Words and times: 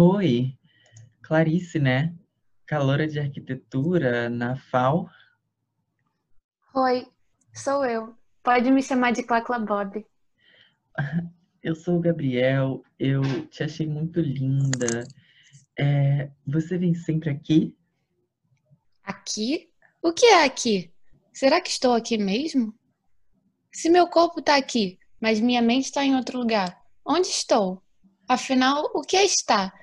Oi, 0.00 0.56
Clarice, 1.24 1.80
né? 1.80 2.14
Caloura 2.64 3.04
de 3.08 3.18
arquitetura 3.18 4.30
na 4.30 4.54
FAO. 4.54 5.10
Oi, 6.72 7.04
sou 7.52 7.84
eu. 7.84 8.14
Pode 8.40 8.70
me 8.70 8.80
chamar 8.80 9.10
de 9.10 9.24
Clacla 9.24 9.58
Bob. 9.58 10.06
Eu 11.60 11.74
sou 11.74 11.96
o 11.96 12.00
Gabriel, 12.00 12.84
eu 13.00 13.22
te 13.48 13.64
achei 13.64 13.84
muito 13.84 14.20
linda. 14.20 15.04
É, 15.76 16.30
você 16.46 16.78
vem 16.78 16.94
sempre 16.94 17.30
aqui? 17.30 17.76
Aqui? 19.02 19.68
O 20.00 20.12
que 20.12 20.26
é 20.26 20.44
aqui? 20.44 20.94
Será 21.32 21.60
que 21.60 21.70
estou 21.70 21.94
aqui 21.94 22.16
mesmo? 22.16 22.72
Se 23.72 23.90
meu 23.90 24.06
corpo 24.06 24.38
está 24.38 24.54
aqui, 24.54 25.00
mas 25.20 25.40
minha 25.40 25.60
mente 25.60 25.86
está 25.86 26.04
em 26.04 26.14
outro 26.14 26.38
lugar, 26.38 26.80
onde 27.04 27.26
estou? 27.26 27.82
Afinal, 28.28 28.84
o 28.94 29.02
que 29.02 29.16
é 29.16 29.24
estar? 29.24 29.74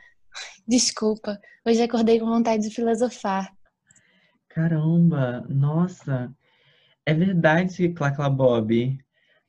Desculpa, 0.67 1.39
hoje 1.65 1.81
acordei 1.81 2.19
com 2.19 2.25
vontade 2.25 2.67
de 2.67 2.73
filosofar. 2.73 3.53
Caramba, 4.49 5.45
nossa, 5.49 6.33
é 7.05 7.13
verdade, 7.13 7.89
Clacla 7.89 8.29
Bob. 8.29 8.97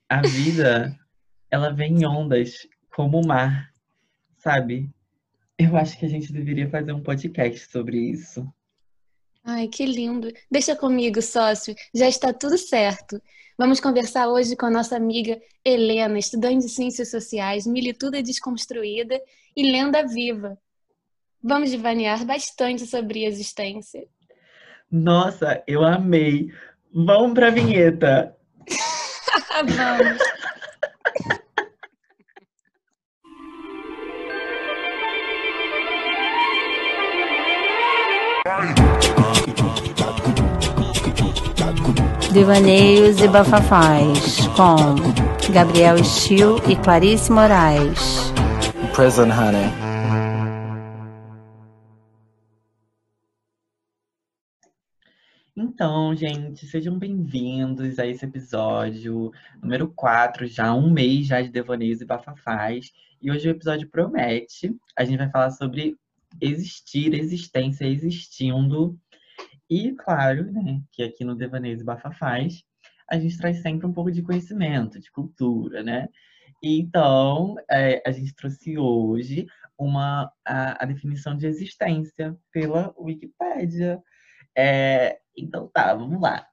A 0.09 0.21
vida, 0.23 0.95
ela 1.51 1.71
vem 1.71 2.03
em 2.03 2.07
ondas, 2.07 2.67
como 2.95 3.21
o 3.21 3.27
mar, 3.27 3.73
sabe? 4.37 4.91
Eu 5.59 5.77
acho 5.77 5.99
que 5.99 6.05
a 6.05 6.09
gente 6.09 6.33
deveria 6.33 6.69
fazer 6.69 6.93
um 6.93 7.03
podcast 7.03 7.71
sobre 7.71 7.99
isso. 7.99 8.47
Ai, 9.43 9.69
que 9.69 9.87
lindo. 9.87 10.31
Deixa 10.51 10.75
comigo, 10.75 11.23
sócio. 11.23 11.75
Já 11.95 12.09
está 12.09 12.33
tudo 12.33 12.59
certo. 12.59 13.23
Vamos 13.57 13.81
conversar 13.81 14.29
hoje 14.29 14.55
com 14.55 14.67
a 14.67 14.71
nossa 14.71 14.97
amiga 14.97 15.41
Helena, 15.65 16.19
estudante 16.19 16.67
de 16.67 16.69
Ciências 16.69 17.11
Sociais, 17.11 17.67
milituda 17.67 18.23
desconstruída 18.23 19.19
e 19.57 19.71
lenda 19.71 20.07
viva. 20.07 20.59
Vamos 21.43 21.71
devanear 21.71 22.25
bastante 22.25 22.87
sobre 22.87 23.25
existência. 23.25 24.07
Nossa, 24.91 25.63
eu 25.67 25.85
amei. 25.85 26.51
Vamos 26.93 27.35
para 27.35 27.49
a 27.49 27.51
vinheta. 27.51 28.37
Vamos. 29.67 30.19
Devaneios 42.33 43.21
e 43.23 43.29
Bafafás, 43.29 44.47
com 44.57 45.53
Gabriel 45.53 46.03
Stil 46.05 46.61
e 46.69 46.77
Clarice 46.77 47.33
Moraes. 47.33 48.31
Prison 48.95 49.31
Honey. 49.31 49.86
Então, 55.59 56.15
gente, 56.15 56.67
sejam 56.67 56.99
bem-vindos 56.99 57.99
a 57.99 58.07
esse 58.07 58.27
episódio 58.27 59.33
número 59.63 59.89
4, 59.89 60.47
já 60.47 60.75
um 60.75 60.91
mês 60.91 61.29
já 61.29 61.41
de 61.41 61.49
Devaneios 61.49 62.03
e 62.03 62.05
Bafafás. 62.05 62.93
E 63.23 63.31
hoje 63.31 63.49
o 63.49 63.53
episódio 63.53 63.89
promete. 63.89 64.77
A 64.95 65.03
gente 65.03 65.17
vai 65.17 65.31
falar 65.31 65.51
sobre 65.53 65.97
existir, 66.43 67.15
existência, 67.15 67.87
existindo. 67.87 68.99
E, 69.71 69.93
claro, 69.93 70.45
né, 70.53 70.83
que 70.93 71.03
aqui 71.03 71.25
no 71.25 71.35
Devaneios 71.35 71.81
e 71.81 71.85
Bafafás 71.85 72.63
a 73.09 73.19
gente 73.19 73.39
traz 73.39 73.63
sempre 73.63 73.87
um 73.87 73.95
pouco 73.95 74.13
de 74.13 74.21
conhecimento, 74.21 75.01
de 75.01 75.11
cultura, 75.11 75.83
né? 75.83 76.11
Então, 76.63 77.57
é, 77.71 78.03
a 78.07 78.13
gente 78.13 78.35
trouxe 78.35 78.77
hoje 78.77 79.47
uma, 79.79 80.31
a, 80.45 80.83
a 80.83 80.87
definição 80.87 81.35
de 81.35 81.47
existência 81.47 82.37
pela 82.53 82.95
Wikipédia. 82.99 84.03
É, 84.57 85.19
então 85.37 85.69
tá, 85.69 85.95
vamos 85.95 86.21
lá. 86.21 86.47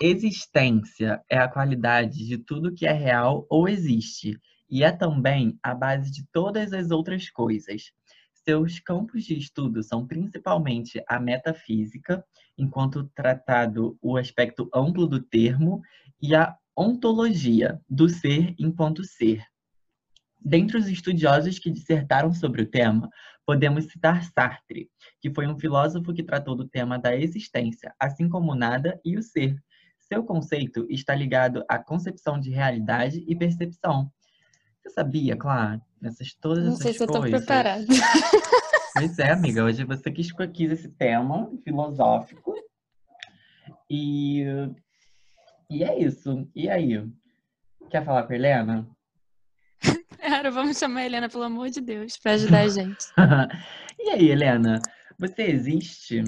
Existência 0.00 1.22
é 1.28 1.38
a 1.38 1.48
qualidade 1.48 2.26
de 2.26 2.38
tudo 2.38 2.74
que 2.74 2.86
é 2.86 2.92
real 2.92 3.46
ou 3.48 3.68
existe, 3.68 4.38
e 4.70 4.84
é 4.84 4.92
também 4.92 5.58
a 5.62 5.74
base 5.74 6.12
de 6.12 6.24
todas 6.30 6.72
as 6.72 6.90
outras 6.90 7.30
coisas. 7.30 7.90
Seus 8.32 8.78
campos 8.78 9.24
de 9.24 9.36
estudo 9.36 9.82
são 9.82 10.06
principalmente 10.06 11.02
a 11.08 11.18
metafísica, 11.18 12.24
enquanto 12.56 13.10
tratado 13.14 13.98
o 14.00 14.16
aspecto 14.16 14.68
amplo 14.72 15.06
do 15.06 15.20
termo, 15.20 15.82
e 16.20 16.34
a 16.34 16.56
ontologia, 16.76 17.80
do 17.88 18.08
ser 18.08 18.54
enquanto 18.58 19.02
ser. 19.04 19.42
Dentre 20.40 20.78
os 20.78 20.88
estudiosos 20.88 21.58
que 21.58 21.70
dissertaram 21.70 22.32
sobre 22.32 22.62
o 22.62 22.66
tema, 22.66 23.10
podemos 23.44 23.86
citar 23.86 24.22
Sartre, 24.24 24.90
que 25.20 25.32
foi 25.32 25.46
um 25.46 25.58
filósofo 25.58 26.12
que 26.12 26.22
tratou 26.22 26.54
do 26.54 26.68
tema 26.68 26.98
da 26.98 27.16
existência, 27.16 27.94
assim 27.98 28.28
como 28.28 28.54
nada 28.54 29.00
e 29.04 29.16
o 29.16 29.22
ser. 29.22 29.56
Seu 30.00 30.22
conceito 30.22 30.86
está 30.88 31.14
ligado 31.14 31.64
à 31.68 31.78
concepção 31.78 32.38
de 32.38 32.50
realidade 32.50 33.24
e 33.26 33.36
percepção. 33.36 34.10
Você 34.82 34.90
sabia, 34.90 35.36
claro, 35.36 35.80
nessas 36.00 36.34
todas 36.34 36.64
Não 36.64 36.72
essas 36.72 36.82
sei 36.82 36.92
se 36.94 37.02
eu 37.02 37.06
estou 37.06 37.20
coisas. 37.20 37.44
preparada. 37.44 37.84
Pois 38.94 39.16
é, 39.20 39.30
amiga, 39.30 39.62
hoje 39.62 39.84
você 39.84 40.10
quis 40.10 40.32
quis 40.52 40.72
esse 40.72 40.88
tema 40.88 41.48
filosófico. 41.62 42.52
E, 43.88 44.42
e 45.70 45.84
é 45.84 45.96
isso. 46.00 46.48
E 46.52 46.68
aí? 46.68 47.08
Quer 47.90 48.04
falar 48.04 48.24
com 48.24 48.32
a 48.32 48.36
Helena? 48.36 48.88
Cara, 50.28 50.50
vamos 50.50 50.76
chamar 50.78 51.00
a 51.00 51.06
Helena, 51.06 51.26
pelo 51.26 51.44
amor 51.44 51.70
de 51.70 51.80
Deus, 51.80 52.18
para 52.18 52.32
ajudar 52.32 52.60
a 52.60 52.68
gente. 52.68 53.06
e 53.98 54.10
aí, 54.10 54.28
Helena? 54.30 54.78
Você 55.18 55.42
existe? 55.44 56.22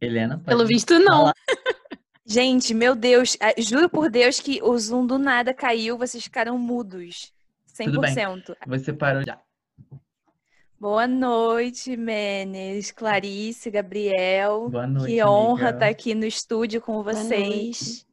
Helena, 0.00 0.36
pode 0.36 0.46
Pelo 0.46 0.66
visto, 0.66 0.96
não. 1.00 1.18
falar. 1.18 1.34
Gente, 2.24 2.72
meu 2.74 2.94
Deus, 2.94 3.36
ah, 3.40 3.52
juro 3.58 3.90
por 3.90 4.08
Deus 4.08 4.38
que 4.38 4.62
o 4.62 4.78
Zoom 4.78 5.04
do 5.04 5.18
nada 5.18 5.52
caiu, 5.52 5.98
vocês 5.98 6.22
ficaram 6.22 6.56
mudos. 6.56 7.32
Tudo 7.76 8.00
bem. 8.00 8.14
100%. 8.14 8.56
Você 8.68 8.92
parou 8.92 9.24
já. 9.24 9.42
Boa 10.80 11.06
noite, 11.06 11.94
Menes, 11.94 12.90
Clarice, 12.90 13.70
Gabriel. 13.70 14.70
Boa 14.70 14.86
noite, 14.86 15.12
que 15.12 15.22
honra 15.22 15.68
amiga. 15.68 15.76
estar 15.76 15.88
aqui 15.88 16.14
no 16.14 16.24
estúdio 16.24 16.80
com 16.80 17.02
vocês. 17.02 18.06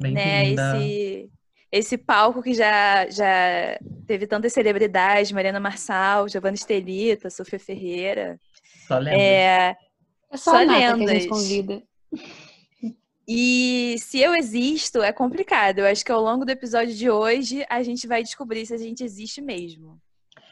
Né, 0.00 0.12
Bem-vinda. 0.12 0.76
esse, 0.78 1.30
esse 1.72 1.98
palco 1.98 2.40
que 2.40 2.54
já, 2.54 3.10
já 3.10 3.76
teve 4.06 4.28
tantas 4.28 4.52
celebridades, 4.52 5.32
Mariana 5.32 5.58
Marçal, 5.58 6.28
Giovanna 6.28 6.54
Estelita, 6.54 7.28
Sofia 7.28 7.58
Ferreira. 7.58 8.38
Só 8.86 8.98
lembra. 8.98 9.20
É, 9.20 9.76
É 10.30 10.36
só, 10.36 10.52
Só 10.52 10.56
a 10.58 10.64
Nata 10.64 10.78
que 10.78 10.84
a 10.84 10.88
gente 10.90 11.06
lendas. 11.06 11.26
convida. 11.26 11.82
E 13.26 13.96
se 13.98 14.20
eu 14.20 14.32
existo, 14.34 15.02
é 15.02 15.12
complicado. 15.12 15.80
Eu 15.80 15.86
acho 15.86 16.04
que 16.04 16.12
ao 16.12 16.20
longo 16.22 16.44
do 16.44 16.50
episódio 16.50 16.94
de 16.94 17.10
hoje 17.10 17.64
a 17.68 17.82
gente 17.82 18.06
vai 18.06 18.22
descobrir 18.22 18.64
se 18.64 18.74
a 18.74 18.78
gente 18.78 19.02
existe 19.02 19.40
mesmo. 19.40 20.00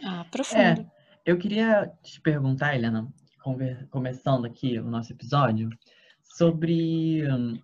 Ah, 0.05 0.27
profundo. 0.33 0.91
Eu 1.31 1.39
queria 1.39 1.87
te 2.03 2.21
perguntar, 2.21 2.75
Helena, 2.75 3.09
começando 3.89 4.47
aqui 4.47 4.81
o 4.81 4.91
nosso 4.91 5.13
episódio, 5.13 5.71
sobre. 6.25 7.25
hum, 7.31 7.57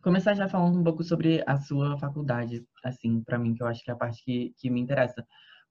Começar 0.00 0.34
já 0.34 0.48
falando 0.48 0.78
um 0.78 0.84
pouco 0.84 1.02
sobre 1.02 1.42
a 1.48 1.56
sua 1.56 1.98
faculdade, 1.98 2.64
assim, 2.84 3.24
para 3.24 3.40
mim, 3.40 3.54
que 3.54 3.62
eu 3.64 3.66
acho 3.66 3.82
que 3.82 3.90
é 3.90 3.92
a 3.92 3.96
parte 3.96 4.22
que, 4.22 4.54
que 4.56 4.70
me 4.70 4.80
interessa. 4.80 5.26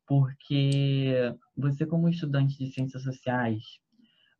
Porque 0.05 1.33
você, 1.55 1.85
como 1.85 2.09
estudante 2.09 2.57
de 2.57 2.69
ciências 2.69 3.03
sociais, 3.03 3.63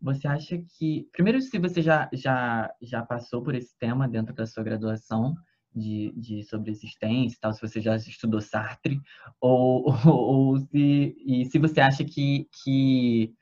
você 0.02 0.28
acha 0.28 0.58
que. 0.78 1.08
Primeiro, 1.14 1.40
se 1.40 1.58
você 1.58 1.81
já, 1.81 2.09
já, 2.12 2.69
já 2.81 3.06
passou 3.06 3.41
por 3.41 3.56
esse 3.56 3.74
tema 3.80 4.06
dentro 4.06 4.35
da 4.35 4.46
sua 4.46 4.66
graduação 4.66 5.34
de, 5.76 6.14
de 6.16 6.44
sobre 6.44 6.72
existência 6.72 7.38
tal, 7.42 7.54
se 7.54 7.62
você 7.62 7.82
já 7.82 7.96
estudou 7.96 8.40
Sartre, 8.40 9.02
ou, 9.40 9.86
ou, 10.08 10.16
ou 10.16 10.60
se, 10.60 11.16
e 11.26 11.46
se 11.46 11.60
você 11.60 11.82
acha 11.82 12.04
que, 12.04 12.48
que 12.64 13.34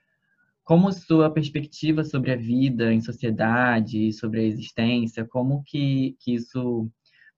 como 0.64 0.92
sua 0.92 1.30
perspectiva 1.30 2.04
sobre 2.04 2.32
a 2.32 2.38
vida 2.38 2.92
em 2.94 3.02
sociedade, 3.02 4.12
sobre 4.14 4.40
a 4.40 4.44
existência, 4.44 5.26
como 5.26 5.64
que, 5.64 6.16
que 6.20 6.34
isso 6.34 6.90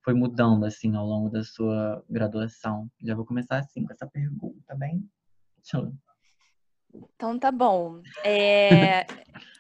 foi 0.04 0.14
mudando 0.14 0.66
assim 0.66 0.96
ao 0.96 1.06
longo 1.06 1.30
da 1.30 1.44
sua 1.44 2.04
graduação? 2.10 2.90
Já 3.02 3.16
vou 3.16 3.26
começar 3.26 3.60
assim 3.60 3.84
com 3.84 3.92
essa 3.92 4.08
pergunta, 4.08 4.76
bem? 4.76 5.04
Eu... 5.74 5.92
Então 7.16 7.38
tá 7.38 7.52
bom. 7.52 8.02
É, 8.24 9.06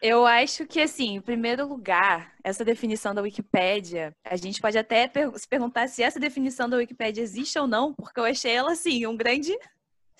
eu 0.01 0.25
acho 0.25 0.65
que, 0.65 0.79
assim, 0.81 1.15
em 1.15 1.21
primeiro 1.21 1.67
lugar, 1.67 2.33
essa 2.43 2.63
definição 2.63 3.13
da 3.13 3.21
Wikipédia, 3.21 4.13
a 4.23 4.35
gente 4.35 4.61
pode 4.61 4.77
até 4.77 5.07
per- 5.07 5.37
se 5.37 5.47
perguntar 5.47 5.87
se 5.87 6.03
essa 6.03 6.19
definição 6.19 6.69
da 6.69 6.77
Wikipédia 6.77 7.21
existe 7.21 7.57
ou 7.57 7.67
não, 7.67 7.93
porque 7.93 8.19
eu 8.19 8.25
achei 8.25 8.51
ela, 8.51 8.71
assim, 8.73 9.05
um 9.07 9.15
grande, 9.15 9.51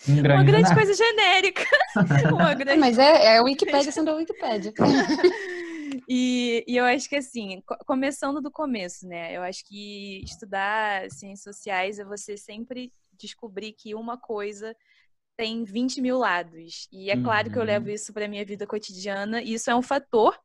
Um 0.07 0.13
uma 0.13 0.21
grande 0.23 0.45
grande 0.45 0.63
nada. 0.69 0.75
coisa 0.75 0.93
genérica. 0.93 1.63
Uma 2.33 2.53
grande 2.53 2.79
Mas 2.79 2.97
é, 2.97 3.25
é 3.25 3.37
a 3.37 3.43
Wikipédia 3.43 3.91
sendo 3.91 4.11
a 4.11 4.15
Wikipédia. 4.15 4.73
E, 6.09 6.63
e, 6.67 6.75
eu 6.75 6.83
acho 6.83 7.07
que 7.07 7.15
assim, 7.15 7.63
começando 7.85 8.41
do 8.41 8.51
começo, 8.51 9.07
né? 9.07 9.35
Eu 9.35 9.41
acho 9.41 9.65
que 9.65 10.21
estudar 10.23 11.09
ciências 11.09 11.55
sociais 11.55 11.99
é 11.99 12.03
você 12.03 12.35
sempre 12.35 12.91
descobrir 13.17 13.71
que 13.71 13.95
uma 13.95 14.17
coisa 14.17 14.75
tem 15.37 15.63
20 15.63 16.01
mil 16.01 16.17
lados. 16.17 16.87
E 16.91 17.09
é 17.09 17.21
claro 17.21 17.51
que 17.51 17.57
eu 17.57 17.63
levo 17.63 17.87
uhum. 17.87 17.93
isso 17.93 18.13
para 18.13 18.27
minha 18.27 18.45
vida 18.45 18.65
cotidiana, 18.65 19.41
e 19.41 19.53
isso 19.53 19.69
é 19.69 19.75
um 19.75 19.81
fator. 19.81 20.37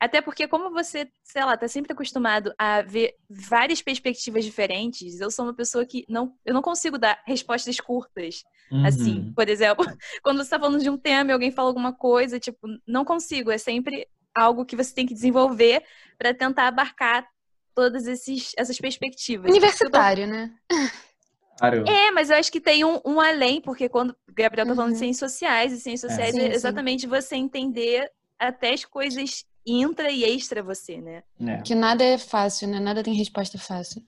Até 0.00 0.20
porque, 0.20 0.46
como 0.46 0.70
você, 0.70 1.08
sei 1.22 1.44
lá, 1.44 1.56
tá 1.56 1.68
sempre 1.68 1.92
acostumado 1.92 2.52
a 2.58 2.82
ver 2.82 3.14
várias 3.28 3.80
perspectivas 3.80 4.44
diferentes, 4.44 5.20
eu 5.20 5.30
sou 5.30 5.46
uma 5.46 5.54
pessoa 5.54 5.86
que 5.86 6.04
não, 6.08 6.34
eu 6.44 6.52
não 6.52 6.62
consigo 6.62 6.98
dar 6.98 7.22
respostas 7.26 7.80
curtas. 7.80 8.42
Assim, 8.66 8.74
uhum. 8.74 8.86
Assim, 8.86 9.32
por 9.34 9.48
exemplo, 9.48 9.84
quando 10.22 10.42
você 10.42 10.50
tá 10.50 10.58
falando 10.58 10.82
de 10.82 10.90
um 10.90 10.98
tema 10.98 11.30
e 11.30 11.32
alguém 11.32 11.50
fala 11.50 11.68
alguma 11.68 11.92
coisa, 11.92 12.38
tipo, 12.38 12.66
não 12.86 13.04
consigo. 13.04 13.50
É 13.50 13.58
sempre 13.58 14.06
algo 14.34 14.66
que 14.66 14.76
você 14.76 14.94
tem 14.94 15.06
que 15.06 15.14
desenvolver 15.14 15.82
para 16.18 16.34
tentar 16.34 16.68
abarcar 16.68 17.26
todas 17.74 18.06
esses, 18.06 18.52
essas 18.56 18.78
perspectivas. 18.78 19.50
Universitário, 19.50 20.26
né? 20.26 20.52
Claro. 21.58 21.84
É, 21.88 22.10
mas 22.10 22.30
eu 22.30 22.36
acho 22.36 22.52
que 22.52 22.60
tem 22.60 22.84
um, 22.84 23.00
um 23.04 23.20
além, 23.20 23.60
porque 23.60 23.88
quando 23.88 24.10
o 24.10 24.32
Gabriel 24.32 24.66
tá 24.66 24.74
falando 24.74 24.88
uhum. 24.88 24.92
de 24.92 24.98
ciências 24.98 25.30
sociais, 25.30 25.72
e 25.72 25.80
ciências 25.80 26.12
é. 26.12 26.14
sociais 26.14 26.34
é, 26.34 26.40
sim, 26.40 26.46
é 26.46 26.54
exatamente 26.54 27.02
sim. 27.02 27.08
você 27.08 27.36
entender 27.36 28.10
até 28.38 28.72
as 28.72 28.84
coisas 28.84 29.44
intra 29.66 30.10
e 30.10 30.24
extra 30.24 30.62
você, 30.62 31.00
né? 31.00 31.22
É. 31.40 31.62
Que 31.62 31.74
nada 31.74 32.04
é 32.04 32.18
fácil, 32.18 32.68
né? 32.68 32.78
Nada 32.78 33.02
tem 33.02 33.14
resposta 33.14 33.58
fácil. 33.58 34.02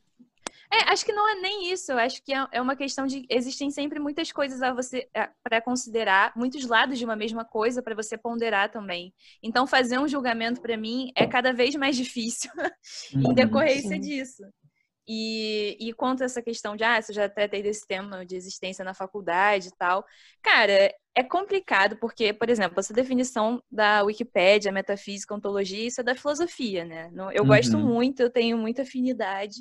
É, 0.71 0.93
acho 0.93 1.05
que 1.05 1.13
não 1.13 1.29
é 1.29 1.41
nem 1.41 1.73
isso. 1.73 1.93
Eu 1.93 1.99
acho 1.99 2.23
que 2.23 2.33
é, 2.33 2.47
é 2.53 2.61
uma 2.61 2.77
questão 2.77 3.07
de 3.07 3.27
existem 3.31 3.71
sempre 3.71 3.99
muitas 3.99 4.31
coisas 4.31 4.61
a 4.61 4.73
você 4.73 5.09
para 5.43 5.61
considerar, 5.63 6.33
muitos 6.37 6.67
lados 6.67 6.99
de 6.99 7.05
uma 7.05 7.17
mesma 7.17 7.45
coisa 7.45 7.83
para 7.83 7.95
você 7.95 8.19
ponderar 8.19 8.71
também. 8.71 9.13
Então, 9.43 9.67
fazer 9.67 9.99
um 9.99 10.07
julgamento 10.07 10.61
para 10.61 10.77
mim 10.77 11.11
é 11.17 11.27
cada 11.27 11.53
vez 11.53 11.75
mais 11.75 11.97
difícil 11.97 12.51
em 13.15 13.27
uhum, 13.27 13.35
decorrência 13.35 13.97
Sim. 13.97 14.01
disso. 14.01 14.43
E, 15.11 15.75
e 15.81 15.93
quanto 15.95 16.23
a 16.23 16.27
essa 16.27 16.43
questão 16.43 16.77
de, 16.77 16.85
ah, 16.85 17.01
você 17.01 17.15
já 17.15 17.27
tratei 17.31 17.63
desse 17.63 17.87
tema 17.87 18.27
de 18.27 18.37
existência 18.37 18.85
na 18.85 18.93
faculdade 18.93 19.69
e 19.69 19.77
tal. 19.79 20.05
Cara, 20.43 20.95
é 21.15 21.23
complicado 21.25 21.97
porque, 21.97 22.31
por 22.35 22.51
exemplo, 22.51 22.79
essa 22.79 22.93
definição 22.93 23.63
da 23.71 24.03
Wikipédia, 24.03 24.71
metafísica, 24.71 25.35
ontologia, 25.35 25.87
isso 25.87 26.03
é 26.03 26.05
da 26.05 26.15
filosofia, 26.15 26.85
né? 26.85 27.11
Eu 27.33 27.43
uhum. 27.43 27.49
gosto 27.49 27.79
muito, 27.79 28.21
eu 28.21 28.29
tenho 28.29 28.59
muita 28.59 28.83
afinidade, 28.83 29.57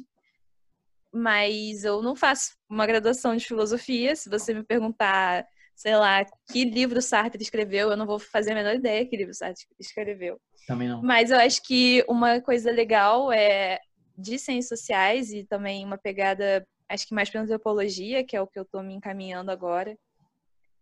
mas 1.14 1.86
eu 1.86 2.02
não 2.02 2.14
faço 2.14 2.52
uma 2.70 2.86
graduação 2.86 3.34
de 3.34 3.46
filosofia. 3.46 4.18
Se 4.18 4.30
você 4.30 4.54
me 4.54 4.64
perguntar, 4.64 5.48
sei 5.74 5.96
lá, 5.96 6.26
que 6.52 6.66
livro 6.66 7.02
Sartre 7.02 7.42
escreveu, 7.42 7.90
eu 7.90 7.98
não 7.98 8.06
vou 8.06 8.20
fazer 8.20 8.52
a 8.52 8.56
menor 8.56 8.76
ideia 8.76 9.06
que 9.06 9.16
livro 9.16 9.34
Sartre 9.34 9.66
escreveu. 9.80 10.40
Também 10.68 10.90
não. 10.90 11.02
Mas 11.02 11.32
eu 11.32 11.38
acho 11.38 11.64
que 11.64 12.04
uma 12.10 12.42
coisa 12.42 12.70
legal 12.70 13.32
é 13.32 13.80
de 14.18 14.40
ciências 14.40 14.80
sociais 14.80 15.32
e 15.32 15.44
também 15.44 15.86
uma 15.86 15.98
pegada, 15.98 16.66
acho 16.90 17.08
que 17.08 17.14
mais 17.14 17.30
para 17.30 17.42
antropologia, 17.42 18.24
que 18.24 18.36
é 18.36 18.42
o 18.42 18.48
que 18.48 18.58
eu 18.58 18.64
estou 18.64 18.82
me 18.82 18.94
encaminhando 18.94 19.52
agora, 19.52 19.98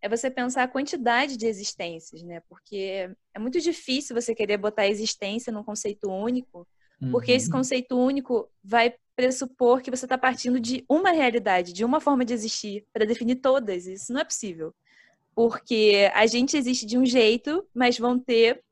é 0.01 0.07
você 0.07 0.29
pensar 0.29 0.63
a 0.63 0.67
quantidade 0.67 1.35
de 1.35 1.47
existências, 1.47 2.21
né? 2.21 2.41
Porque 2.47 3.09
é 3.33 3.39
muito 3.39 3.59
difícil 3.59 4.15
você 4.15 4.35
querer 4.35 4.57
botar 4.57 4.83
a 4.83 4.87
existência 4.87 5.51
num 5.51 5.63
conceito 5.63 6.09
único, 6.09 6.67
porque 7.11 7.31
uhum. 7.31 7.37
esse 7.37 7.49
conceito 7.49 7.97
único 7.97 8.49
vai 8.63 8.95
pressupor 9.15 9.81
que 9.81 9.89
você 9.89 10.05
está 10.05 10.17
partindo 10.17 10.59
de 10.59 10.85
uma 10.89 11.11
realidade, 11.11 11.73
de 11.73 11.83
uma 11.83 11.99
forma 11.99 12.23
de 12.23 12.33
existir, 12.33 12.85
para 12.93 13.05
definir 13.05 13.37
todas. 13.37 13.87
Isso 13.87 14.13
não 14.13 14.21
é 14.21 14.25
possível. 14.25 14.73
Porque 15.33 16.09
a 16.13 16.25
gente 16.25 16.55
existe 16.55 16.85
de 16.85 16.97
um 16.97 17.05
jeito, 17.05 17.67
mas 17.73 17.97
vão 17.97 18.17
ter 18.19 18.63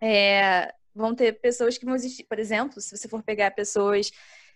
é, 0.00 0.72
vão 0.98 1.14
ter 1.14 1.40
pessoas 1.40 1.78
que 1.78 1.84
vão 1.84 1.94
existir, 1.94 2.24
por 2.24 2.38
exemplo, 2.38 2.80
se 2.80 2.96
você 2.96 3.08
for 3.08 3.22
pegar 3.22 3.52
pessoas 3.52 4.10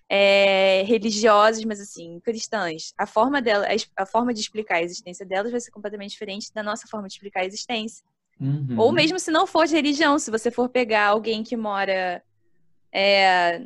é, 0.08 0.82
religiosas, 0.82 1.64
mas 1.64 1.80
assim, 1.80 2.20
cristãs, 2.20 2.92
a 2.98 3.06
forma 3.06 3.40
dela, 3.40 3.66
a 3.96 4.04
forma 4.04 4.34
de 4.34 4.40
explicar 4.40 4.76
a 4.76 4.82
existência 4.82 5.24
delas 5.24 5.50
vai 5.50 5.60
ser 5.60 5.70
completamente 5.70 6.10
diferente 6.10 6.52
da 6.52 6.62
nossa 6.62 6.86
forma 6.86 7.08
de 7.08 7.14
explicar 7.14 7.40
a 7.40 7.46
existência. 7.46 8.04
Uhum. 8.38 8.76
Ou 8.76 8.92
mesmo 8.92 9.18
se 9.18 9.30
não 9.30 9.46
for 9.46 9.66
de 9.66 9.74
religião, 9.74 10.18
se 10.18 10.30
você 10.30 10.50
for 10.50 10.68
pegar 10.68 11.06
alguém 11.06 11.42
que 11.42 11.56
mora 11.56 12.22
é, 12.92 13.64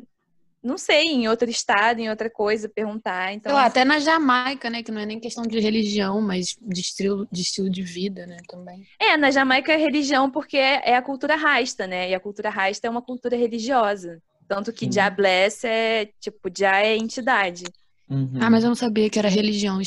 não 0.67 0.77
sei, 0.77 1.05
em 1.05 1.27
outro 1.27 1.49
estado, 1.49 1.99
em 1.99 2.09
outra 2.09 2.29
coisa, 2.29 2.67
perguntar. 2.67 3.33
Então, 3.33 3.53
lá, 3.53 3.61
assim... 3.61 3.69
até 3.69 3.85
na 3.85 3.99
Jamaica, 3.99 4.69
né? 4.69 4.83
Que 4.83 4.91
não 4.91 5.01
é 5.01 5.05
nem 5.05 5.19
questão 5.19 5.43
de 5.43 5.59
religião, 5.59 6.21
mas 6.21 6.57
de 6.61 6.81
estilo 6.81 7.27
de, 7.31 7.41
estilo 7.41 7.69
de 7.69 7.81
vida, 7.81 8.27
né? 8.27 8.37
Também. 8.47 8.85
É, 8.99 9.15
na 9.15 9.31
Jamaica 9.31 9.71
é 9.71 9.77
religião 9.77 10.29
porque 10.29 10.57
é, 10.57 10.91
é 10.91 10.95
a 10.95 11.01
cultura 11.01 11.35
rasta, 11.35 11.87
né? 11.87 12.09
E 12.09 12.13
a 12.13 12.19
cultura 12.19 12.49
rasta 12.49 12.85
é 12.85 12.89
uma 12.89 13.01
cultura 13.01 13.37
religiosa. 13.37 14.21
Tanto 14.47 14.71
que 14.71 14.91
Jah 14.91 15.09
Bless 15.09 15.65
é, 15.65 16.09
tipo, 16.19 16.49
Jah 16.55 16.81
é 16.81 16.95
entidade. 16.97 17.65
Uhum. 18.09 18.39
Ah, 18.39 18.49
mas 18.49 18.63
eu 18.63 18.69
não 18.69 18.75
sabia 18.75 19.09
que 19.09 19.19
era 19.19 19.29
religião. 19.29 19.81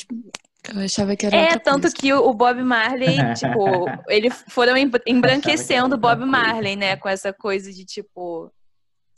Eu 0.75 0.81
achava 0.81 1.17
que 1.17 1.27
era 1.27 1.37
É, 1.37 1.59
tanto 1.59 1.83
coisa. 1.83 1.97
que 1.97 2.13
o 2.13 2.33
Bob 2.35 2.63
Marley, 2.63 3.17
tipo, 3.37 3.87
eles 4.09 4.45
foram 4.49 4.75
embranquecendo 5.07 5.95
o 5.95 5.99
Bob 5.99 6.25
Marley, 6.25 6.77
né? 6.77 6.97
Com 6.97 7.09
essa 7.09 7.33
coisa 7.33 7.73
de, 7.73 7.85
tipo, 7.85 8.53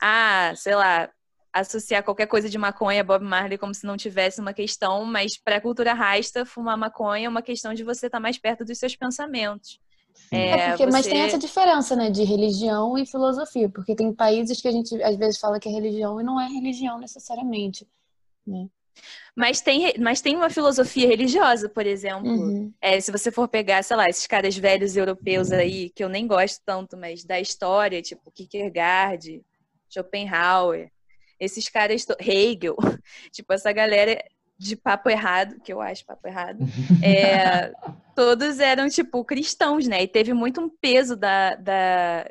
ah, 0.01 0.53
sei 0.57 0.75
lá, 0.75 1.09
associar 1.53 2.03
qualquer 2.03 2.27
coisa 2.27 2.49
de 2.49 2.57
maconha 2.57 3.03
a 3.03 3.05
Bob 3.05 3.25
Marley 3.25 3.59
como 3.59 3.75
se 3.75 3.87
não 3.87 3.97
tivesse 3.97 4.41
uma 4.41 4.55
questão, 4.55 5.05
mas 5.05 5.37
para 5.37 5.57
a 5.57 5.61
cultura 5.61 5.93
rasta, 5.93 6.47
fumar 6.47 6.77
maconha 6.77 7.27
é 7.27 7.29
uma 7.29 7.43
questão 7.43 7.75
de 7.75 7.85
você 7.85 8.07
estar 8.07 8.19
tá 8.19 8.21
mais 8.21 8.39
perto 8.39 8.65
dos 8.65 8.79
seus 8.79 8.97
pensamentos. 8.97 9.79
É, 10.31 10.49
é 10.49 10.69
porque, 10.71 10.87
você... 10.87 10.93
Mas 10.93 11.07
tem 11.07 11.21
essa 11.21 11.39
diferença, 11.39 11.97
né, 11.97 12.11
de 12.11 12.23
religião 12.23 12.97
e 12.97 13.07
filosofia, 13.07 13.69
porque 13.69 13.95
tem 13.95 14.13
países 14.13 14.61
que 14.61 14.69
a 14.69 14.73
gente 14.73 15.03
às 15.03 15.17
vezes 15.17 15.39
fala 15.39 15.61
que 15.61 15.69
é 15.69 15.73
religião 15.73 16.21
e 16.21 16.25
não 16.25 16.41
é 16.41 16.49
religião 16.49 16.99
necessariamente, 16.99 17.87
né? 18.47 18.69
Mas 19.35 19.63
tem, 19.63 19.95
mas 19.99 20.21
tem 20.21 20.37
uma 20.37 20.51
filosofia 20.51 21.09
religiosa, 21.09 21.69
por 21.69 21.87
exemplo. 21.87 22.31
Uhum. 22.31 22.73
É, 22.81 23.01
se 23.01 23.11
você 23.11 23.33
for 23.33 23.49
pegar, 23.49 23.83
sei 23.83 23.97
lá, 23.97 24.09
esses 24.09 24.27
caras 24.27 24.55
velhos 24.57 24.97
europeus 24.97 25.51
aí, 25.51 25.89
que 25.91 26.05
eu 26.05 26.09
nem 26.09 26.27
gosto 26.27 26.61
tanto, 26.65 26.97
mas 26.97 27.25
da 27.25 27.41
história, 27.41 28.03
tipo 28.03 28.31
Kierkegaard, 28.31 29.43
Schopenhauer, 29.89 30.92
esses 31.43 31.69
caras, 31.69 32.07
Hegel, 32.21 32.77
tipo, 33.33 33.53
essa 33.53 33.73
galera 33.73 34.25
de 34.57 34.77
papo 34.77 35.11
errado, 35.11 35.61
que 35.61 35.73
eu 35.73 35.81
acho 35.81 36.07
papo 36.07 36.29
errado, 36.29 36.61
é, 37.03 37.73
todos 38.15 38.61
eram, 38.61 38.89
tipo, 38.89 39.25
cristãos, 39.25 39.89
né? 39.89 40.05
E 40.05 40.09
teve 40.09 40.33
muito 40.33 40.61
um 40.61 40.69
peso 40.69 41.17
da, 41.17 41.57
da... 41.57 42.31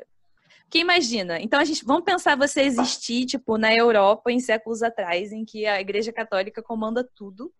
Porque 0.62 0.78
imagina, 0.78 1.38
então 1.38 1.60
a 1.60 1.64
gente, 1.64 1.84
vamos 1.84 2.04
pensar 2.04 2.34
você 2.34 2.62
existir, 2.62 3.26
tipo, 3.26 3.58
na 3.58 3.74
Europa 3.74 4.32
em 4.32 4.40
séculos 4.40 4.82
atrás, 4.82 5.30
em 5.30 5.44
que 5.44 5.66
a 5.66 5.78
Igreja 5.78 6.10
Católica 6.10 6.62
comanda 6.62 7.06
tudo, 7.14 7.52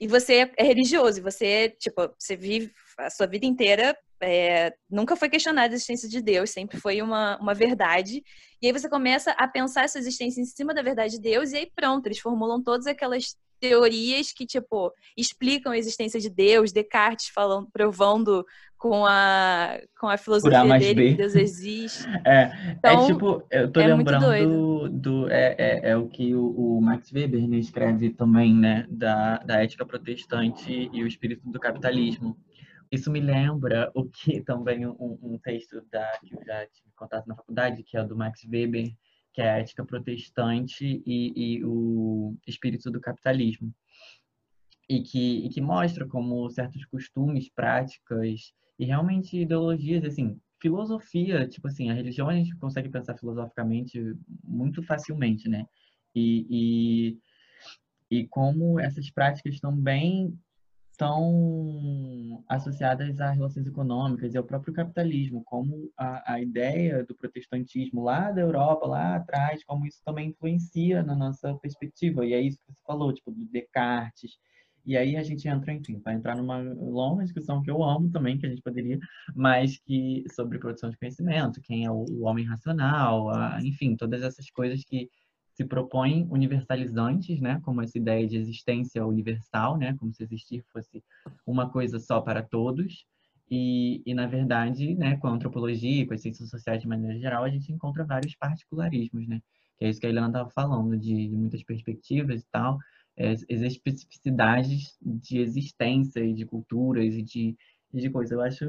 e 0.00 0.08
você 0.08 0.50
é 0.56 0.64
religioso, 0.64 1.18
e 1.18 1.22
você, 1.22 1.76
tipo, 1.78 2.10
você 2.18 2.34
vive 2.34 2.72
a 2.96 3.10
sua 3.10 3.26
vida 3.26 3.44
inteira 3.44 3.94
é, 4.22 4.72
nunca 4.90 5.16
foi 5.16 5.28
questionada 5.28 5.72
a 5.72 5.76
existência 5.76 6.08
de 6.08 6.20
Deus, 6.20 6.50
sempre 6.50 6.78
foi 6.78 7.02
uma, 7.02 7.38
uma 7.38 7.54
verdade. 7.54 8.22
E 8.60 8.66
aí 8.66 8.72
você 8.72 8.88
começa 8.88 9.32
a 9.32 9.48
pensar 9.48 9.84
essa 9.84 9.98
existência 9.98 10.40
em 10.40 10.44
cima 10.44 10.74
da 10.74 10.82
verdade 10.82 11.12
de 11.12 11.20
Deus, 11.20 11.52
e 11.52 11.56
aí 11.56 11.70
pronto, 11.74 12.06
eles 12.06 12.18
formulam 12.18 12.62
todas 12.62 12.86
aquelas 12.86 13.36
teorias 13.60 14.32
que, 14.32 14.46
tipo, 14.46 14.90
explicam 15.16 15.72
a 15.72 15.78
existência 15.78 16.18
de 16.18 16.30
Deus, 16.30 16.72
Descartes 16.72 17.28
falando, 17.28 17.68
provando 17.70 18.44
com 18.78 19.04
a, 19.04 19.78
com 20.00 20.08
a 20.08 20.16
filosofia 20.16 20.78
dele 20.78 20.94
B. 20.94 21.10
que 21.10 21.16
Deus 21.18 21.34
existe. 21.36 22.08
É, 22.24 22.42
é 22.42 22.76
então, 22.78 23.04
é 23.04 23.06
tipo, 23.06 23.42
eu 23.50 23.70
tô 23.70 23.80
é 23.80 23.86
lembrando 23.86 24.88
do. 24.88 25.28
É, 25.30 25.54
é, 25.58 25.90
é, 25.90 25.96
o 25.96 26.08
que 26.08 26.34
o, 26.34 26.46
o, 26.46 26.80
Max 26.80 27.12
Weber 27.12 27.46
né, 27.46 27.58
escreve 27.58 28.10
também, 28.10 28.54
né? 28.54 28.86
Da, 28.88 29.38
da 29.38 29.62
ética 29.62 29.84
protestante 29.84 30.90
e 30.92 31.02
o 31.02 31.06
espírito 31.06 31.48
do 31.50 31.60
capitalismo. 31.60 32.36
Isso 32.90 33.10
me 33.10 33.20
lembra 33.20 33.90
o 33.94 34.04
que 34.04 34.40
também 34.44 34.86
um, 34.86 35.18
um 35.22 35.38
texto 35.38 35.80
da, 35.90 36.10
que 36.18 36.34
eu 36.34 36.44
já 36.44 36.66
tive 36.66 36.90
contato 36.96 37.26
na 37.26 37.36
faculdade, 37.36 37.82
que 37.82 37.96
é 37.96 38.02
o 38.02 38.06
do 38.06 38.16
Max 38.16 38.44
Weber, 38.44 38.92
que 39.32 39.40
é 39.40 39.50
a 39.50 39.58
ética 39.58 39.84
protestante 39.84 41.02
e, 41.06 41.32
e 41.58 41.64
o 41.64 42.36
espírito 42.46 42.90
do 42.90 43.00
capitalismo. 43.00 43.72
E 44.88 45.02
que, 45.02 45.46
e 45.46 45.48
que 45.48 45.60
mostra 45.60 46.04
como 46.04 46.50
certos 46.50 46.84
costumes, 46.84 47.48
práticas 47.48 48.52
e 48.76 48.84
realmente 48.84 49.38
ideologias, 49.38 50.04
assim, 50.04 50.40
filosofia, 50.60 51.48
tipo 51.48 51.68
assim, 51.68 51.90
a 51.90 51.94
religião 51.94 52.28
a 52.28 52.34
gente 52.34 52.56
consegue 52.56 52.88
pensar 52.88 53.16
filosoficamente 53.16 54.16
muito 54.42 54.82
facilmente, 54.82 55.48
né? 55.48 55.64
E, 56.12 57.18
e, 58.10 58.18
e 58.18 58.26
como 58.26 58.80
essas 58.80 59.08
práticas 59.10 59.60
também 59.60 60.36
estão 61.00 62.44
associadas 62.46 63.18
a 63.20 63.30
relações 63.30 63.66
econômicas 63.66 64.34
e 64.34 64.38
ao 64.38 64.44
próprio 64.44 64.74
capitalismo, 64.74 65.42
como 65.44 65.90
a, 65.96 66.34
a 66.34 66.40
ideia 66.42 67.04
do 67.04 67.14
protestantismo 67.14 68.04
lá 68.04 68.30
da 68.30 68.42
Europa, 68.42 68.86
lá 68.86 69.16
atrás, 69.16 69.64
como 69.64 69.86
isso 69.86 70.00
também 70.04 70.28
influencia 70.30 71.02
na 71.02 71.16
nossa 71.16 71.54
perspectiva. 71.56 72.26
E 72.26 72.34
é 72.34 72.40
isso 72.42 72.58
que 72.58 72.74
você 72.74 72.82
falou, 72.86 73.12
tipo, 73.14 73.30
do 73.32 73.46
Descartes 73.46 74.32
E 74.84 74.96
aí 74.96 75.16
a 75.16 75.22
gente 75.22 75.48
entra, 75.48 75.72
enfim, 75.72 75.98
para 76.00 76.12
entrar 76.14 76.36
numa 76.36 76.58
longa 76.58 77.24
discussão 77.24 77.62
que 77.62 77.70
eu 77.70 77.82
amo 77.82 78.10
também, 78.10 78.38
que 78.38 78.46
a 78.46 78.50
gente 78.50 78.62
poderia, 78.62 78.98
mas 79.34 79.78
que 79.78 80.24
sobre 80.34 80.58
produção 80.58 80.90
de 80.90 80.98
conhecimento, 80.98 81.62
quem 81.62 81.86
é 81.86 81.90
o, 81.90 82.04
o 82.10 82.24
homem 82.24 82.44
racional, 82.44 83.30
a, 83.30 83.58
enfim, 83.62 83.96
todas 83.96 84.22
essas 84.22 84.50
coisas 84.50 84.84
que 84.84 85.08
se 85.60 85.64
propõem 85.66 86.26
universalizantes, 86.30 87.38
né, 87.38 87.60
como 87.62 87.82
essa 87.82 87.98
ideia 87.98 88.26
de 88.26 88.38
existência 88.38 89.04
universal, 89.04 89.76
né, 89.76 89.94
como 89.98 90.10
se 90.10 90.22
existir 90.22 90.64
fosse 90.72 91.04
uma 91.46 91.68
coisa 91.68 91.98
só 91.98 92.18
para 92.18 92.42
todos. 92.42 93.04
E, 93.50 94.02
e 94.06 94.14
na 94.14 94.26
verdade, 94.26 94.94
né, 94.94 95.18
com 95.18 95.26
a 95.26 95.32
antropologia, 95.32 96.06
com 96.06 96.14
as 96.14 96.22
ciências 96.22 96.48
sociais 96.48 96.80
de 96.80 96.88
maneira 96.88 97.18
geral, 97.18 97.44
a 97.44 97.50
gente 97.50 97.70
encontra 97.70 98.04
vários 98.04 98.34
particularismos, 98.36 99.28
né, 99.28 99.42
que 99.76 99.84
é 99.84 99.90
isso 99.90 100.00
que 100.00 100.06
a 100.06 100.08
Helena 100.08 100.28
estava 100.28 100.48
falando, 100.48 100.96
de, 100.96 101.28
de 101.28 101.36
muitas 101.36 101.62
perspectivas 101.62 102.40
e 102.40 102.46
tal, 102.50 102.78
é, 103.14 103.34
especificidades 103.50 104.96
de 105.02 105.40
existência 105.40 106.20
e 106.20 106.32
de 106.32 106.46
culturas 106.46 107.12
e 107.12 107.22
de, 107.22 107.54
de 107.92 108.08
coisas. 108.08 108.32
Eu 108.32 108.40
acho, 108.40 108.64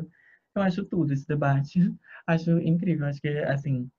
eu 0.55 0.61
acho 0.61 0.83
tudo 0.83 1.13
esse 1.13 1.25
debate. 1.25 1.79
Acho 2.27 2.59
incrível. 2.59 3.07
Acho 3.07 3.19
que, 3.19 3.29
assim, 3.39 3.89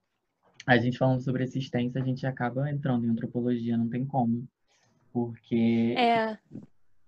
a 0.67 0.79
gente 0.79 0.99
falando 0.99 1.23
sobre 1.23 1.45
existência, 1.45 2.01
a 2.01 2.05
gente 2.05 2.27
acaba 2.27 2.71
entrando 2.71 3.07
em 3.07 3.11
antropologia, 3.11 3.77
não 3.77 3.89
tem 3.89 4.05
como. 4.05 4.47
Porque. 5.13 5.95
É. 5.97 6.39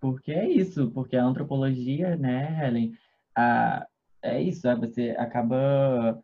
Porque 0.00 0.32
é 0.32 0.48
isso, 0.48 0.90
porque 0.90 1.16
a 1.16 1.24
antropologia, 1.24 2.14
né, 2.16 2.66
Helen, 2.66 2.92
a, 3.34 3.86
é 4.20 4.42
isso, 4.42 4.68
é, 4.68 4.76
você 4.76 5.10
acaba 5.18 6.22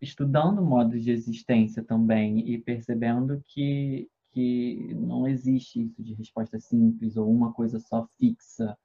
estudando 0.00 0.60
modos 0.60 1.04
de 1.04 1.12
existência 1.12 1.84
também 1.84 2.50
e 2.50 2.58
percebendo 2.58 3.42
que 3.46 4.08
que 4.36 4.94
não 4.94 5.26
existe 5.26 5.82
isso 5.82 6.02
de 6.02 6.12
resposta 6.12 6.60
simples 6.60 7.16
ou 7.16 7.32
uma 7.32 7.54
coisa 7.54 7.80
só 7.80 8.06
fixa, 8.18 8.76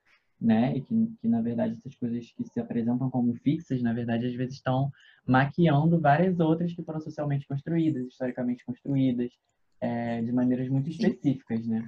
né? 0.42 0.76
E 0.76 0.82
que, 0.82 1.14
que, 1.22 1.28
na 1.28 1.42
verdade, 1.42 1.78
essas 1.78 1.96
coisas 1.96 2.32
que 2.32 2.44
se 2.44 2.60
apresentam 2.60 3.10
como 3.10 3.34
fixas, 3.36 3.82
na 3.82 3.94
verdade, 3.94 4.26
às 4.26 4.34
vezes 4.34 4.56
estão 4.56 4.92
maquiando 5.26 6.00
várias 6.00 6.40
outras 6.40 6.74
que 6.74 6.82
foram 6.82 7.00
socialmente 7.00 7.48
construídas, 7.48 8.08
historicamente 8.08 8.66
construídas, 8.66 9.32
é, 9.80 10.22
de 10.22 10.32
maneiras 10.32 10.68
muito 10.70 10.90
específicas, 10.90 11.66
né? 11.68 11.86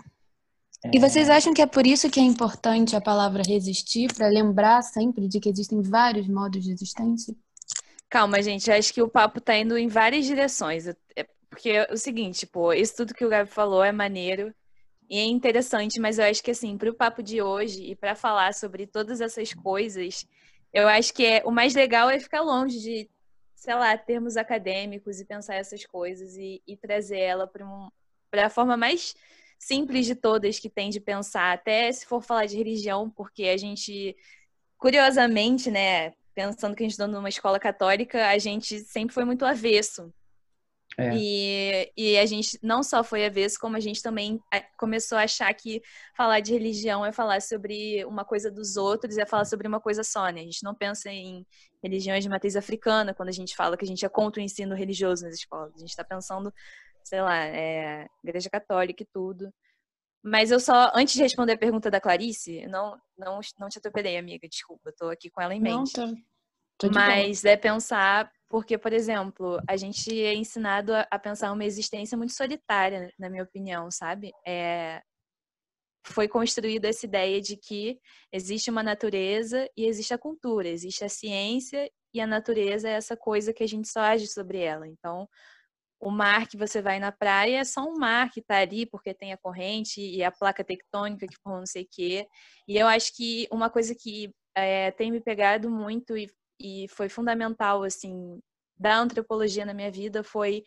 É... 0.86 0.92
E 0.94 1.00
vocês 1.00 1.30
acham 1.30 1.54
que 1.54 1.62
é 1.62 1.66
por 1.66 1.88
isso 1.88 2.10
que 2.10 2.20
é 2.20 2.24
importante 2.24 2.96
a 2.96 3.02
palavra 3.02 3.42
resistir, 3.46 4.14
para 4.14 4.28
lembrar 4.28 4.84
sempre 4.84 5.28
de 5.28 5.40
que 5.40 5.50
existem 5.50 5.82
vários 5.82 6.28
modos 6.28 6.64
de 6.64 6.72
existência? 6.72 7.36
Calma, 8.10 8.42
gente, 8.44 8.70
acho 8.70 8.94
que 8.94 9.02
o 9.02 9.10
papo 9.10 9.40
está 9.40 9.58
indo 9.58 9.76
em 9.76 9.88
várias 9.88 10.26
direções. 10.26 10.88
É, 10.88 10.96
porque 11.50 11.70
é 11.70 11.92
o 11.92 11.98
seguinte, 11.98 12.46
pô, 12.46 12.72
isso 12.72 12.96
tudo 12.98 13.14
que 13.14 13.26
o 13.26 13.30
Gabi 13.30 13.50
falou 13.50 13.84
é 13.84 13.92
maneiro 13.92 14.54
e 15.13 15.20
é 15.20 15.25
interessante, 15.25 16.00
mas 16.00 16.17
eu 16.17 16.25
acho 16.25 16.41
que 16.41 16.50
assim, 16.50 16.75
para 16.75 16.89
o 16.89 16.93
papo 16.96 17.22
de 17.22 17.39
hoje 17.39 17.84
e 17.84 17.96
para 17.96 18.15
falar 18.15 18.51
sobre 18.55 18.88
todas 18.88 19.22
essas 19.22 19.53
coisas, 19.53 20.25
eu 20.74 20.88
acho 20.88 21.13
que 21.13 21.24
é, 21.24 21.43
o 21.46 21.51
mais 21.51 21.75
legal 21.75 22.10
é 22.10 22.20
ficar 22.20 22.41
longe 22.41 22.79
de, 22.79 23.08
sei 23.53 23.75
lá, 23.75 23.96
termos 23.96 24.38
acadêmicos 24.38 25.20
e 25.20 25.25
pensar 25.25 25.53
essas 25.53 25.86
coisas 25.86 26.36
e, 26.36 26.63
e 26.65 26.75
trazer 26.75 27.20
ela 27.20 27.46
para 27.46 27.63
um, 27.63 27.89
a 28.34 28.50
forma 28.50 28.75
mais 28.75 29.15
simples 29.60 30.08
de 30.08 30.15
todas 30.15 30.58
que 30.58 30.67
tem 30.67 30.89
de 30.89 31.00
pensar, 31.00 31.53
até 31.53 31.91
se 31.91 32.08
for 32.08 32.24
falar 32.24 32.48
de 32.48 32.58
religião, 32.58 33.08
porque 33.08 33.43
a 33.50 33.55
gente, 33.55 34.17
curiosamente, 34.79 35.70
né, 35.70 36.15
pensando 36.34 36.75
que 36.75 36.82
a 36.82 36.86
gente 36.88 36.93
está 36.93 37.05
numa 37.05 37.29
escola 37.29 37.60
católica, 37.60 38.29
a 38.29 38.39
gente 38.39 38.79
sempre 38.79 39.13
foi 39.13 39.25
muito 39.25 39.46
avesso 39.46 40.12
é. 40.98 41.16
E, 41.16 41.94
e 41.98 42.18
a 42.18 42.25
gente 42.25 42.60
não 42.62 42.84
só 42.84 43.04
foi 43.04 43.25
avesso, 43.25 43.58
como 43.60 43.75
a 43.75 43.80
gente 43.80 44.02
também 44.02 44.40
é, 44.54 44.62
começou 44.78 45.18
a 45.18 45.24
achar 45.24 45.52
que 45.54 45.82
falar 46.16 46.40
de 46.40 46.54
religião 46.54 47.06
é 47.06 47.12
falar 47.12 47.42
sobre 47.42 48.06
uma 48.06 48.24
coisa 48.24 48.52
dos 48.52 48.78
outros, 48.78 49.18
é 49.18 49.25
falar 49.25 49.46
sobre 49.46 49.68
uma 49.68 49.80
coisa 49.80 50.04
só, 50.04 50.30
né? 50.30 50.42
A 50.42 50.44
gente 50.44 50.63
não 50.63 50.75
pensa 50.75 51.10
em 51.10 51.46
religiões 51.84 52.24
de 52.24 52.30
matriz 52.30 52.56
africana 52.56 53.13
quando 53.13 53.30
a 53.30 53.34
gente 53.34 53.56
fala 53.56 53.75
que 53.75 53.86
a 53.86 53.88
gente 53.88 54.06
é 54.06 54.10
contra 54.10 54.40
o 54.40 54.44
ensino 54.44 54.75
religioso 54.75 55.25
nas 55.25 55.36
escolas. 55.36 55.74
A 55.75 55.80
gente 55.80 55.90
está 55.90 56.04
pensando, 56.04 56.54
sei 57.04 57.22
lá, 57.22 57.38
é, 57.44 58.08
igreja 58.24 58.50
católica 58.50 59.02
e 59.02 59.08
tudo. 59.12 59.52
Mas 60.22 60.52
eu 60.52 60.60
só, 60.60 60.92
antes 60.96 61.16
de 61.16 61.22
responder 61.22 61.54
a 61.54 61.58
pergunta 61.58 61.92
da 61.92 62.00
Clarice, 62.00 62.66
não, 62.68 62.98
não, 63.18 63.42
não 63.60 63.68
te 63.68 63.80
atropelei, 63.80 64.16
amiga, 64.16 64.48
desculpa, 64.48 64.90
eu 64.90 64.96
tô 64.96 65.10
aqui 65.10 65.30
com 65.30 65.42
ela 65.42 65.54
em 65.54 65.60
mente. 65.60 65.98
Não, 65.98 66.16
tô, 66.78 66.88
tô 66.88 66.94
Mas 66.94 67.44
é 67.44 67.58
pensar 67.58 68.32
porque, 68.54 68.78
por 68.78 68.94
exemplo, 68.94 69.60
a 69.68 69.76
gente 69.76 70.12
é 70.24 70.36
ensinado 70.36 70.94
a, 70.94 71.18
pensar 71.18 71.52
uma 71.52 71.66
existência 71.66 72.16
muito 72.16 72.34
solitária, 72.34 73.12
na 73.18 73.28
minha 73.28 73.42
opinião, 73.42 73.90
sabe? 73.90 74.32
É, 74.46 75.02
foi 76.06 76.28
construída 76.28 76.88
essa 76.88 77.04
ideia 77.04 77.42
de 77.42 77.58
que 77.58 78.00
existe 78.32 78.70
uma 78.70 78.84
natureza 78.84 79.68
e 79.76 79.88
existe 79.88 80.14
a 80.14 80.20
cultura, 80.20 80.70
existe 80.70 81.04
a 81.04 81.10
ciência 81.10 81.90
e 82.14 82.22
a 82.22 82.28
natureza 82.28 82.88
é 82.88 82.92
essa 82.92 83.18
coisa 83.18 83.52
que 83.52 83.64
a 83.64 83.68
gente 83.68 83.88
só 83.88 84.02
age 84.02 84.28
sobre 84.28 84.60
ela. 84.60 84.88
Então, 84.88 85.28
o 86.00 86.12
mar 86.12 86.48
que 86.48 86.56
você 86.56 86.80
vai 86.80 87.00
na 87.00 87.12
praia 87.12 87.58
é 87.58 87.64
só 87.64 87.84
um 87.84 87.98
mar 87.98 88.30
que 88.30 88.40
está 88.40 88.58
ali 88.58 88.86
porque 88.86 89.16
tem 89.16 89.34
a 89.34 89.38
corrente 89.38 90.00
e 90.00 90.24
a 90.24 90.32
placa 90.32 90.64
tectônica 90.64 91.26
que 91.26 91.42
for 91.42 91.58
não 91.58 91.66
sei 91.66 91.86
o 91.86 91.88
quê. 91.92 92.28
E 92.68 92.78
eu 92.78 92.86
acho 92.86 93.16
que 93.16 93.48
uma 93.52 93.68
coisa 93.68 93.96
que 94.00 94.32
é, 94.56 94.92
tem 94.92 95.12
me 95.12 95.20
pegado 95.20 95.72
muito 95.72 96.16
e 96.16 96.30
e 96.63 96.88
foi 96.88 97.10
fundamental, 97.10 97.84
assim, 97.84 98.39
da 98.79 98.98
antropologia 98.98 99.65
na 99.65 99.74
minha 99.74 99.91
vida 99.91 100.24
foi 100.24 100.63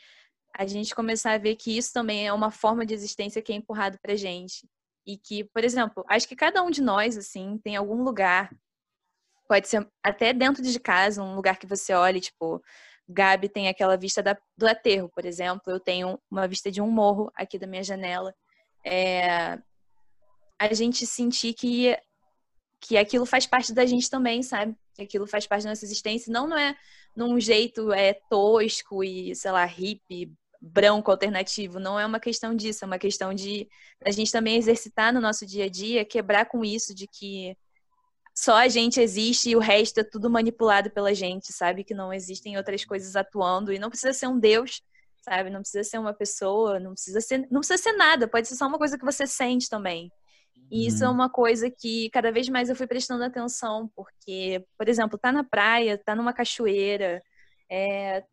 a 0.55 0.67
gente 0.67 0.95
começar 0.95 1.33
a 1.33 1.39
ver 1.39 1.57
que 1.57 1.77
isso 1.77 1.93
também 1.93 2.27
é 2.27 2.33
uma 2.33 2.51
forma 2.51 2.85
de 2.85 2.93
existência 2.93 3.41
que 3.41 3.53
é 3.53 3.57
empurrado 3.57 3.99
pra 4.01 4.15
gente. 4.15 4.69
E 5.07 5.17
que, 5.17 5.45
por 5.45 5.65
exemplo, 5.65 6.05
acho 6.09 6.29
que 6.29 6.37
cada 6.37 6.63
um 6.63 6.71
de 6.71 6.83
nós, 6.83 7.17
assim, 7.17 7.59
tem 7.63 7.77
algum 7.77 8.03
lugar, 8.03 8.51
pode 9.49 9.69
ser 9.69 9.89
até 10.03 10.33
dentro 10.33 10.63
de 10.63 10.81
casa, 10.81 11.23
um 11.23 11.35
lugar 11.35 11.59
que 11.59 11.67
você 11.67 11.95
olhe, 11.95 12.21
tipo, 12.21 12.63
Gabi 13.09 13.49
tem 13.49 13.69
aquela 13.69 13.97
vista 13.97 14.23
da, 14.23 14.37
do 14.57 14.67
aterro, 14.67 15.09
por 15.15 15.25
exemplo, 15.25 15.73
eu 15.73 15.79
tenho 15.79 16.19
uma 16.31 16.49
vista 16.49 16.71
de 16.71 16.81
um 16.83 16.91
morro 16.91 17.31
aqui 17.37 17.59
da 17.59 17.67
minha 17.67 17.85
janela. 17.85 18.35
É, 18.85 19.59
a 20.59 20.73
gente 20.73 21.07
sentir 21.07 21.55
que, 21.55 21.97
que 22.81 22.97
aquilo 22.97 23.27
faz 23.27 23.47
parte 23.47 23.73
da 23.73 23.87
gente 23.87 24.09
também, 24.09 24.43
sabe? 24.43 24.77
aquilo 25.03 25.27
faz 25.27 25.47
parte 25.47 25.65
da 25.65 25.71
nossa 25.71 25.85
existência. 25.85 26.33
Não, 26.33 26.49
não 26.49 26.57
é 26.57 26.77
num 27.15 27.39
jeito 27.39 27.93
é 27.93 28.15
tosco 28.31 29.03
e, 29.03 29.35
sei 29.35 29.51
lá, 29.51 29.65
hippie, 29.65 30.33
branco 30.61 31.11
alternativo. 31.11 31.79
Não 31.79 31.99
é 31.99 32.07
uma 32.07 32.21
questão 32.21 32.55
disso, 32.55 32.85
é 32.85 32.87
uma 32.87 32.99
questão 32.99 33.35
de 33.35 33.69
a 34.05 34.11
gente 34.11 34.33
também 34.33 34.57
exercitar 34.57 35.13
no 35.13 35.21
nosso 35.21 35.47
dia 35.47 35.65
a 35.65 35.69
dia, 35.69 36.05
quebrar 36.05 36.47
com 36.47 36.65
isso 36.65 36.95
de 36.95 37.07
que 37.07 37.57
só 38.35 38.57
a 38.57 38.69
gente 38.69 39.01
existe 39.01 39.51
e 39.51 39.57
o 39.57 39.61
resto 39.61 40.01
é 40.01 40.05
tudo 40.05 40.29
manipulado 40.29 40.91
pela 40.91 41.15
gente, 41.15 41.53
sabe? 41.53 41.85
Que 41.85 41.95
não 41.95 42.13
existem 42.13 42.57
outras 42.57 42.85
coisas 42.85 43.17
atuando 43.17 43.73
e 43.73 43.79
não 43.79 43.89
precisa 43.89 44.13
ser 44.13 44.27
um 44.27 44.39
Deus, 44.39 44.83
sabe? 45.23 45.49
Não 45.49 45.61
precisa 45.61 45.85
ser 45.85 45.99
uma 45.99 46.13
pessoa, 46.13 46.79
não 46.79 46.93
precisa 46.93 47.21
ser, 47.21 47.47
não 47.51 47.61
precisa 47.61 47.83
ser 47.83 47.93
nada, 47.93 48.29
pode 48.29 48.47
ser 48.47 48.57
só 48.57 48.67
uma 48.67 48.79
coisa 48.79 48.99
que 48.99 49.05
você 49.05 49.27
sente 49.27 49.71
também. 49.71 50.11
E 50.71 50.87
isso 50.87 51.05
é 51.05 51.09
uhum. 51.09 51.15
uma 51.15 51.31
coisa 51.31 51.71
que 51.71 52.11
cada 52.11 52.33
vez 52.33 52.49
mais 52.49 52.69
eu 52.69 52.77
fui 52.77 52.87
prestando 52.87 53.23
atenção, 53.23 53.91
porque, 53.95 54.65
por 54.77 54.89
exemplo, 54.89 55.19
tá 55.19 55.31
na 55.31 55.45
praia, 55.45 55.97
tá 55.97 56.15
numa 56.15 56.33
cachoeira, 56.33 57.23
é, 57.71 58.25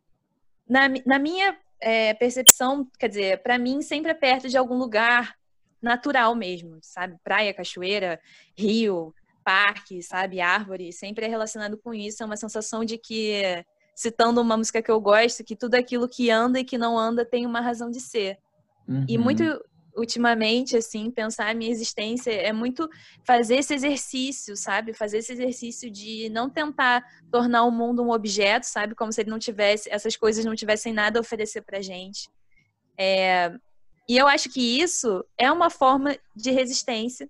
na, 0.68 0.89
na 1.06 1.20
minha 1.20 1.58
é, 1.80 2.13
percepção, 2.13 2.89
quer 2.98 3.10
dizer, 3.10 3.44
para 3.44 3.58
mim 3.58 3.82
sempre 3.82 4.12
é 4.12 4.15
perto 4.15 4.50
de 4.50 4.58
algum 4.58 4.77
lugar 4.77 5.36
natural 5.82 6.34
mesmo, 6.34 6.80
sabe? 6.82 7.18
Praia, 7.24 7.53
cachoeira, 7.53 8.20
rio, 8.58 9.13
parque, 9.44 10.01
sabe? 10.01 10.39
Árvore, 10.39 10.94
sempre 10.94 11.25
é 11.25 11.30
relacionado 11.30 11.77
com 11.77 11.94
isso. 11.94 12.24
É 12.24 12.25
uma 12.25 12.38
sensação 12.38 12.86
de 12.86 12.98
que, 12.98 13.63
citando 13.94 14.42
uma 14.42 14.56
música 14.56 14.82
que 14.82 14.89
eu 14.89 15.00
gosto, 15.00 15.44
que 15.44 15.56
tudo 15.56 15.75
aquilo 15.75 16.08
que 16.08 16.32
anda 16.32 16.60
e 16.60 16.63
que 16.63 16.77
não 16.77 16.98
anda 16.98 17.25
tem 17.25 17.46
uma 17.46 17.60
razão 17.60 17.92
de 17.92 18.00
ser. 18.00 18.39
Uhum. 18.88 19.06
E 19.08 19.18
muito 19.18 19.44
ultimamente, 19.96 20.76
assim, 20.76 21.10
pensar 21.12 21.50
a 21.50 21.54
minha 21.54 21.72
existência 21.72 22.32
é 22.32 22.52
muito 22.52 22.90
fazer 23.24 23.58
esse 23.58 23.74
exercício, 23.74 24.56
sabe? 24.56 24.94
Fazer 24.94 25.20
esse 25.20 25.34
exercício 25.34 25.90
de 25.90 26.30
não 26.30 26.50
tentar 26.50 27.04
tornar 27.32 27.64
o 27.64 27.72
mundo 27.72 28.04
um 28.04 28.12
objeto, 28.12 28.66
sabe? 28.66 28.96
Como 28.96 29.12
se 29.12 29.22
ele 29.22 29.30
não 29.30 29.40
tivesse, 29.40 29.90
essas 29.92 30.16
coisas 30.16 30.44
não 30.46 30.56
tivessem 30.56 30.94
nada 30.94 31.20
a 31.20 31.22
oferecer 31.22 31.62
pra 31.62 31.82
gente. 31.82 32.30
É... 32.98 33.52
E 34.08 34.18
eu 34.18 34.28
acho 34.28 34.50
que 34.50 34.82
isso 34.82 35.24
é 35.38 35.50
uma 35.52 35.70
forma 35.70 36.18
de 36.36 36.52
resistência, 36.52 37.30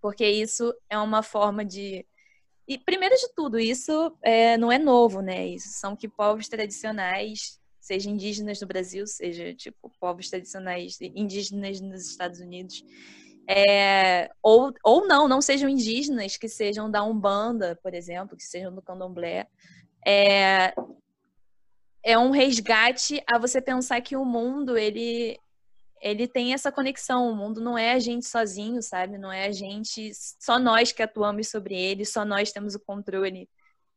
porque 0.00 0.26
isso 0.26 0.74
é 0.88 0.98
uma 0.98 1.22
forma 1.22 1.64
de. 1.64 2.06
E, 2.66 2.78
primeiro 2.78 3.14
de 3.16 3.28
tudo, 3.34 3.58
isso 3.58 4.16
é, 4.22 4.56
não 4.56 4.72
é 4.72 4.78
novo, 4.78 5.20
né? 5.20 5.46
Isso 5.46 5.68
são 5.68 5.94
que 5.94 6.08
povos 6.08 6.48
tradicionais 6.48 7.59
seja 7.80 8.10
indígenas 8.10 8.60
no 8.60 8.66
Brasil, 8.66 9.06
seja 9.06 9.54
tipo 9.54 9.90
povos 10.00 10.28
tradicionais 10.28 11.00
indígenas 11.00 11.80
nos 11.80 12.08
Estados 12.08 12.40
Unidos, 12.40 12.84
é, 13.48 14.30
ou, 14.42 14.72
ou 14.84 15.06
não, 15.06 15.26
não 15.26 15.40
sejam 15.40 15.68
indígenas, 15.68 16.36
que 16.36 16.48
sejam 16.48 16.90
da 16.90 17.02
Umbanda, 17.02 17.78
por 17.82 17.94
exemplo, 17.94 18.36
que 18.36 18.44
sejam 18.44 18.72
do 18.72 18.82
Candomblé, 18.82 19.48
é, 20.06 20.72
é 22.02 22.18
um 22.18 22.30
resgate 22.30 23.22
a 23.26 23.38
você 23.38 23.60
pensar 23.60 24.00
que 24.00 24.16
o 24.16 24.24
mundo 24.24 24.78
ele 24.78 25.38
ele 26.00 26.26
tem 26.26 26.54
essa 26.54 26.72
conexão. 26.72 27.30
O 27.30 27.36
mundo 27.36 27.60
não 27.60 27.76
é 27.76 27.92
a 27.92 27.98
gente 27.98 28.26
sozinho, 28.26 28.82
sabe? 28.82 29.18
Não 29.18 29.30
é 29.30 29.46
a 29.46 29.52
gente, 29.52 30.10
só 30.14 30.58
nós 30.58 30.92
que 30.92 31.02
atuamos 31.02 31.48
sobre 31.48 31.74
ele, 31.74 32.06
só 32.06 32.24
nós 32.24 32.50
temos 32.52 32.74
o 32.74 32.80
controle 32.80 33.48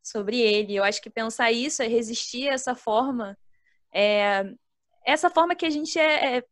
sobre 0.01 0.39
ele. 0.39 0.75
Eu 0.75 0.83
acho 0.83 1.01
que 1.01 1.09
pensar 1.09 1.51
isso 1.51 1.81
é 1.81 1.87
resistir 1.87 2.49
a 2.49 2.53
essa 2.53 2.75
forma, 2.75 3.37
é, 3.93 4.45
essa 5.05 5.29
forma 5.29 5.55
que 5.55 5.65
a 5.65 5.69
gente 5.69 5.97
é, 5.99 6.37
é 6.37 6.43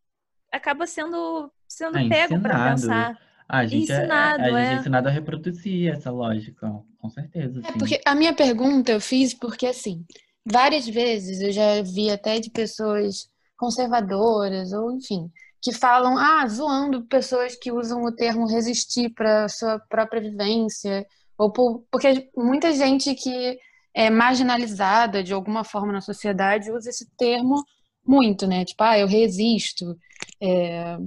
acaba 0.52 0.86
sendo, 0.86 1.52
sendo 1.68 1.98
é 1.98 2.08
pego 2.08 2.40
para 2.40 2.72
pensar. 2.72 3.18
Ah, 3.48 3.60
a 3.60 3.66
gente, 3.66 3.92
ensinado, 3.92 4.44
é, 4.44 4.50
a, 4.50 4.56
a 4.56 4.60
gente 4.60 4.78
é 4.78 4.80
ensinado 4.80 5.08
a 5.08 5.12
reproduzir 5.12 5.92
essa 5.92 6.10
lógica, 6.10 6.72
com 7.00 7.10
certeza. 7.10 7.62
É 7.66 7.72
porque 7.74 8.00
a 8.06 8.16
minha 8.16 8.34
pergunta 8.34 8.92
eu 8.92 9.02
fiz 9.02 9.34
porque, 9.34 9.66
assim, 9.66 10.06
várias 10.46 10.88
vezes 10.88 11.42
eu 11.42 11.52
já 11.52 11.82
vi 11.82 12.10
até 12.10 12.40
de 12.40 12.50
pessoas 12.50 13.30
conservadoras, 13.58 14.72
ou 14.72 14.92
enfim, 14.92 15.30
que 15.62 15.74
falam, 15.74 16.18
ah, 16.18 16.48
zoando 16.48 17.06
pessoas 17.06 17.56
que 17.56 17.72
usam 17.72 18.04
o 18.04 18.12
termo 18.12 18.48
resistir 18.48 19.10
para 19.10 19.48
sua 19.50 19.80
própria 19.80 20.22
vivência, 20.22 21.06
ou 21.38 21.52
por, 21.52 21.84
porque 21.92 22.30
muita 22.36 22.72
gente 22.74 23.14
que 23.14 23.60
é 23.94 24.10
marginalizada 24.10 25.24
de 25.24 25.34
alguma 25.34 25.64
forma 25.64 25.92
na 25.92 26.02
sociedade 26.02 26.72
usa 26.72 26.90
esse 26.90 27.10
termo 27.18 27.64
muito, 28.06 28.48
né? 28.48 28.66
Tipo, 28.66 28.84
ah, 28.84 28.98
eu 28.98 29.08
resisto. 29.08 29.98
É, 30.42 30.98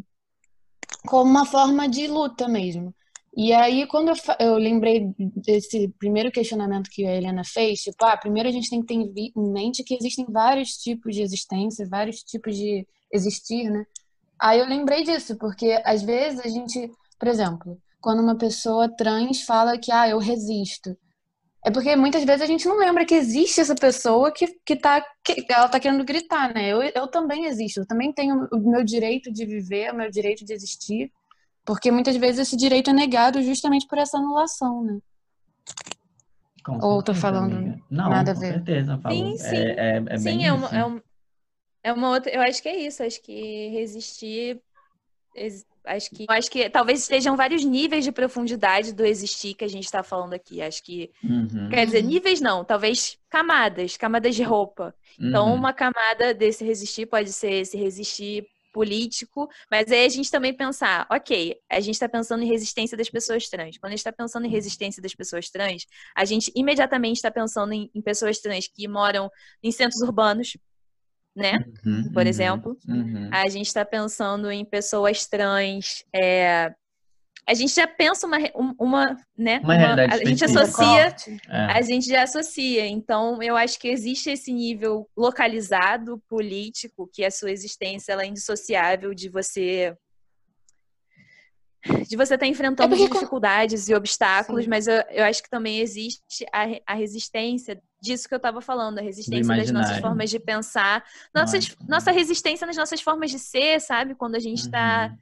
como 1.06 1.30
uma 1.30 1.46
forma 1.46 1.88
de 1.88 2.06
luta 2.06 2.48
mesmo. 2.48 2.94
E 3.36 3.52
aí, 3.52 3.86
quando 3.86 4.10
eu, 4.10 4.14
eu, 4.38 4.54
lembrei 4.56 5.12
desse 5.18 5.88
primeiro 5.98 6.30
questionamento 6.30 6.88
que 6.90 7.04
a 7.04 7.14
Helena 7.16 7.42
fez, 7.44 7.80
tipo, 7.80 8.04
ah, 8.04 8.16
primeiro 8.16 8.48
a 8.48 8.52
gente 8.52 8.70
tem 8.70 8.80
que 8.80 8.86
ter 8.86 8.94
em 8.94 9.52
mente 9.52 9.82
que 9.82 9.94
existem 9.94 10.24
vários 10.28 10.76
tipos 10.76 11.14
de 11.16 11.22
existência, 11.22 11.86
vários 11.88 12.22
tipos 12.22 12.56
de 12.56 12.86
existir, 13.12 13.70
né? 13.70 13.84
Aí 14.40 14.60
eu 14.60 14.66
lembrei 14.66 15.02
disso, 15.02 15.36
porque 15.36 15.80
às 15.84 16.02
vezes 16.02 16.40
a 16.40 16.48
gente, 16.48 16.90
por 17.18 17.28
exemplo, 17.28 17.76
quando 18.00 18.22
uma 18.22 18.36
pessoa 18.36 18.88
trans 18.88 19.42
fala 19.42 19.78
que, 19.78 19.90
ah, 19.90 20.08
eu 20.08 20.18
resisto, 20.18 20.96
é 21.64 21.70
porque 21.70 21.96
muitas 21.96 22.22
vezes 22.24 22.42
a 22.42 22.46
gente 22.46 22.68
não 22.68 22.76
lembra 22.76 23.06
que 23.06 23.14
existe 23.14 23.58
essa 23.58 23.74
pessoa 23.74 24.30
que, 24.30 24.46
que, 24.66 24.76
tá, 24.76 25.02
que 25.24 25.46
ela 25.48 25.66
tá 25.66 25.80
querendo 25.80 26.04
gritar, 26.04 26.52
né? 26.52 26.68
Eu, 26.68 26.82
eu 26.82 27.08
também 27.08 27.46
existo, 27.46 27.80
eu 27.80 27.86
também 27.86 28.12
tenho 28.12 28.46
o 28.52 28.70
meu 28.70 28.84
direito 28.84 29.32
de 29.32 29.46
viver, 29.46 29.90
o 29.90 29.96
meu 29.96 30.10
direito 30.10 30.44
de 30.44 30.52
existir, 30.52 31.10
porque 31.64 31.90
muitas 31.90 32.16
vezes 32.16 32.40
esse 32.40 32.56
direito 32.56 32.90
é 32.90 32.92
negado 32.92 33.42
justamente 33.42 33.86
por 33.88 33.96
essa 33.96 34.18
anulação, 34.18 34.84
né? 34.84 34.98
Com 36.62 36.78
Ou 36.82 37.02
tô 37.02 37.14
falando 37.14 37.80
não, 37.90 38.10
nada 38.10 38.32
a 38.32 38.34
ver? 38.34 38.46
Com 38.46 38.52
certeza. 38.52 39.00
Sim, 39.08 39.36
sim. 39.38 39.56
É, 39.56 39.96
é, 39.96 40.04
é 40.06 40.18
sim, 40.18 40.24
bem 40.24 40.46
é 40.46 40.52
uma, 40.52 40.68
é, 40.68 40.84
uma, 40.84 41.02
é 41.82 41.92
uma 41.94 42.10
outra. 42.10 42.30
Eu 42.30 42.42
acho 42.42 42.62
que 42.62 42.68
é 42.68 42.76
isso. 42.76 43.02
Acho 43.02 43.20
que 43.22 43.68
resistir 43.68 44.62
Acho 45.84 46.10
que, 46.10 46.24
acho 46.28 46.50
que 46.50 46.70
talvez 46.70 47.00
estejam 47.00 47.36
vários 47.36 47.62
níveis 47.62 48.04
de 48.04 48.12
profundidade 48.12 48.94
do 48.94 49.04
existir 49.04 49.54
que 49.54 49.64
a 49.64 49.68
gente 49.68 49.84
está 49.84 50.02
falando 50.02 50.32
aqui. 50.32 50.62
Acho 50.62 50.82
que. 50.82 51.10
Uhum. 51.22 51.68
Quer 51.68 51.84
dizer, 51.84 52.02
níveis 52.02 52.40
não, 52.40 52.64
talvez 52.64 53.18
camadas, 53.28 53.96
camadas 53.96 54.34
de 54.34 54.42
roupa. 54.42 54.94
Então, 55.18 55.24
uhum. 55.24 55.28
Então, 55.28 55.54
uma 55.54 55.72
camada 55.72 56.32
desse 56.32 56.64
resistir 56.64 57.06
pode 57.06 57.32
ser 57.32 57.52
esse 57.52 57.76
resistir 57.76 58.46
político, 58.74 59.48
mas 59.70 59.90
aí 59.92 60.04
a 60.04 60.08
gente 60.08 60.28
também 60.28 60.52
pensar, 60.52 61.06
ok, 61.08 61.56
a 61.70 61.78
gente 61.78 61.94
está 61.94 62.08
pensando 62.08 62.42
em 62.42 62.48
resistência 62.48 62.96
das 62.96 63.08
pessoas 63.08 63.48
trans. 63.48 63.78
Quando 63.78 63.90
a 63.90 63.96
gente 63.96 64.00
está 64.00 64.12
pensando 64.12 64.46
em 64.46 64.50
resistência 64.50 65.00
das 65.00 65.14
pessoas 65.14 65.48
trans, 65.48 65.86
a 66.14 66.24
gente 66.24 66.50
imediatamente 66.56 67.16
está 67.16 67.30
pensando 67.30 67.72
em, 67.72 67.88
em 67.94 68.02
pessoas 68.02 68.40
trans 68.40 68.66
que 68.66 68.88
moram 68.88 69.30
em 69.62 69.70
centros 69.70 70.02
urbanos, 70.02 70.56
né? 71.34 71.64
Uhum, 71.84 72.10
Por 72.12 72.22
uhum, 72.22 72.28
exemplo, 72.28 72.78
uhum. 72.88 73.28
a 73.32 73.48
gente 73.48 73.66
está 73.66 73.84
pensando 73.84 74.50
em 74.50 74.64
pessoas 74.64 75.26
trans. 75.26 76.04
É... 76.14 76.72
A 77.46 77.52
gente 77.52 77.74
já 77.74 77.86
pensa 77.86 78.26
uma, 78.26 78.38
uma 78.78 79.16
né? 79.36 79.60
Uma, 79.62 79.76
uma 79.76 80.02
a 80.04 80.16
gente 80.16 80.42
associa, 80.44 81.14
é. 81.50 81.56
a 81.72 81.82
gente 81.82 82.06
já 82.06 82.22
associa. 82.22 82.86
Então, 82.86 83.42
eu 83.42 83.54
acho 83.54 83.78
que 83.78 83.88
existe 83.88 84.30
esse 84.30 84.50
nível 84.50 85.06
localizado, 85.14 86.22
político, 86.26 87.10
que 87.12 87.22
a 87.22 87.30
sua 87.30 87.50
existência 87.50 88.12
ela 88.12 88.22
é 88.22 88.26
indissociável 88.26 89.12
de 89.12 89.28
você 89.28 89.94
de 92.08 92.16
você 92.16 92.34
estar 92.34 92.38
tá 92.38 92.46
enfrentando 92.46 92.94
é 92.94 92.98
porque... 92.98 93.12
dificuldades 93.12 93.88
e 93.88 93.94
obstáculos, 93.94 94.64
Sim. 94.64 94.70
mas 94.70 94.86
eu, 94.86 95.02
eu 95.10 95.24
acho 95.24 95.42
que 95.42 95.50
também 95.50 95.80
existe 95.80 96.46
a, 96.50 96.64
a 96.86 96.94
resistência 96.94 97.78
disso 98.04 98.28
que 98.28 98.34
eu 98.34 98.38
estava 98.38 98.60
falando, 98.60 98.98
a 98.98 99.02
resistência 99.02 99.56
das 99.56 99.70
nossas 99.70 99.98
formas 99.98 100.30
de 100.30 100.38
pensar, 100.38 101.02
nossas, 101.34 101.74
nossa 101.88 102.12
resistência 102.12 102.66
nas 102.66 102.76
nossas 102.76 103.00
formas 103.00 103.30
de 103.30 103.38
ser, 103.38 103.80
sabe? 103.80 104.14
Quando 104.14 104.34
a 104.34 104.38
gente 104.38 104.60
está, 104.60 105.08
uhum. 105.10 105.18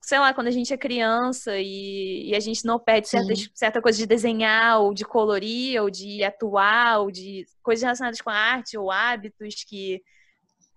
sei 0.00 0.18
lá, 0.18 0.32
quando 0.32 0.46
a 0.46 0.52
gente 0.52 0.72
é 0.72 0.78
criança 0.78 1.58
e, 1.58 2.30
e 2.30 2.34
a 2.34 2.40
gente 2.40 2.64
não 2.64 2.78
perde 2.78 3.08
certas, 3.08 3.50
certa 3.52 3.82
coisa 3.82 3.98
de 3.98 4.06
desenhar, 4.06 4.80
ou 4.80 4.94
de 4.94 5.04
colorir, 5.04 5.82
ou 5.82 5.90
de 5.90 6.22
atuar, 6.22 7.00
ou 7.00 7.10
de 7.10 7.44
coisas 7.62 7.82
relacionadas 7.82 8.20
com 8.20 8.30
a 8.30 8.34
arte, 8.34 8.78
ou 8.78 8.90
hábitos 8.90 9.64
que, 9.64 10.00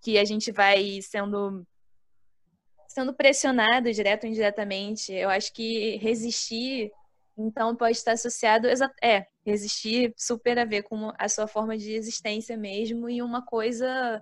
que 0.02 0.18
a 0.18 0.26
gente 0.26 0.52
vai 0.52 1.00
sendo 1.02 1.66
sendo 2.88 3.12
pressionado 3.12 3.92
direto 3.92 4.26
ou 4.26 4.30
indiretamente. 4.30 5.12
Eu 5.12 5.30
acho 5.30 5.52
que 5.52 5.98
resistir, 5.98 6.92
então, 7.36 7.76
pode 7.76 7.98
estar 7.98 8.12
associado. 8.12 8.68
É, 9.02 9.26
resistir 9.46 10.14
super 10.18 10.58
a 10.58 10.66
ver 10.66 10.84
com 10.84 11.12
a 11.18 11.28
sua 11.28 11.48
forma 11.48 11.78
de 11.78 11.94
existência 11.94 12.58
mesmo 12.58 13.10
e 13.10 13.22
uma 13.22 13.42
coisa. 13.42 14.22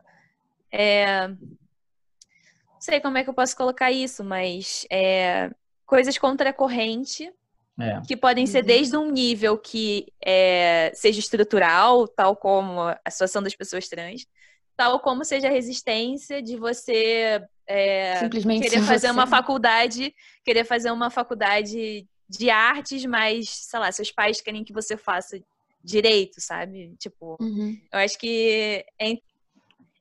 É, 0.72 1.28
não 1.28 2.80
sei 2.80 3.00
como 3.00 3.18
é 3.18 3.24
que 3.24 3.30
eu 3.30 3.34
posso 3.34 3.56
colocar 3.56 3.92
isso, 3.92 4.24
mas 4.24 4.86
é, 4.92 5.52
coisas 5.86 6.18
contra 6.18 6.50
a 6.50 6.54
corrente. 6.54 7.32
É. 7.80 8.02
Que 8.06 8.18
podem 8.18 8.46
ser 8.46 8.60
uhum. 8.60 8.68
desde 8.68 8.98
um 8.98 9.10
nível 9.10 9.58
que 9.58 10.06
é, 10.24 10.92
seja 10.94 11.20
estrutural, 11.20 12.08
tal 12.08 12.36
como 12.36 12.82
a 12.82 13.10
situação 13.10 13.42
das 13.42 13.56
pessoas 13.56 13.88
trans, 13.88 14.28
tal 14.76 15.00
como 15.00 15.26
seja 15.26 15.48
a 15.48 15.52
resistência 15.52 16.44
de 16.44 16.58
você 16.58 17.42
é, 17.72 18.18
Simplesmente 18.18 18.70
querer 18.70 18.82
fazer 18.84 19.08
você... 19.08 19.14
uma 19.14 19.26
faculdade, 19.26 20.14
querer 20.44 20.66
fazer 20.66 20.92
uma 20.92 21.10
faculdade 21.10 22.06
de 22.32 22.50
artes, 22.50 23.06
mas, 23.06 23.50
sei 23.50 23.80
lá, 23.80 23.92
seus 23.92 24.12
pais 24.12 24.40
querem 24.40 24.64
que 24.64 24.74
você 24.74 24.96
faça 24.96 25.40
direito, 25.84 26.40
sabe? 26.40 26.96
Tipo, 26.98 27.38
uhum. 27.42 27.78
eu 27.92 28.00
acho 28.00 28.18
que 28.18 28.86
é... 29.00 29.18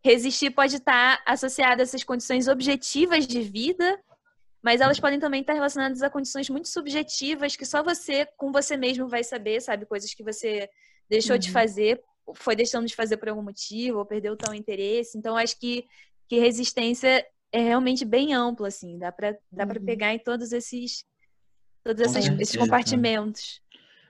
resistir 0.04 0.50
pode 0.50 0.76
estar 0.76 1.22
associado 1.26 1.80
a 1.80 1.84
essas 1.84 2.04
condições 2.04 2.46
objetivas 2.46 3.26
de 3.26 3.40
vida, 3.40 3.98
mas 4.62 4.80
elas 4.80 5.00
podem 5.00 5.18
também 5.18 5.40
estar 5.40 5.54
relacionadas 5.54 6.02
a 6.02 6.10
condições 6.10 6.48
muito 6.48 6.68
subjetivas 6.68 7.56
que 7.56 7.64
só 7.64 7.82
você, 7.82 8.26
com 8.36 8.52
você 8.52 8.76
mesmo, 8.76 9.08
vai 9.08 9.24
saber, 9.24 9.60
sabe? 9.60 9.86
Coisas 9.86 10.14
que 10.14 10.22
você 10.22 10.68
deixou 11.08 11.34
uhum. 11.34 11.40
de 11.40 11.50
fazer 11.50 12.00
foi 12.34 12.54
deixando 12.54 12.86
de 12.86 12.94
fazer 12.94 13.16
por 13.16 13.28
algum 13.28 13.42
motivo, 13.42 13.98
ou 13.98 14.06
perdeu 14.06 14.36
tal 14.36 14.54
interesse. 14.54 15.18
Então, 15.18 15.36
acho 15.36 15.58
que, 15.58 15.84
que 16.28 16.38
resistência 16.38 17.26
é 17.50 17.60
realmente 17.60 18.04
bem 18.04 18.32
ampla, 18.32 18.68
assim, 18.68 18.96
dá 18.98 19.10
para 19.10 19.36
dá 19.50 19.64
uhum. 19.64 19.84
pegar 19.84 20.14
em 20.14 20.18
todos 20.18 20.52
esses, 20.52 21.04
todos 21.84 22.00
esses, 22.02 22.28
esses 22.38 22.56
compartimentos. 22.56 23.60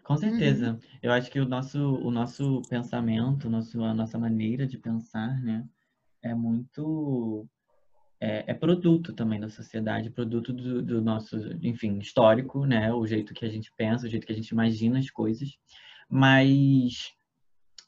Com 0.04 0.16
certeza. 0.16 0.72
Uhum. 0.72 0.78
Eu 1.02 1.12
acho 1.12 1.30
que 1.30 1.38
o 1.38 1.46
nosso, 1.46 1.78
o 1.78 2.10
nosso 2.10 2.62
pensamento, 2.68 3.48
nosso, 3.48 3.82
a 3.82 3.94
nossa 3.94 4.18
maneira 4.18 4.66
de 4.66 4.76
pensar, 4.76 5.40
né, 5.40 5.64
é 6.22 6.34
muito. 6.34 7.46
É, 8.20 8.44
é 8.48 8.54
produto 8.54 9.14
também 9.14 9.40
da 9.40 9.48
sociedade, 9.48 10.10
produto 10.10 10.52
do, 10.52 10.82
do, 10.82 11.00
nosso, 11.00 11.36
enfim, 11.62 11.98
histórico, 11.98 12.66
né? 12.66 12.92
O 12.92 13.06
jeito 13.06 13.32
que 13.32 13.46
a 13.46 13.48
gente 13.48 13.72
pensa, 13.76 14.06
o 14.06 14.10
jeito 14.10 14.26
que 14.26 14.32
a 14.32 14.36
gente 14.36 14.48
imagina 14.48 14.98
as 14.98 15.08
coisas. 15.08 15.48
Mas 16.08 17.14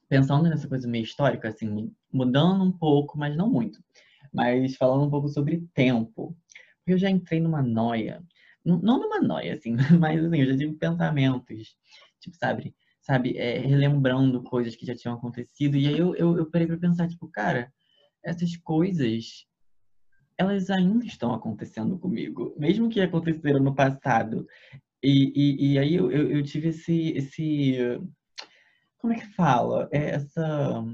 pensando 0.08 0.48
nessa 0.48 0.68
coisa 0.68 0.86
meio 0.86 1.04
histórica, 1.04 1.48
assim, 1.48 1.90
mudando 2.12 2.62
um 2.62 2.70
pouco, 2.70 3.18
mas 3.18 3.36
não 3.36 3.50
muito. 3.50 3.82
Mas 4.32 4.76
falando 4.76 5.04
um 5.04 5.10
pouco 5.10 5.28
sobre 5.28 5.66
tempo. 5.74 6.36
Eu 6.86 6.98
já 6.98 7.10
entrei 7.10 7.40
numa 7.40 7.62
noia, 7.62 8.22
não 8.64 8.98
numa 8.98 9.20
noia, 9.20 9.54
assim, 9.54 9.76
mas 10.00 10.24
assim, 10.24 10.40
eu 10.40 10.46
já 10.46 10.56
tive 10.56 10.74
pensamentos, 10.74 11.76
tipo, 12.20 12.36
sabe, 12.36 12.74
sabe, 13.00 13.36
é, 13.36 13.58
relembrando 13.58 14.42
coisas 14.42 14.76
que 14.76 14.86
já 14.86 14.94
tinham 14.94 15.14
acontecido. 15.14 15.76
E 15.76 15.88
aí 15.88 15.98
eu, 15.98 16.14
eu, 16.16 16.36
eu 16.38 16.50
parei 16.50 16.66
pra 16.66 16.76
pensar, 16.76 17.08
tipo, 17.08 17.28
cara, 17.28 17.72
essas 18.24 18.56
coisas, 18.56 19.46
elas 20.38 20.70
ainda 20.70 21.04
estão 21.04 21.34
acontecendo 21.34 21.98
comigo, 21.98 22.54
mesmo 22.58 22.88
que 22.88 23.00
aconteceram 23.00 23.60
no 23.60 23.74
passado. 23.74 24.46
E, 25.02 25.32
e, 25.34 25.72
e 25.72 25.78
aí 25.78 25.94
eu, 25.96 26.10
eu, 26.12 26.30
eu 26.30 26.42
tive 26.44 26.68
esse, 26.68 27.10
esse 27.10 27.98
como 29.02 29.12
é 29.12 29.16
que 29.16 29.34
fala? 29.34 29.88
É 29.90 30.10
essa. 30.10 30.84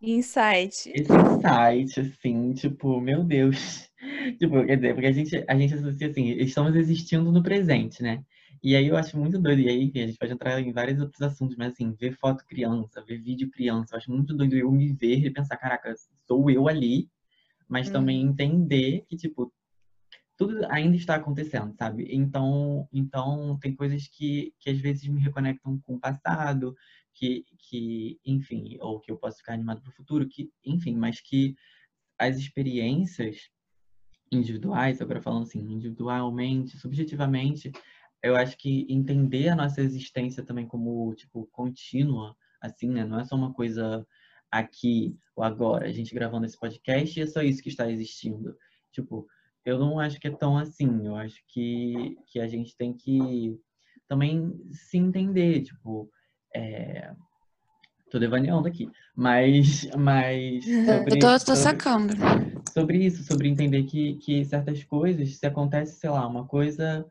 Insight. 0.00 0.90
Esse 0.94 1.12
insight, 1.12 2.00
assim, 2.00 2.54
tipo, 2.54 3.00
meu 3.00 3.24
Deus. 3.24 3.90
tipo, 4.38 4.64
quer 4.64 4.76
dizer, 4.76 4.94
porque 4.94 5.06
a 5.06 5.12
gente, 5.12 5.44
a 5.48 5.58
gente 5.58 5.74
associa 5.74 6.08
assim, 6.08 6.28
estamos 6.30 6.76
existindo 6.76 7.32
no 7.32 7.42
presente, 7.42 8.02
né? 8.02 8.24
E 8.62 8.74
aí 8.74 8.88
eu 8.88 8.96
acho 8.96 9.16
muito 9.16 9.38
doido, 9.38 9.60
e 9.60 9.68
aí 9.68 9.84
enfim, 9.84 10.02
a 10.02 10.06
gente 10.06 10.18
pode 10.18 10.32
entrar 10.32 10.60
em 10.60 10.72
vários 10.72 11.00
outros 11.00 11.20
assuntos, 11.22 11.56
mas 11.56 11.72
assim, 11.72 11.92
ver 11.92 12.12
foto 12.12 12.44
criança, 12.46 13.04
ver 13.06 13.18
vídeo 13.18 13.50
criança, 13.50 13.94
eu 13.94 13.98
acho 13.98 14.10
muito 14.10 14.34
doido 14.34 14.56
eu 14.56 14.70
me 14.72 14.92
ver 14.92 15.24
e 15.24 15.30
pensar, 15.30 15.56
caraca, 15.56 15.94
sou 16.26 16.50
eu 16.50 16.68
ali, 16.68 17.08
mas 17.68 17.88
hum. 17.88 17.92
também 17.92 18.22
entender 18.22 19.04
que, 19.08 19.16
tipo, 19.16 19.52
tudo 20.36 20.64
ainda 20.70 20.96
está 20.96 21.16
acontecendo, 21.16 21.74
sabe? 21.76 22.06
Então, 22.10 22.88
então 22.92 23.58
tem 23.60 23.74
coisas 23.74 24.06
que, 24.08 24.54
que 24.60 24.70
às 24.70 24.78
vezes 24.78 25.06
me 25.08 25.20
reconectam 25.20 25.78
com 25.80 25.94
o 25.94 26.00
passado, 26.00 26.74
que, 27.14 27.44
que 27.58 28.20
enfim, 28.24 28.76
ou 28.80 29.00
que 29.00 29.10
eu 29.10 29.16
posso 29.16 29.38
ficar 29.38 29.54
animado 29.54 29.80
para 29.82 29.90
o 29.90 29.94
futuro, 29.94 30.28
que, 30.28 30.50
enfim, 30.64 30.94
mas 30.94 31.20
que 31.20 31.54
as 32.18 32.36
experiências 32.36 33.50
individuais, 34.30 35.00
agora 35.00 35.22
falando 35.22 35.44
assim, 35.44 35.60
individualmente, 35.60 36.76
subjetivamente, 36.76 37.72
eu 38.22 38.36
acho 38.36 38.56
que 38.56 38.86
entender 38.88 39.48
a 39.48 39.56
nossa 39.56 39.80
existência 39.80 40.44
também 40.44 40.66
como, 40.66 41.14
tipo, 41.14 41.46
contínua, 41.52 42.36
assim, 42.60 42.90
né? 42.90 43.04
Não 43.04 43.20
é 43.20 43.24
só 43.24 43.36
uma 43.36 43.52
coisa 43.52 44.06
aqui 44.50 45.16
ou 45.36 45.44
agora, 45.44 45.86
a 45.86 45.92
gente 45.92 46.14
gravando 46.14 46.46
esse 46.46 46.58
podcast 46.58 47.18
e 47.18 47.22
é 47.22 47.26
só 47.26 47.42
isso 47.42 47.62
que 47.62 47.68
está 47.68 47.90
existindo. 47.90 48.56
Tipo, 48.92 49.26
eu 49.64 49.78
não 49.78 50.00
acho 50.00 50.18
que 50.18 50.26
é 50.26 50.30
tão 50.30 50.56
assim. 50.58 51.06
Eu 51.06 51.14
acho 51.14 51.42
que, 51.46 52.16
que 52.26 52.40
a 52.40 52.48
gente 52.48 52.76
tem 52.76 52.92
que 52.92 53.58
também 54.08 54.58
se 54.72 54.96
entender, 54.96 55.62
tipo, 55.62 56.10
é... 56.58 57.10
Tô 58.10 58.18
devaneando 58.18 58.66
aqui, 58.66 58.90
mas, 59.14 59.86
mas 59.96 60.64
sobre, 60.86 61.14
eu 61.14 61.18
tô, 61.18 61.32
tô 61.32 61.38
sobre, 61.38 61.56
sacando. 61.56 62.14
Sobre 62.72 63.04
isso, 63.04 63.22
sobre 63.22 63.48
entender 63.48 63.82
que, 63.84 64.14
que 64.14 64.44
certas 64.44 64.82
coisas, 64.82 65.36
se 65.36 65.46
acontece, 65.46 66.00
sei 66.00 66.08
lá, 66.08 66.26
uma 66.26 66.46
coisa 66.46 67.06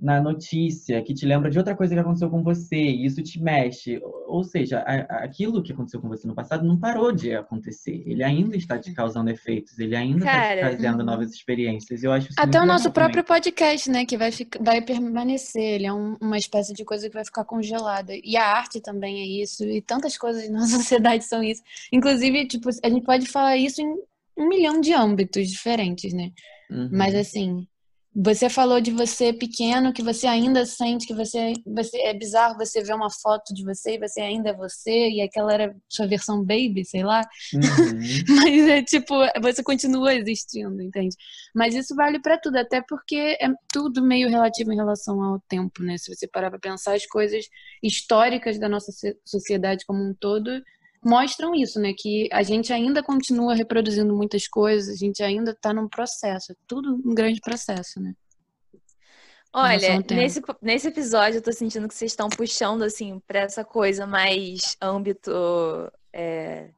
na 0.00 0.20
notícia 0.20 1.02
que 1.02 1.12
te 1.12 1.26
lembra 1.26 1.50
de 1.50 1.58
outra 1.58 1.76
coisa 1.76 1.94
que 1.94 2.00
aconteceu 2.00 2.30
com 2.30 2.42
você 2.42 2.76
e 2.76 3.04
isso 3.04 3.22
te 3.22 3.40
mexe. 3.40 4.00
Ou 4.26 4.42
seja, 4.42 4.78
a, 4.80 5.24
aquilo 5.24 5.62
que 5.62 5.72
aconteceu 5.72 6.00
com 6.00 6.08
você 6.08 6.26
no 6.26 6.34
passado 6.34 6.66
não 6.66 6.78
parou 6.78 7.12
de 7.12 7.34
acontecer. 7.34 8.02
Ele 8.06 8.22
ainda 8.22 8.56
está 8.56 8.78
te 8.78 8.92
causando 8.92 9.28
efeitos, 9.28 9.78
ele 9.78 9.94
ainda 9.94 10.24
Cara, 10.24 10.54
está 10.54 10.70
te 10.70 10.76
trazendo 10.78 11.04
novas 11.04 11.32
experiências. 11.32 12.02
Eu 12.02 12.12
acho 12.12 12.28
Até 12.38 12.60
o 12.60 12.64
nosso 12.64 12.90
próprio 12.90 13.22
podcast, 13.22 13.90
né, 13.90 14.06
que 14.06 14.16
vai, 14.16 14.32
ficar, 14.32 14.62
vai 14.62 14.80
permanecer. 14.80 15.74
Ele 15.74 15.86
é 15.86 15.92
um, 15.92 16.16
uma 16.20 16.38
espécie 16.38 16.72
de 16.72 16.84
coisa 16.84 17.06
que 17.06 17.14
vai 17.14 17.24
ficar 17.24 17.44
congelada. 17.44 18.12
E 18.14 18.36
a 18.36 18.46
arte 18.46 18.80
também 18.80 19.20
é 19.20 19.42
isso. 19.42 19.64
E 19.64 19.82
tantas 19.82 20.16
coisas 20.16 20.48
na 20.50 20.64
sociedade 20.66 21.24
são 21.24 21.42
isso. 21.42 21.62
Inclusive, 21.92 22.46
tipo, 22.46 22.70
a 22.82 22.88
gente 22.88 23.04
pode 23.04 23.26
falar 23.26 23.56
isso 23.58 23.82
em 23.82 23.94
um 24.36 24.48
milhão 24.48 24.80
de 24.80 24.94
âmbitos 24.94 25.48
diferentes, 25.48 26.14
né? 26.14 26.32
Uhum. 26.70 26.88
Mas 26.92 27.14
assim, 27.14 27.66
você 28.14 28.50
falou 28.50 28.80
de 28.80 28.90
você 28.90 29.32
pequeno, 29.32 29.92
que 29.92 30.02
você 30.02 30.26
ainda 30.26 30.66
sente 30.66 31.06
que 31.06 31.14
você, 31.14 31.52
você 31.64 31.96
é 31.98 32.12
bizarro 32.12 32.58
você 32.58 32.82
ver 32.82 32.94
uma 32.94 33.10
foto 33.10 33.54
de 33.54 33.64
você 33.64 33.94
e 33.94 33.98
você 33.98 34.20
ainda 34.20 34.50
é 34.50 34.52
você, 34.52 35.10
e 35.10 35.20
aquela 35.22 35.52
era 35.52 35.76
sua 35.88 36.08
versão 36.08 36.44
baby, 36.44 36.84
sei 36.84 37.04
lá. 37.04 37.20
Uhum. 37.54 37.60
Mas 38.36 38.68
é 38.68 38.82
tipo, 38.82 39.14
você 39.40 39.62
continua 39.62 40.12
existindo, 40.14 40.82
entende? 40.82 41.14
Mas 41.54 41.74
isso 41.74 41.94
vale 41.94 42.20
para 42.20 42.36
tudo, 42.36 42.56
até 42.56 42.82
porque 42.82 43.38
é 43.40 43.48
tudo 43.72 44.02
meio 44.02 44.28
relativo 44.28 44.72
em 44.72 44.76
relação 44.76 45.22
ao 45.22 45.40
tempo, 45.48 45.82
né? 45.82 45.96
Se 45.96 46.12
você 46.12 46.26
parar 46.26 46.50
para 46.50 46.58
pensar 46.58 46.94
as 46.94 47.06
coisas 47.06 47.44
históricas 47.80 48.58
da 48.58 48.68
nossa 48.68 48.92
sociedade 49.24 49.86
como 49.86 50.02
um 50.02 50.14
todo, 50.14 50.50
mostram 51.04 51.54
isso, 51.54 51.80
né? 51.80 51.92
Que 51.96 52.28
a 52.32 52.42
gente 52.42 52.72
ainda 52.72 53.02
continua 53.02 53.54
reproduzindo 53.54 54.14
muitas 54.14 54.46
coisas, 54.46 54.94
a 54.94 54.96
gente 54.96 55.22
ainda 55.22 55.52
está 55.52 55.72
num 55.72 55.88
processo, 55.88 56.52
é 56.52 56.54
tudo 56.66 56.94
um 57.04 57.14
grande 57.14 57.40
processo, 57.40 58.00
né? 58.00 58.14
Olha, 59.52 59.98
nesse, 60.08 60.40
nesse 60.62 60.88
episódio 60.88 61.38
eu 61.38 61.42
tô 61.42 61.52
sentindo 61.52 61.88
que 61.88 61.94
vocês 61.94 62.12
estão 62.12 62.28
puxando, 62.28 62.82
assim, 62.82 63.20
para 63.26 63.40
essa 63.40 63.64
coisa 63.64 64.06
mais 64.06 64.76
âmbito 64.80 65.32
é, 66.12 66.70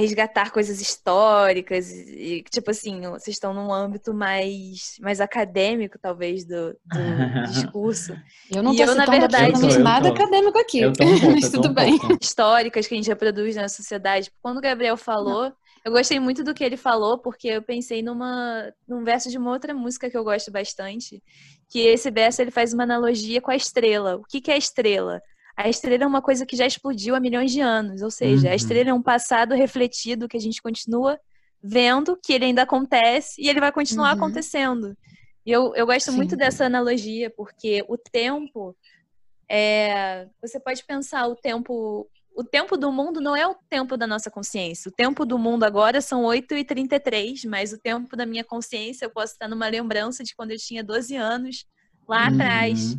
resgatar 0.00 0.50
coisas 0.50 0.80
históricas 0.80 1.90
e 1.90 2.42
tipo 2.50 2.70
assim, 2.70 3.00
vocês 3.02 3.36
estão 3.36 3.54
num 3.54 3.72
âmbito 3.72 4.12
mais 4.12 4.96
mais 5.00 5.20
acadêmico 5.20 5.98
talvez 6.00 6.44
do, 6.44 6.72
do 6.72 7.52
discurso. 7.52 8.16
Eu 8.50 8.62
não 8.62 8.74
tô 8.74 8.82
e 8.82 8.86
eu, 8.86 8.94
na 8.94 9.06
verdade, 9.06 9.52
eu 9.62 9.68
tô, 9.68 9.78
nada 9.78 10.08
acadêmico 10.08 10.58
aqui, 10.58 10.86
um 10.86 10.92
pouco, 10.94 11.30
mas 11.30 11.50
tudo 11.50 11.68
um 11.68 11.74
bem. 11.74 11.98
Pouco. 11.98 12.18
Históricas 12.20 12.86
que 12.86 12.94
a 12.94 12.96
gente 12.96 13.08
reproduz 13.08 13.54
na 13.56 13.68
sociedade. 13.68 14.32
Quando 14.42 14.58
o 14.58 14.62
Gabriel 14.62 14.96
falou, 14.96 15.44
não. 15.44 15.52
eu 15.84 15.92
gostei 15.92 16.18
muito 16.18 16.42
do 16.42 16.54
que 16.54 16.64
ele 16.64 16.76
falou 16.76 17.18
porque 17.18 17.48
eu 17.48 17.62
pensei 17.62 18.02
numa 18.02 18.72
num 18.88 19.04
verso 19.04 19.30
de 19.30 19.38
uma 19.38 19.50
outra 19.50 19.74
música 19.74 20.10
que 20.10 20.16
eu 20.16 20.24
gosto 20.24 20.50
bastante, 20.50 21.22
que 21.68 21.80
esse 21.80 22.10
verso 22.10 22.42
ele 22.42 22.50
faz 22.50 22.72
uma 22.72 22.82
analogia 22.82 23.40
com 23.40 23.50
a 23.50 23.56
estrela. 23.56 24.16
O 24.16 24.24
que 24.24 24.40
que 24.40 24.50
é 24.50 24.54
a 24.54 24.58
estrela? 24.58 25.20
A 25.56 25.68
estrela 25.68 26.04
é 26.04 26.06
uma 26.06 26.22
coisa 26.22 26.46
que 26.46 26.56
já 26.56 26.66
explodiu 26.66 27.14
há 27.14 27.20
milhões 27.20 27.52
de 27.52 27.60
anos, 27.60 28.02
ou 28.02 28.10
seja, 28.10 28.46
uhum. 28.46 28.52
a 28.52 28.56
estrela 28.56 28.90
é 28.90 28.94
um 28.94 29.02
passado 29.02 29.54
refletido 29.54 30.28
que 30.28 30.36
a 30.36 30.40
gente 30.40 30.62
continua 30.62 31.18
vendo, 31.62 32.18
que 32.22 32.32
ele 32.32 32.46
ainda 32.46 32.62
acontece 32.62 33.40
e 33.40 33.48
ele 33.48 33.60
vai 33.60 33.70
continuar 33.70 34.16
uhum. 34.16 34.24
acontecendo. 34.24 34.96
E 35.44 35.50
eu, 35.52 35.74
eu 35.74 35.86
gosto 35.86 36.10
Sim. 36.10 36.16
muito 36.16 36.36
dessa 36.36 36.64
analogia, 36.64 37.30
porque 37.30 37.84
o 37.88 37.96
tempo 37.96 38.76
é, 39.50 40.28
você 40.40 40.60
pode 40.60 40.84
pensar 40.84 41.26
o 41.26 41.34
tempo. 41.34 42.08
O 42.32 42.44
tempo 42.44 42.76
do 42.76 42.92
mundo 42.92 43.20
não 43.20 43.34
é 43.34 43.44
o 43.46 43.56
tempo 43.68 43.96
da 43.96 44.06
nossa 44.06 44.30
consciência. 44.30 44.88
O 44.88 44.92
tempo 44.92 45.26
do 45.26 45.36
mundo 45.36 45.64
agora 45.64 46.00
são 46.00 46.22
8h33, 46.22 47.48
mas 47.48 47.72
o 47.72 47.78
tempo 47.78 48.16
da 48.16 48.24
minha 48.24 48.44
consciência 48.44 49.04
eu 49.04 49.10
posso 49.10 49.32
estar 49.32 49.48
numa 49.48 49.66
lembrança 49.66 50.22
de 50.22 50.34
quando 50.34 50.52
eu 50.52 50.56
tinha 50.56 50.84
12 50.84 51.16
anos, 51.16 51.66
lá 52.08 52.28
uhum. 52.28 52.34
atrás. 52.34 52.96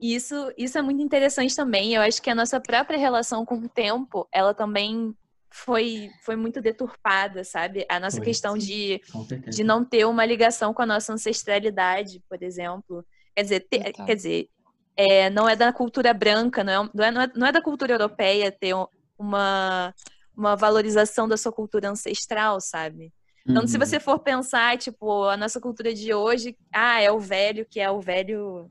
E 0.00 0.14
isso, 0.14 0.52
isso 0.56 0.78
é 0.78 0.82
muito 0.82 1.02
interessante 1.02 1.54
também. 1.54 1.94
Eu 1.94 2.02
acho 2.02 2.22
que 2.22 2.30
a 2.30 2.34
nossa 2.34 2.60
própria 2.60 2.98
relação 2.98 3.44
com 3.44 3.56
o 3.56 3.68
tempo, 3.68 4.28
ela 4.32 4.54
também 4.54 5.14
foi, 5.50 6.10
foi 6.22 6.36
muito 6.36 6.60
deturpada, 6.60 7.42
sabe? 7.42 7.84
A 7.88 7.98
nossa 7.98 8.18
foi, 8.18 8.26
questão 8.26 8.56
de, 8.56 9.00
de 9.48 9.64
não 9.64 9.84
ter 9.84 10.04
uma 10.04 10.24
ligação 10.24 10.72
com 10.72 10.82
a 10.82 10.86
nossa 10.86 11.12
ancestralidade, 11.12 12.22
por 12.28 12.42
exemplo. 12.42 13.04
Quer 13.34 13.42
dizer, 13.42 13.60
ter, 13.68 13.92
quer 13.92 14.14
dizer 14.14 14.48
é, 14.98 15.30
não 15.30 15.48
é 15.48 15.54
da 15.54 15.72
cultura 15.72 16.12
branca, 16.12 16.64
não 16.64 16.90
é, 17.02 17.10
não, 17.12 17.22
é, 17.22 17.30
não 17.36 17.46
é 17.46 17.52
da 17.52 17.62
cultura 17.62 17.92
europeia 17.92 18.50
ter 18.50 18.74
uma, 19.16 19.94
uma 20.36 20.56
valorização 20.56 21.28
da 21.28 21.36
sua 21.36 21.52
cultura 21.52 21.88
ancestral, 21.88 22.60
sabe? 22.60 23.12
Então, 23.46 23.62
uhum. 23.62 23.68
se 23.68 23.78
você 23.78 24.00
for 24.00 24.18
pensar, 24.18 24.76
tipo, 24.76 25.24
a 25.24 25.36
nossa 25.36 25.60
cultura 25.60 25.94
de 25.94 26.12
hoje, 26.12 26.56
ah, 26.74 27.00
é 27.00 27.12
o 27.12 27.20
velho 27.20 27.64
que 27.64 27.78
é 27.78 27.88
o 27.88 28.00
velho 28.00 28.68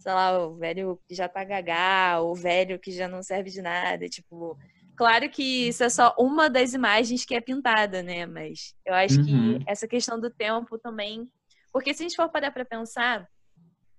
sei 0.00 0.12
lá, 0.12 0.46
o 0.46 0.56
velho 0.56 0.98
que 1.06 1.14
já 1.14 1.28
tá 1.28 1.44
gagá, 1.44 2.20
o 2.22 2.34
velho 2.34 2.78
que 2.78 2.90
já 2.90 3.06
não 3.06 3.22
serve 3.22 3.50
de 3.50 3.60
nada, 3.60 4.08
tipo, 4.08 4.58
claro 4.96 5.28
que 5.28 5.68
isso 5.68 5.84
é 5.84 5.90
só 5.90 6.14
uma 6.18 6.48
das 6.48 6.72
imagens 6.72 7.24
que 7.24 7.34
é 7.34 7.40
pintada, 7.40 8.02
né? 8.02 8.24
Mas 8.24 8.74
eu 8.84 8.94
acho 8.94 9.20
uhum. 9.20 9.58
que 9.58 9.64
essa 9.70 9.86
questão 9.86 10.18
do 10.18 10.30
tempo 10.30 10.78
também, 10.78 11.30
porque 11.70 11.92
se 11.92 12.02
a 12.02 12.08
gente 12.08 12.16
for 12.16 12.30
parar 12.30 12.50
para 12.50 12.64
pensar, 12.64 13.28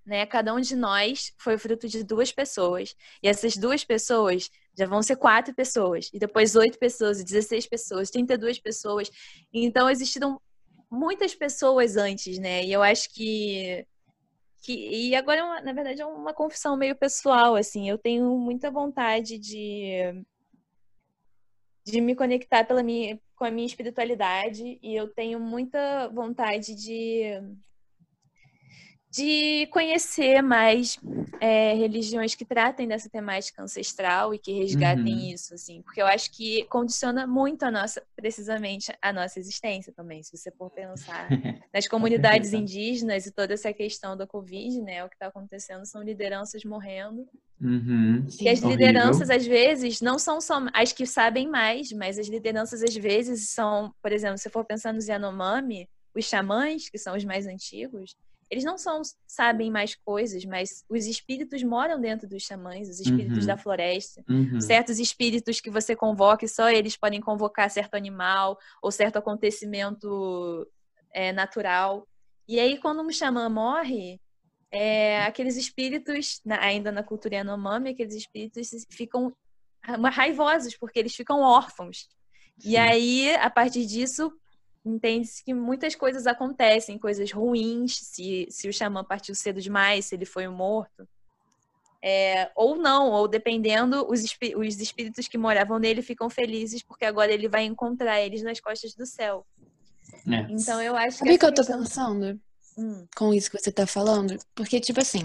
né, 0.04 0.26
cada 0.26 0.52
um 0.56 0.60
de 0.60 0.76
nós 0.76 1.32
foi 1.38 1.56
fruto 1.60 1.88
de 1.88 2.04
duas 2.04 2.32
pessoas, 2.32 2.96
e 3.22 3.28
essas 3.28 3.56
duas 3.56 3.86
pessoas 3.86 4.50
já 4.76 4.88
vão 4.88 5.04
ser 5.04 5.18
quatro 5.18 5.54
pessoas, 5.54 6.10
e 6.12 6.18
depois 6.18 6.56
oito 6.56 6.80
pessoas, 6.80 7.24
16 7.24 7.68
pessoas, 7.68 8.10
32 8.10 8.60
pessoas. 8.60 9.12
Então 9.54 9.88
existiram 9.88 10.42
muitas 10.90 11.36
pessoas 11.36 11.96
antes, 11.96 12.40
né? 12.40 12.66
E 12.66 12.74
eu 12.74 12.82
acho 12.82 13.14
que 13.14 13.86
que, 14.62 15.10
e 15.10 15.16
agora, 15.16 15.40
é 15.42 15.44
uma, 15.44 15.62
na 15.62 15.74
verdade, 15.74 16.02
é 16.02 16.06
uma 16.06 16.34
confissão 16.34 16.78
meio 16.78 16.96
pessoal, 16.96 17.56
assim. 17.56 17.90
Eu 17.90 17.98
tenho 17.98 18.38
muita 18.38 18.70
vontade 18.70 19.38
de, 19.40 20.24
de 21.86 22.00
me 22.00 22.16
conectar 22.16 22.64
pela 22.64 22.84
minha, 22.84 23.20
com 23.36 23.44
a 23.44 23.52
minha 23.52 23.66
espiritualidade 23.66 24.80
e 24.82 24.96
eu 24.96 25.08
tenho 25.08 25.40
muita 25.40 26.08
vontade 26.10 26.76
de 26.76 27.24
de 29.12 29.68
conhecer 29.68 30.42
mais 30.42 30.98
é, 31.42 31.74
religiões 31.74 32.34
que 32.34 32.46
tratem 32.46 32.88
dessa 32.88 33.10
temática 33.10 33.62
ancestral 33.62 34.34
e 34.34 34.40
que 34.40 34.54
resgatem 34.54 35.14
uhum. 35.14 35.34
isso, 35.34 35.54
assim, 35.54 35.82
porque 35.82 36.02
eu 36.02 36.08
acho 36.08 36.32
que 36.32 36.64
condiciona 36.66 37.28
muito 37.28 37.64
a 37.64 37.72
nossa, 37.72 38.02
precisamente, 38.16 38.90
a 39.02 39.12
nossa 39.12 39.38
existência 39.38 39.92
também, 39.92 40.24
se 40.24 40.38
você 40.38 40.50
for 40.50 40.70
pensar 40.70 41.28
nas 41.74 41.90
comunidades 41.90 42.54
indígenas 42.54 43.26
e 43.26 43.32
toda 43.32 43.54
essa 43.54 43.74
questão 43.74 44.16
da 44.16 44.26
Covid, 44.26 44.82
né, 44.82 45.04
o 45.04 45.10
que 45.10 45.16
está 45.16 45.28
acontecendo 45.28 45.86
são 45.86 46.02
lideranças 46.02 46.64
morrendo, 46.64 47.28
uhum. 47.60 48.26
e 48.40 48.48
as 48.48 48.62
lideranças, 48.62 49.30
às 49.30 49.46
vezes, 49.46 50.00
não 50.00 50.18
são 50.18 50.40
só 50.40 50.62
as 50.74 50.94
que 50.94 51.06
sabem 51.06 51.50
mais, 51.50 51.92
mas 51.92 52.18
as 52.18 52.28
lideranças, 52.28 52.82
às 52.82 52.96
vezes, 52.96 53.50
são, 53.50 53.94
por 54.02 54.14
exemplo, 54.14 54.38
se 54.38 54.50
for 54.50 54.64
pensar 54.64 54.94
nos 54.94 55.10
Yanomami, 55.10 55.90
os 56.16 56.26
xamãs, 56.26 56.90
que 56.90 56.98
são 56.98 57.16
os 57.16 57.26
mais 57.26 57.46
antigos, 57.46 58.16
eles 58.52 58.66
não 58.66 58.78
são, 58.78 59.02
sabem 59.26 59.72
mais 59.72 59.96
coisas, 59.96 60.44
mas 60.44 60.84
os 60.90 61.06
espíritos 61.06 61.64
moram 61.64 62.02
dentro 62.02 62.28
dos 62.28 62.44
xamãs, 62.44 62.90
os 62.90 63.00
espíritos 63.00 63.40
uhum. 63.40 63.46
da 63.46 63.56
floresta. 63.56 64.22
Uhum. 64.30 64.60
Certos 64.60 65.00
espíritos 65.00 65.62
que 65.62 65.70
você 65.70 65.96
convoca, 65.96 66.46
só 66.50 66.70
eles 66.70 66.98
podem 66.98 67.22
convocar 67.22 67.72
certo 67.72 67.96
animal 67.96 68.60
ou 68.84 68.92
certo 68.92 69.16
acontecimento 69.16 70.68
é, 71.14 71.32
natural. 71.32 72.06
E 72.46 72.60
aí, 72.60 72.78
quando 72.78 73.02
um 73.02 73.10
xamã 73.10 73.48
morre, 73.48 74.20
é, 74.70 75.24
aqueles 75.24 75.56
espíritos, 75.56 76.42
ainda 76.60 76.92
na 76.92 77.04
cultura 77.04 77.36
Yanomami, 77.36 77.92
aqueles 77.92 78.16
espíritos 78.16 78.70
ficam 78.90 79.34
raivosos, 79.82 80.76
porque 80.76 81.00
eles 81.00 81.16
ficam 81.16 81.40
órfãos. 81.40 82.10
Sim. 82.60 82.72
E 82.72 82.78
aí, 82.78 83.34
a 83.36 83.50
partir 83.50 83.86
disso, 83.86 84.30
entende-se 84.86 85.44
que 85.44 85.54
muitas 85.54 85.96
coisas 85.96 86.28
acontecem, 86.28 86.98
coisas 86.98 87.32
ruins, 87.32 87.98
se, 87.98 88.48
se 88.50 88.68
o 88.68 88.74
xamã 88.74 89.04
partiu 89.04 89.36
cedo 89.36 89.62
demais, 89.62 90.06
se 90.06 90.16
ele 90.16 90.26
foi 90.26 90.48
morto. 90.48 91.08
É, 92.04 92.50
ou 92.56 92.76
não, 92.76 93.12
ou 93.12 93.28
dependendo, 93.28 94.08
os, 94.10 94.24
espí 94.24 94.56
os 94.56 94.80
espíritos 94.80 95.28
que 95.28 95.38
moravam 95.38 95.78
nele 95.78 96.02
ficam 96.02 96.30
felizes 96.32 96.82
porque 96.82 97.06
agora 97.06 97.32
ele 97.32 97.48
vai 97.48 97.64
encontrar 97.64 98.20
eles 98.20 98.42
nas 98.42 98.60
costas 98.60 98.96
do 98.96 99.06
céu. 99.06 99.46
É. 100.28 100.52
Então 100.52 100.82
eu 100.82 100.96
acho 100.96 101.20
que. 101.20 101.26
Sabe 101.26 101.36
o 101.36 101.40
que 101.40 101.46
eu 101.46 101.54
tô 101.54 101.62
questão... 101.62 101.80
pensando 101.80 102.40
Hum. 102.78 103.06
com 103.16 103.34
isso 103.34 103.52
que 103.52 103.60
você 103.60 103.72
tá 103.72 103.86
falando? 103.86 104.38
Porque, 104.56 104.80
tipo 104.80 105.00
assim, 105.00 105.22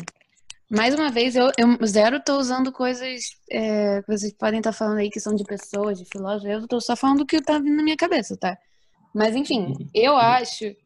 mais 0.69 0.95
uma 0.95 1.11
vez, 1.11 1.37
eu, 1.37 1.51
eu 1.57 1.87
zero 1.87 2.21
tô 2.21 2.37
usando 2.39 2.73
coisas 2.73 3.23
é, 3.51 4.03
que 4.03 4.09
vocês 4.09 4.33
podem 4.33 4.59
estar 4.59 4.73
falando 4.73 4.99
aí 4.99 5.11
que 5.11 5.21
são 5.21 5.35
de 5.35 5.45
pessoas, 5.45 5.99
de 5.99 6.05
filósofos. 6.05 6.51
Eu 6.51 6.69
tô 6.69 6.81
só 6.81 6.97
falando 6.97 7.21
o 7.21 7.27
que 7.27 7.41
tá 7.41 7.59
vindo 7.59 7.77
na 7.77 7.83
minha 7.83 7.97
cabeça, 7.97 8.37
tá? 8.37 8.59
Mas, 9.17 9.35
enfim, 9.35 9.89
eu 9.95 10.15
acho 10.15 10.77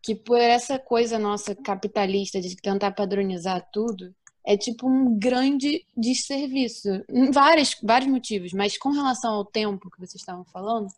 que 0.00 0.14
por 0.14 0.40
essa 0.40 0.78
coisa 0.78 1.18
nossa 1.18 1.54
capitalista 1.54 2.40
de 2.40 2.56
tentar 2.56 2.92
padronizar 2.92 3.68
tudo, 3.70 4.14
é 4.46 4.56
tipo 4.56 4.88
um 4.88 5.18
grande 5.18 5.84
desserviço. 5.94 6.88
Vários, 7.30 7.76
vários 7.82 8.10
motivos, 8.10 8.54
mas 8.54 8.78
com 8.78 8.88
relação 8.88 9.34
ao 9.34 9.44
tempo 9.44 9.90
que 9.90 9.98
vocês 9.98 10.22
estavam 10.22 10.42
falando, 10.46 10.88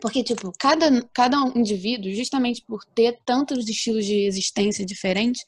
porque, 0.00 0.24
tipo, 0.24 0.52
cada, 0.58 1.08
cada 1.14 1.36
indivíduo, 1.54 2.12
justamente 2.12 2.62
por 2.62 2.84
ter 2.84 3.20
tantos 3.24 3.68
estilos 3.68 4.04
de 4.04 4.26
existência 4.26 4.84
diferentes, 4.84 5.46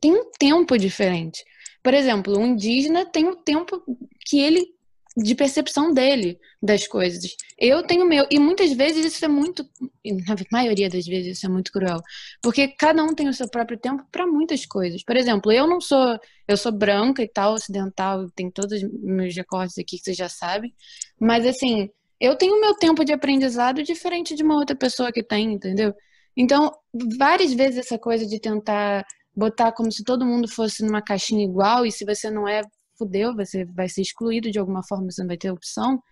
tem 0.00 0.12
um 0.12 0.30
tempo 0.38 0.78
diferente. 0.78 1.44
Por 1.82 1.92
exemplo, 1.92 2.38
um 2.38 2.46
indígena 2.46 3.04
tem 3.04 3.26
o 3.26 3.34
tempo 3.34 3.82
que 4.24 4.38
ele 4.38 4.75
de 5.16 5.34
percepção 5.34 5.92
dele 5.94 6.38
das 6.62 6.86
coisas. 6.86 7.34
Eu 7.58 7.82
tenho 7.86 8.06
meu, 8.06 8.26
e 8.30 8.38
muitas 8.38 8.72
vezes 8.72 9.06
isso 9.06 9.24
é 9.24 9.28
muito, 9.28 9.66
na 10.04 10.36
maioria 10.52 10.90
das 10.90 11.06
vezes 11.06 11.38
isso 11.38 11.46
é 11.46 11.48
muito 11.48 11.72
cruel, 11.72 12.00
porque 12.42 12.68
cada 12.68 13.02
um 13.02 13.14
tem 13.14 13.28
o 13.28 13.32
seu 13.32 13.48
próprio 13.48 13.78
tempo 13.78 14.04
para 14.12 14.26
muitas 14.26 14.66
coisas. 14.66 15.02
Por 15.02 15.16
exemplo, 15.16 15.50
eu 15.50 15.66
não 15.66 15.80
sou, 15.80 16.18
eu 16.46 16.56
sou 16.56 16.70
branca 16.70 17.22
e 17.22 17.28
tal, 17.28 17.54
ocidental, 17.54 18.30
tem 18.32 18.50
todos 18.50 18.82
os 18.82 18.90
meus 19.02 19.34
recortes 19.34 19.78
aqui 19.78 19.96
que 19.96 20.04
vocês 20.04 20.16
já 20.16 20.28
sabem, 20.28 20.74
mas 21.18 21.46
assim, 21.46 21.88
eu 22.20 22.36
tenho 22.36 22.60
meu 22.60 22.74
tempo 22.74 23.04
de 23.04 23.12
aprendizado 23.12 23.82
diferente 23.82 24.34
de 24.34 24.42
uma 24.42 24.56
outra 24.56 24.76
pessoa 24.76 25.10
que 25.12 25.22
tem, 25.22 25.52
entendeu? 25.54 25.94
Então, 26.36 26.70
várias 27.18 27.52
vezes 27.54 27.78
essa 27.78 27.98
coisa 27.98 28.26
de 28.26 28.38
tentar 28.38 29.06
botar 29.34 29.72
como 29.72 29.90
se 29.92 30.04
todo 30.04 30.24
mundo 30.26 30.48
fosse 30.48 30.82
numa 30.84 31.02
caixinha 31.02 31.44
igual 31.44 31.86
e 31.86 31.92
se 31.92 32.04
você 32.04 32.30
não 32.30 32.48
é, 32.48 32.62
fudeu, 32.98 33.34
você 33.34 33.64
vai 33.64 33.88
ser 33.88 34.02
excluído 34.02 34.50
de 34.50 34.58
alguma 34.58 34.82
forma, 34.82 35.10
você 35.10 35.20
não 35.22 35.28
vai 35.28 35.36
ter 35.36 35.50
opção, 35.50 36.02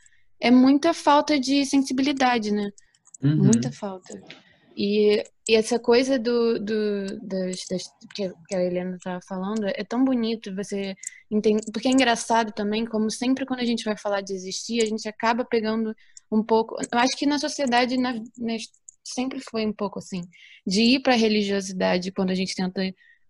é 0.40 0.51
muita 0.51 0.92
falta 0.92 1.38
de 1.38 1.64
sensibilidade, 1.64 2.53
né? 2.53 2.70
Uhum. 3.23 3.44
Muita 3.44 3.73
falta. 3.73 4.20
E, 4.77 5.23
e 5.49 5.55
essa 5.55 5.79
coisa 5.79 6.18
do, 6.18 6.59
do 6.59 7.07
das, 7.23 7.64
das, 7.70 7.85
que, 8.14 8.25
a 8.55 8.61
Helena 8.61 8.97
estava 8.97 9.20
falando 9.27 9.66
é 9.66 9.85
tão 9.85 10.05
bonito 10.05 10.55
você 10.55 10.97
entende, 11.31 11.62
porque 11.73 11.87
é 11.87 11.92
engraçado 11.92 12.53
também, 12.53 12.85
como 12.85 13.11
sempre 13.11 13.47
quando 13.47 13.61
a 13.61 13.64
gente 13.64 13.85
vai 13.85 13.97
falar 13.97 14.20
de 14.20 14.35
existir, 14.35 14.83
a 14.83 14.87
gente 14.87 15.09
acaba 15.09 15.44
pegando 15.44 15.94
um 16.31 16.42
pouco. 16.42 16.77
Eu 16.92 16.99
acho 16.99 17.16
que 17.16 17.27
na 17.27 17.38
sociedade 17.38 17.97
na, 17.97 18.14
na, 18.14 18.57
sempre 19.05 19.40
foi 19.40 19.64
um 19.64 19.73
pouco 19.73 20.01
assim, 20.01 20.23
de 20.66 20.83
ir 20.83 21.01
para 21.01 21.12
a 21.12 21.16
religiosidade 21.18 22.11
quando 22.11 22.31
a 22.31 22.35
gente 22.35 22.55
tenta 22.55 22.83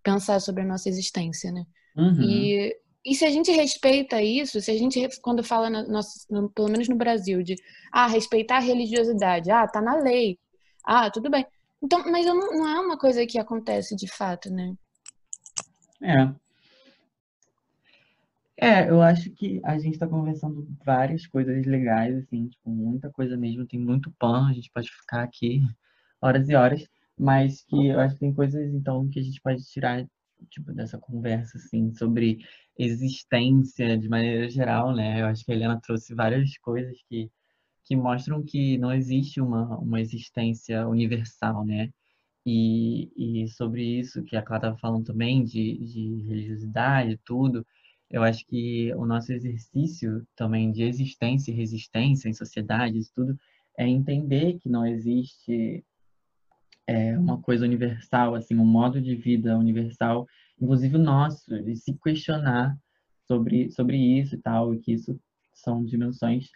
pensar 0.02 0.40
sobre 0.40 0.62
a 0.62 0.66
nossa 0.66 0.88
existência, 0.88 1.52
né? 1.52 1.64
Uhum. 1.96 2.22
E, 2.22 2.76
e 3.04 3.14
se 3.14 3.24
a 3.24 3.30
gente 3.30 3.50
respeita 3.52 4.22
isso, 4.22 4.60
se 4.60 4.70
a 4.70 4.78
gente, 4.78 5.08
quando 5.20 5.44
fala, 5.44 5.68
no, 5.68 6.00
no, 6.30 6.50
pelo 6.50 6.68
menos 6.68 6.88
no 6.88 6.96
Brasil, 6.96 7.42
de 7.42 7.54
ah, 7.92 8.06
respeitar 8.06 8.56
a 8.56 8.60
religiosidade, 8.60 9.50
ah, 9.50 9.66
tá 9.66 9.80
na 9.80 9.96
lei, 9.96 10.38
ah, 10.84 11.10
tudo 11.10 11.30
bem. 11.30 11.44
Então, 11.82 12.02
mas 12.10 12.24
não, 12.24 12.38
não 12.38 12.68
é 12.68 12.80
uma 12.80 12.98
coisa 12.98 13.26
que 13.26 13.38
acontece 13.38 13.94
de 13.94 14.08
fato, 14.08 14.50
né? 14.50 14.74
É. 16.02 16.44
É, 18.56 18.88
eu 18.88 19.02
acho 19.02 19.30
que 19.32 19.60
a 19.64 19.78
gente 19.78 19.98
tá 19.98 20.06
conversando 20.06 20.66
várias 20.84 21.26
coisas 21.26 21.66
legais, 21.66 22.16
assim, 22.16 22.48
tipo, 22.48 22.70
muita 22.70 23.10
coisa 23.10 23.36
mesmo, 23.36 23.66
tem 23.66 23.80
muito 23.80 24.10
pano, 24.18 24.48
a 24.48 24.52
gente 24.52 24.70
pode 24.72 24.90
ficar 24.90 25.24
aqui 25.24 25.60
horas 26.22 26.48
e 26.48 26.54
horas, 26.54 26.88
mas 27.18 27.62
que 27.62 27.88
eu 27.88 28.00
acho 28.00 28.14
que 28.14 28.20
tem 28.20 28.32
coisas, 28.32 28.72
então, 28.72 29.08
que 29.08 29.18
a 29.20 29.22
gente 29.22 29.40
pode 29.42 29.62
tirar, 29.64 30.06
tipo, 30.50 30.72
dessa 30.72 30.98
conversa, 30.98 31.58
assim, 31.58 31.92
sobre 31.94 32.38
existência 32.78 33.98
de 33.98 34.08
maneira 34.08 34.48
geral, 34.48 34.94
né? 34.94 35.20
Eu 35.20 35.26
acho 35.26 35.44
que 35.44 35.52
a 35.52 35.54
Helena 35.54 35.80
trouxe 35.80 36.14
várias 36.14 36.56
coisas 36.58 36.96
que, 37.08 37.30
que 37.84 37.96
mostram 37.96 38.42
que 38.44 38.78
não 38.78 38.92
existe 38.92 39.40
uma, 39.40 39.78
uma 39.78 40.00
existência 40.00 40.86
universal, 40.88 41.64
né? 41.64 41.90
E, 42.46 43.44
e 43.44 43.48
sobre 43.48 43.82
isso 44.00 44.22
que 44.24 44.36
a 44.36 44.42
Clara 44.42 44.68
estava 44.68 44.78
falando 44.78 45.04
também, 45.06 45.44
de, 45.44 45.78
de 45.78 46.22
religiosidade 46.28 47.12
e 47.12 47.18
tudo, 47.18 47.66
eu 48.10 48.22
acho 48.22 48.46
que 48.46 48.94
o 48.94 49.06
nosso 49.06 49.32
exercício 49.32 50.26
também 50.36 50.70
de 50.70 50.82
existência 50.82 51.50
e 51.50 51.54
resistência 51.54 52.28
em 52.28 52.34
sociedades, 52.34 53.10
tudo, 53.10 53.38
é 53.78 53.86
entender 53.88 54.58
que 54.60 54.68
não 54.68 54.86
existe 54.86 55.84
é, 56.86 57.18
uma 57.18 57.40
coisa 57.40 57.64
universal, 57.64 58.34
assim, 58.34 58.56
um 58.56 58.64
modo 58.64 59.00
de 59.00 59.14
vida 59.14 59.56
universal, 59.56 60.26
inclusive 60.60 60.96
o 60.96 61.02
nosso, 61.02 61.62
de 61.62 61.76
se 61.76 61.94
questionar 61.94 62.76
sobre, 63.26 63.70
sobre 63.70 63.96
isso 63.96 64.34
e 64.34 64.38
tal, 64.38 64.74
e 64.74 64.78
que 64.78 64.92
isso 64.92 65.18
são 65.54 65.84
dimensões 65.84 66.48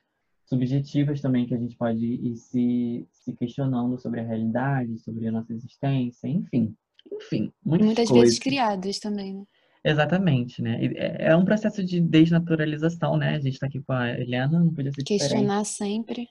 subjetivas 0.45 1.21
também 1.21 1.47
que 1.47 1.55
a 1.55 1.59
gente 1.59 1.77
pode 1.77 2.05
ir 2.05 2.37
se, 2.37 3.07
se 3.13 3.33
questionando 3.35 3.99
sobre 3.99 4.21
a 4.21 4.25
realidade, 4.25 4.99
sobre 4.99 5.29
a 5.29 5.33
nossa 5.33 5.53
existência, 5.53 6.27
enfim. 6.27 6.75
Enfim, 7.13 7.53
muitas, 7.65 7.87
muitas 7.87 8.09
coisas. 8.09 8.29
vezes 8.29 8.39
criadas 8.39 8.99
também, 8.99 9.35
né? 9.35 9.45
Exatamente, 9.85 10.61
né? 10.61 10.79
É 10.95 11.35
um 11.37 11.45
processo 11.45 11.85
de 11.85 12.01
desnaturalização, 12.01 13.17
né? 13.17 13.37
A 13.37 13.41
gente 13.41 13.55
está 13.55 13.67
aqui 13.67 13.81
com 13.81 13.93
a 13.93 14.11
Helena, 14.11 14.59
não 14.59 14.75
podia 14.75 14.93
ser 14.93 15.03
Questionar 15.05 15.65
sempre. 15.65 16.27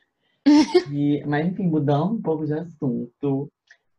E, 0.91 1.23
mas, 1.25 1.47
enfim, 1.47 1.67
mudando 1.67 2.15
um 2.15 2.21
pouco 2.21 2.45
de 2.45 2.53
assunto, 2.53 3.51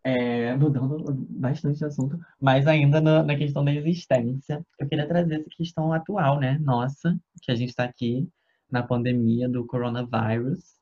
é, 0.04 0.54
mudando 0.56 1.04
bastante 1.30 1.78
de 1.78 1.84
assunto, 1.84 2.18
mas 2.40 2.66
ainda 2.66 3.00
na, 3.00 3.37
questão 3.37 3.64
da 3.64 3.72
existência, 3.72 4.64
eu 4.78 4.88
queria 4.88 5.06
trazer 5.06 5.40
essa 5.40 5.50
questão 5.50 5.92
atual, 5.92 6.38
né? 6.38 6.58
Nossa, 6.61 7.18
que 7.42 7.50
a 7.50 7.54
gente 7.54 7.70
está 7.70 7.84
aqui 7.84 8.28
na 8.70 8.82
pandemia 8.82 9.48
do 9.48 9.66
coronavírus. 9.66 10.78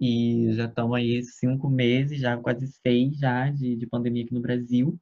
E 0.00 0.52
já 0.54 0.66
estamos 0.66 0.96
aí 0.96 1.22
cinco 1.22 1.68
meses, 1.70 2.20
já 2.20 2.36
quase 2.36 2.66
seis 2.66 3.16
já 3.16 3.48
de, 3.50 3.76
de 3.76 3.86
pandemia 3.86 4.24
aqui 4.24 4.34
no 4.34 4.40
Brasil. 4.40 4.98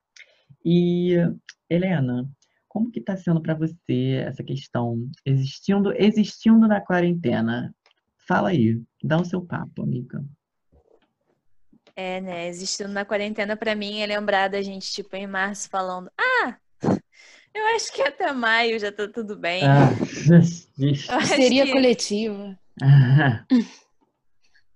E, 0.64 1.16
Helena, 1.68 2.28
como 2.68 2.90
que 2.90 3.00
está 3.00 3.16
sendo 3.16 3.40
para 3.40 3.54
você 3.54 4.22
essa 4.26 4.42
questão 4.44 5.08
existindo, 5.24 5.92
existindo 5.92 6.68
na 6.68 6.80
quarentena? 6.80 7.74
Fala 8.28 8.50
aí, 8.50 8.80
dá 9.02 9.18
o 9.20 9.24
seu 9.24 9.42
papo, 9.42 9.82
amiga. 9.82 10.24
É, 11.94 12.20
né? 12.20 12.48
Existindo 12.48 12.90
na 12.90 13.04
quarentena, 13.04 13.56
para 13.56 13.74
mim, 13.74 14.00
é 14.00 14.06
lembrar 14.06 14.48
da 14.48 14.62
gente, 14.62 14.90
tipo, 14.92 15.14
em 15.14 15.26
março, 15.26 15.68
falando: 15.68 16.10
Ah, 16.16 16.56
eu 17.54 17.66
acho 17.76 17.92
que 17.92 18.00
até 18.00 18.32
maio 18.32 18.78
já 18.78 18.90
tá 18.90 19.06
tudo 19.06 19.36
bem. 19.36 19.62
Ah, 19.64 19.90
Seria 21.26 21.66
que... 21.66 21.72
coletiva. 21.72 22.58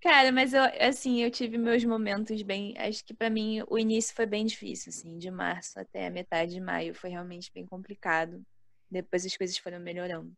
Cara, 0.07 0.31
mas 0.31 0.53
eu, 0.53 0.63
assim, 0.81 1.23
eu 1.23 1.31
tive 1.31 1.59
meus 1.59 1.85
momentos 1.85 2.41
bem. 2.43 2.75
Acho 2.79 3.05
que 3.05 3.15
para 3.15 3.31
mim 3.31 3.63
o 3.67 3.79
início 3.79 4.15
foi 4.15 4.27
bem 4.27 4.45
difícil, 4.47 4.91
assim, 4.91 5.19
de 5.19 5.31
março 5.31 5.81
até 5.81 6.07
a 6.07 6.11
metade 6.11 6.53
de 6.53 6.61
maio 6.61 6.95
foi 6.95 7.11
realmente 7.11 7.51
bem 7.53 7.67
complicado. 7.67 8.41
Depois 8.89 9.27
as 9.27 9.37
coisas 9.37 9.59
foram 9.59 9.81
melhorando. 9.81 10.33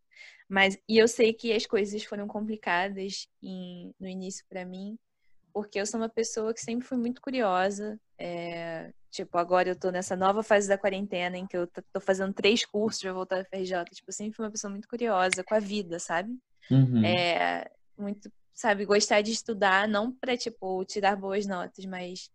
Mas, 0.49 0.79
e 0.89 0.97
eu 0.97 1.07
sei 1.07 1.35
que 1.35 1.53
as 1.53 1.67
coisas 1.67 2.03
foram 2.03 2.27
complicadas 2.27 3.29
em, 3.43 3.93
no 4.01 4.09
início 4.09 4.43
para 4.49 4.65
mim, 4.65 4.99
porque 5.53 5.81
eu 5.81 5.87
sou 5.87 6.01
uma 6.01 6.09
pessoa 6.09 6.53
que 6.55 6.61
sempre 6.61 6.87
fui 6.87 6.99
muito 6.99 7.21
curiosa. 7.21 7.99
É, 8.19 8.93
tipo, 9.11 9.39
agora 9.39 9.69
eu 9.69 9.79
tô 9.79 9.91
nessa 9.91 10.17
nova 10.17 10.43
fase 10.43 10.69
da 10.69 10.79
quarentena 10.79 11.37
em 11.39 11.47
que 11.47 11.57
eu 11.57 11.67
tô 11.67 12.01
fazendo 12.01 12.33
três 12.33 12.65
cursos 12.65 13.01
para 13.03 13.13
voltar 13.13 13.37
à 13.37 13.45
FRJ. 13.45 13.85
Tipo, 13.93 14.11
eu 14.11 14.15
sempre 14.15 14.37
fui 14.37 14.45
uma 14.45 14.51
pessoa 14.51 14.71
muito 14.71 14.89
curiosa 14.89 15.45
com 15.45 15.55
a 15.55 15.61
vida, 15.61 15.99
sabe? 15.99 16.37
Uhum. 16.71 17.05
É, 17.05 17.71
muito 17.97 18.31
sabe, 18.59 18.85
gostar 18.85 19.21
de 19.21 19.31
estudar, 19.31 19.87
não 19.87 20.11
para 20.11 20.37
tipo 20.37 20.85
tirar 20.85 21.15
boas 21.15 21.47
notas, 21.47 21.85
mas 21.85 22.29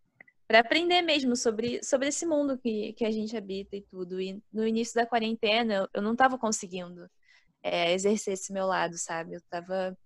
para 0.48 0.60
aprender 0.60 1.02
mesmo 1.02 1.36
sobre, 1.36 1.84
sobre 1.84 2.08
esse 2.08 2.26
mundo 2.26 2.58
que, 2.58 2.94
que 2.94 3.04
a 3.04 3.12
gente 3.12 3.36
habita 3.36 3.76
e 3.76 3.82
tudo. 3.82 4.22
E 4.22 4.42
no 4.52 4.66
início 4.66 4.96
da 4.96 5.06
quarentena, 5.06 5.90
eu 5.94 6.02
não 6.02 6.14
estava 6.14 6.38
conseguindo 6.38 7.10
é, 7.62 7.92
exercer 7.94 8.36
esse 8.36 8.54
meu 8.54 8.66
lado, 8.66 8.98
sabe? 8.98 9.36
Eu 9.36 9.42
tava, 9.50 9.98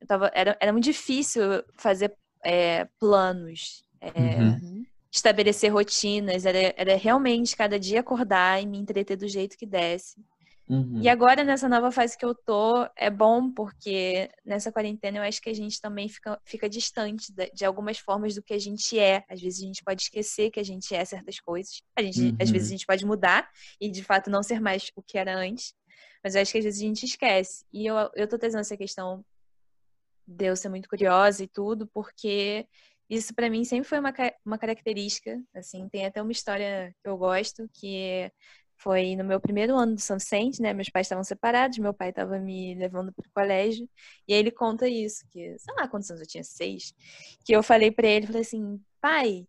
eu 0.00 0.06
tava 0.06 0.30
era, 0.34 0.56
era 0.60 0.72
muito 0.72 0.84
difícil 0.84 1.42
fazer 1.76 2.16
é, 2.46 2.88
planos, 3.00 3.82
é, 4.00 4.40
uhum. 4.40 4.86
estabelecer 5.12 5.72
rotinas, 5.72 6.46
era, 6.46 6.72
era 6.76 6.96
realmente 6.96 7.56
cada 7.56 7.78
dia 7.78 8.00
acordar 8.00 8.62
e 8.62 8.66
me 8.66 8.78
entreter 8.78 9.16
do 9.16 9.26
jeito 9.26 9.58
que 9.58 9.66
desse. 9.66 10.14
Uhum. 10.68 11.00
E 11.00 11.08
agora, 11.08 11.44
nessa 11.44 11.68
nova 11.68 11.90
fase 11.92 12.16
que 12.18 12.24
eu 12.24 12.34
tô, 12.34 12.88
é 12.96 13.08
bom 13.08 13.52
porque 13.52 14.28
nessa 14.44 14.72
quarentena 14.72 15.18
eu 15.18 15.22
acho 15.22 15.40
que 15.40 15.50
a 15.50 15.54
gente 15.54 15.80
também 15.80 16.08
fica, 16.08 16.40
fica 16.44 16.68
distante 16.68 17.32
de, 17.32 17.50
de 17.50 17.64
algumas 17.64 17.98
formas 17.98 18.34
do 18.34 18.42
que 18.42 18.54
a 18.54 18.58
gente 18.58 18.98
é. 18.98 19.24
Às 19.28 19.40
vezes 19.40 19.62
a 19.62 19.66
gente 19.66 19.84
pode 19.84 20.02
esquecer 20.02 20.50
que 20.50 20.60
a 20.60 20.64
gente 20.64 20.94
é 20.94 21.04
certas 21.04 21.40
coisas. 21.40 21.82
A 21.96 22.02
gente, 22.02 22.20
Uhum. 22.20 22.36
Às 22.40 22.50
vezes 22.50 22.68
a 22.68 22.72
gente 22.72 22.86
pode 22.86 23.04
mudar 23.04 23.48
e 23.80 23.88
de 23.88 24.02
fato 24.02 24.30
não 24.30 24.42
ser 24.42 24.60
mais 24.60 24.90
o 24.96 25.02
que 25.02 25.18
era 25.18 25.36
antes. 25.36 25.72
Mas 26.22 26.34
eu 26.34 26.42
acho 26.42 26.50
que 26.50 26.58
às 26.58 26.64
vezes 26.64 26.80
a 26.80 26.84
gente 26.84 27.04
esquece. 27.04 27.64
E 27.72 27.86
eu, 27.86 27.96
eu 28.16 28.26
tô 28.28 28.36
trazendo 28.36 28.60
essa 28.60 28.76
questão 28.76 29.24
de 30.26 30.46
eu 30.46 30.56
ser 30.56 30.68
muito 30.68 30.88
curiosa 30.88 31.42
e 31.44 31.48
tudo, 31.48 31.86
porque 31.88 32.66
isso 33.08 33.34
pra 33.34 33.48
mim 33.50 33.64
sempre 33.64 33.88
foi 33.88 33.98
uma, 33.98 34.12
uma 34.44 34.58
característica. 34.58 35.40
Assim, 35.54 35.88
tem 35.88 36.06
até 36.06 36.20
uma 36.20 36.32
história 36.32 36.94
que 37.02 37.08
eu 37.08 37.16
gosto, 37.16 37.68
que 37.74 38.30
foi 38.78 39.16
no 39.16 39.24
meu 39.24 39.40
primeiro 39.40 39.76
ano 39.76 39.94
do 39.94 40.00
São 40.00 40.18
Vicente, 40.18 40.60
né? 40.60 40.72
Meus 40.72 40.90
pais 40.90 41.06
estavam 41.06 41.24
separados, 41.24 41.78
meu 41.78 41.94
pai 41.94 42.10
estava 42.10 42.38
me 42.38 42.74
levando 42.74 43.12
pro 43.12 43.30
colégio, 43.34 43.88
e 44.28 44.34
aí 44.34 44.38
ele 44.40 44.50
conta 44.50 44.88
isso, 44.88 45.24
que 45.30 45.56
sei 45.58 45.74
lá 45.74 45.88
quantos 45.88 46.10
anos 46.10 46.22
eu 46.22 46.28
tinha, 46.28 46.44
seis, 46.44 46.92
que 47.44 47.54
eu 47.54 47.62
falei 47.62 47.90
pra 47.90 48.06
ele, 48.06 48.26
falei 48.26 48.42
assim, 48.42 48.80
pai, 49.00 49.46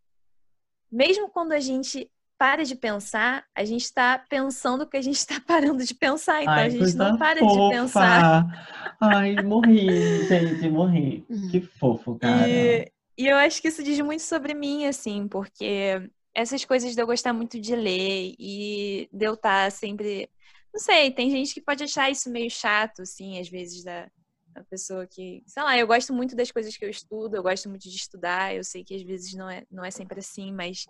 mesmo 0.91 1.29
quando 1.29 1.51
a 1.51 1.59
gente 1.59 2.09
para 2.37 2.63
de 2.63 2.75
pensar, 2.75 3.45
a 3.55 3.65
gente 3.65 3.83
está 3.83 4.19
pensando 4.29 4.87
que 4.87 4.97
a 4.97 5.01
gente 5.01 5.15
está 5.17 5.39
parando 5.45 5.83
de 5.83 5.93
pensar, 5.93 6.41
então 6.41 6.53
a 6.53 6.57
Ai, 6.57 6.69
gente 6.69 6.79
coisa 6.79 6.97
não 6.97 7.17
para 7.17 7.39
fofa. 7.39 7.61
de 7.61 7.69
pensar. 7.69 8.97
Ai, 9.01 9.35
morri, 9.43 10.25
gente, 10.27 10.69
morri. 10.69 11.25
Uhum. 11.29 11.49
Que 11.49 11.61
fofo, 11.61 12.17
cara. 12.17 12.47
E, 12.47 12.91
e 13.17 13.27
eu 13.27 13.35
acho 13.37 13.61
que 13.61 13.67
isso 13.67 13.83
diz 13.83 13.99
muito 13.99 14.21
sobre 14.21 14.53
mim, 14.53 14.85
assim, 14.85 15.27
porque 15.27 16.09
essas 16.33 16.63
coisas 16.63 16.93
de 16.93 17.01
eu 17.01 17.07
gostar 17.07 17.33
muito 17.33 17.59
de 17.59 17.75
ler 17.75 18.35
e 18.37 19.09
de 19.11 19.25
eu 19.25 19.33
estar 19.33 19.71
sempre. 19.71 20.29
Não 20.73 20.79
sei, 20.79 21.09
tem 21.11 21.31
gente 21.31 21.53
que 21.53 21.61
pode 21.61 21.83
achar 21.83 22.11
isso 22.11 22.29
meio 22.29 22.49
chato, 22.51 23.01
assim, 23.01 23.39
às 23.39 23.49
vezes, 23.49 23.83
da, 23.83 24.07
da 24.53 24.63
pessoa 24.65 25.07
que. 25.07 25.43
Sei 25.47 25.63
lá, 25.63 25.77
eu 25.77 25.87
gosto 25.87 26.13
muito 26.13 26.35
das 26.35 26.51
coisas 26.51 26.77
que 26.77 26.85
eu 26.85 26.89
estudo, 26.89 27.35
eu 27.35 27.43
gosto 27.43 27.67
muito 27.69 27.89
de 27.89 27.95
estudar, 27.95 28.53
eu 28.55 28.63
sei 28.63 28.83
que 28.83 28.95
às 28.95 29.01
vezes 29.01 29.33
não 29.33 29.49
é, 29.49 29.63
não 29.71 29.83
é 29.83 29.89
sempre 29.91 30.19
assim, 30.19 30.51
mas 30.51 30.85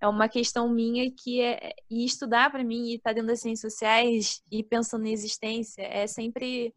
é 0.00 0.08
uma 0.08 0.28
questão 0.28 0.68
minha 0.68 1.10
que 1.10 1.40
é. 1.40 1.74
E 1.90 2.04
estudar 2.04 2.50
para 2.50 2.64
mim 2.64 2.88
e 2.90 2.94
estar 2.96 3.12
dentro 3.12 3.28
das 3.28 3.40
ciências 3.40 3.72
sociais 3.72 4.42
e 4.50 4.62
pensando 4.62 5.06
em 5.06 5.12
existência 5.12 5.82
é 5.82 6.06
sempre 6.06 6.74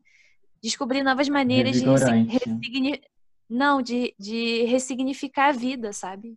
descobrir 0.61 1.03
novas 1.03 1.27
maneiras 1.29 1.75
de 1.75 1.85
ressigni- 2.27 3.01
não, 3.49 3.81
de, 3.81 4.13
de 4.19 4.63
ressignificar 4.63 5.49
a 5.49 5.51
vida, 5.51 5.93
sabe? 5.93 6.35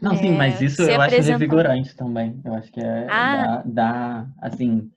Não, 0.00 0.16
sim, 0.16 0.28
É, 0.30 0.36
mas 0.36 0.60
isso 0.60 0.82
eu 0.82 1.00
acho 1.00 1.16
revigorante 1.20 1.94
também. 1.94 2.40
Eu 2.44 2.54
acho 2.54 2.72
que 2.72 2.80
é 2.80 3.06
Ah. 3.08 3.32
dá, 3.36 3.62
dá, 3.64 4.28
assim, 4.38 4.90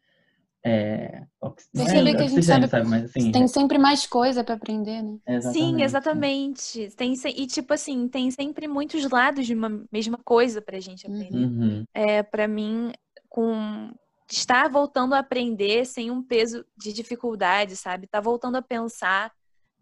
é, 0.68 1.28
ox- 1.42 1.70
não 1.74 1.84
é 1.84 1.86
Perceber 1.86 2.12
que 2.12 2.18
a 2.24 2.28
gente 2.28 2.38
oxigênio, 2.40 2.68
sabe- 2.70 2.88
Mas 2.88 3.04
assim, 3.06 3.32
Tem 3.32 3.48
sempre 3.48 3.78
mais 3.78 4.06
coisa 4.06 4.44
pra 4.44 4.56
aprender, 4.56 5.02
né? 5.02 5.18
Sim, 5.42 5.82
exatamente. 5.82 5.84
exatamente. 5.84 6.90
Tem, 6.96 7.16
se- 7.16 7.30
e 7.30 7.48
tipo 7.48 7.74
assim, 7.74 8.08
tem 8.08 8.30
sempre 8.32 8.68
muitos 8.68 9.10
lados 9.10 9.46
de 9.46 9.54
uma 9.54 9.84
mesma 9.92 10.18
coisa 10.24 10.62
pra 10.62 10.80
gente 10.80 11.08
aprender. 11.08 11.46
Uhum. 11.46 11.84
É, 11.94 12.22
para 12.24 12.48
mim, 12.48 12.92
com 13.30 13.92
estar 14.30 14.70
voltando 14.70 15.14
a 15.16 15.20
aprender 15.20 15.86
sem 15.86 16.12
um 16.12 16.22
peso 16.22 16.66
de 16.78 16.92
dificuldade, 16.92 17.76
sabe? 17.76 18.08
Tá 18.08 18.20
voltando 18.20 18.58
a 18.58 18.62
pensar 18.62 19.32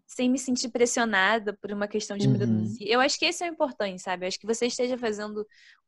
sem 0.06 0.30
me 0.30 0.38
sentir 0.38 0.68
pressionada 0.68 1.52
por 1.52 1.72
uma 1.72 1.88
questão 1.88 2.16
de 2.16 2.28
Uhum. 2.28 2.36
produzir. 2.36 2.84
Eu 2.88 3.00
acho 3.00 3.18
que 3.18 3.24
esse 3.24 3.42
é 3.44 3.50
o 3.50 3.52
importante, 3.52 4.00
sabe? 4.00 4.24
Eu 4.24 4.28
acho 4.28 4.38
que 4.38 4.46
você 4.46 4.66
esteja 4.66 4.96
fazendo 4.96 5.44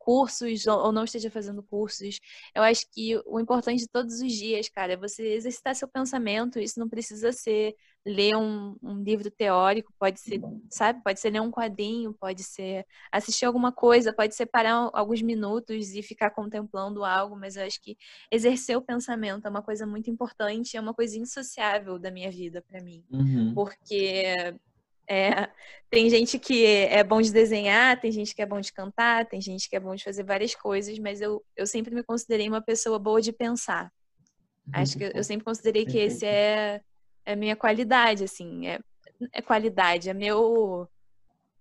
cursos 0.08 0.66
ou 0.66 0.90
não 0.90 1.04
esteja 1.04 1.30
fazendo 1.30 1.62
cursos. 1.62 2.18
Eu 2.54 2.62
acho 2.62 2.86
que 2.90 3.20
o 3.26 3.38
importante 3.38 3.80
de 3.80 3.88
todos 3.88 4.22
os 4.22 4.32
dias, 4.32 4.66
cara, 4.66 4.94
é 4.94 4.96
você 4.96 5.34
exercitar 5.34 5.74
seu 5.76 5.86
pensamento. 5.86 6.58
Isso 6.58 6.80
não 6.80 6.88
precisa 6.88 7.30
ser 7.30 7.74
ler 8.06 8.34
um, 8.34 8.74
um 8.82 9.02
livro 9.02 9.30
teórico, 9.30 9.92
pode 9.98 10.18
ser, 10.18 10.40
sabe? 10.70 11.02
Pode 11.04 11.20
ser 11.20 11.28
ler 11.28 11.42
um 11.42 11.50
quadrinho, 11.50 12.14
pode 12.14 12.42
ser 12.42 12.86
assistir 13.12 13.44
alguma 13.44 13.70
coisa, 13.70 14.10
pode 14.10 14.34
ser 14.34 14.46
parar 14.46 14.88
alguns 14.94 15.20
minutos 15.20 15.90
e 15.94 16.02
ficar 16.02 16.30
contemplando 16.30 17.04
algo, 17.04 17.36
mas 17.36 17.56
eu 17.56 17.66
acho 17.66 17.78
que 17.78 17.94
exercer 18.30 18.78
o 18.78 18.82
pensamento 18.82 19.46
é 19.46 19.50
uma 19.50 19.62
coisa 19.62 19.86
muito 19.86 20.08
importante, 20.08 20.74
é 20.74 20.80
uma 20.80 20.94
coisa 20.94 21.18
insociável 21.18 21.98
da 21.98 22.10
minha 22.10 22.30
vida 22.30 22.64
para 22.66 22.80
mim, 22.82 23.04
Uhum. 23.10 23.52
porque 23.54 24.34
é, 25.08 25.48
tem 25.90 26.10
gente 26.10 26.38
que 26.38 26.64
é 26.66 27.02
bom 27.02 27.20
de 27.20 27.32
desenhar, 27.32 27.98
tem 27.98 28.12
gente 28.12 28.34
que 28.34 28.42
é 28.42 28.46
bom 28.46 28.60
de 28.60 28.72
cantar, 28.72 29.26
tem 29.26 29.40
gente 29.40 29.68
que 29.68 29.76
é 29.76 29.80
bom 29.80 29.94
de 29.94 30.04
fazer 30.04 30.22
várias 30.22 30.54
coisas, 30.54 30.98
mas 30.98 31.20
eu, 31.20 31.42
eu 31.56 31.66
sempre 31.66 31.94
me 31.94 32.02
considerei 32.02 32.48
uma 32.48 32.60
pessoa 32.60 32.98
boa 32.98 33.20
de 33.20 33.32
pensar. 33.32 33.90
Acho 34.72 34.98
que 34.98 35.04
eu, 35.04 35.12
eu 35.14 35.24
sempre 35.24 35.44
considerei 35.44 35.86
que 35.86 35.96
esse 35.96 36.26
é, 36.26 36.80
é 37.24 37.34
minha 37.34 37.56
qualidade, 37.56 38.24
assim, 38.24 38.66
é, 38.66 38.78
é 39.32 39.40
qualidade, 39.40 40.10
é 40.10 40.14
meu 40.14 40.86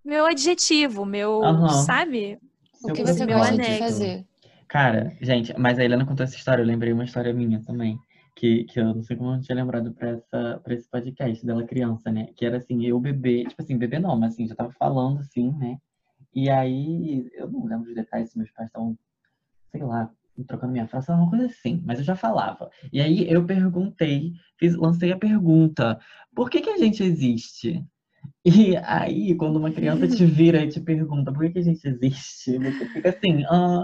meu 0.03 0.25
adjetivo, 0.25 1.05
meu, 1.05 1.43
Aham. 1.43 1.69
sabe? 1.69 2.39
O 2.81 2.93
que 2.93 3.03
você 3.03 3.25
meu 3.25 3.37
gosta 3.37 3.57
de 3.57 3.77
fazer? 3.77 4.25
Cara, 4.67 5.15
gente, 5.21 5.57
mas 5.57 5.79
a 5.79 5.83
Helena 5.83 6.05
contou 6.05 6.23
essa 6.23 6.35
história, 6.35 6.61
eu 6.61 6.65
lembrei 6.65 6.93
uma 6.93 7.03
história 7.03 7.33
minha 7.33 7.61
também. 7.61 7.97
Que, 8.37 8.65
que 8.65 8.79
eu 8.79 8.93
não 8.93 9.01
sei 9.01 9.17
como 9.17 9.29
eu 9.31 9.33
não 9.33 9.41
tinha 9.41 9.55
lembrado 9.55 9.91
pra, 9.93 10.09
essa, 10.09 10.61
pra 10.63 10.73
esse 10.75 10.87
podcast 10.87 11.43
dela 11.43 11.65
criança, 11.65 12.11
né? 12.11 12.27
Que 12.35 12.45
era 12.45 12.57
assim, 12.57 12.85
eu 12.85 12.99
bebê, 12.99 13.43
tipo 13.45 13.59
assim, 13.59 13.75
bebê 13.75 13.97
não, 13.97 14.15
mas 14.15 14.33
assim, 14.33 14.47
já 14.47 14.53
tava 14.53 14.71
falando 14.73 15.19
assim, 15.21 15.51
né? 15.53 15.79
E 16.35 16.47
aí, 16.47 17.27
eu 17.33 17.49
não 17.49 17.65
lembro 17.65 17.89
os 17.89 17.95
detalhes 17.95 18.29
se 18.29 18.37
meus 18.37 18.51
pais 18.51 18.69
estavam, 18.69 18.95
sei 19.71 19.81
lá, 19.81 20.11
trocando 20.47 20.71
minha 20.71 20.87
frase, 20.87 21.11
uma 21.11 21.27
coisa 21.27 21.47
assim, 21.47 21.81
mas 21.83 21.97
eu 21.97 22.05
já 22.05 22.15
falava. 22.15 22.69
E 22.93 23.01
aí 23.01 23.27
eu 23.27 23.43
perguntei, 23.43 24.33
fiz, 24.59 24.75
lancei 24.75 25.11
a 25.11 25.17
pergunta, 25.17 25.99
por 26.35 26.51
que 26.51 26.61
que 26.61 26.69
a 26.69 26.77
gente 26.77 27.01
existe? 27.03 27.83
E 28.45 28.77
aí, 28.77 29.33
quando 29.33 29.57
uma 29.57 29.71
criança 29.71 30.07
te 30.07 30.25
vira 30.27 30.63
e 30.63 30.69
te 30.69 30.79
pergunta 30.79 31.33
por 31.33 31.41
que, 31.41 31.53
que 31.53 31.59
a 31.59 31.63
gente 31.63 31.87
existe, 31.87 32.59
você 32.59 32.85
fica 32.85 33.09
assim, 33.09 33.43
ah. 33.45 33.83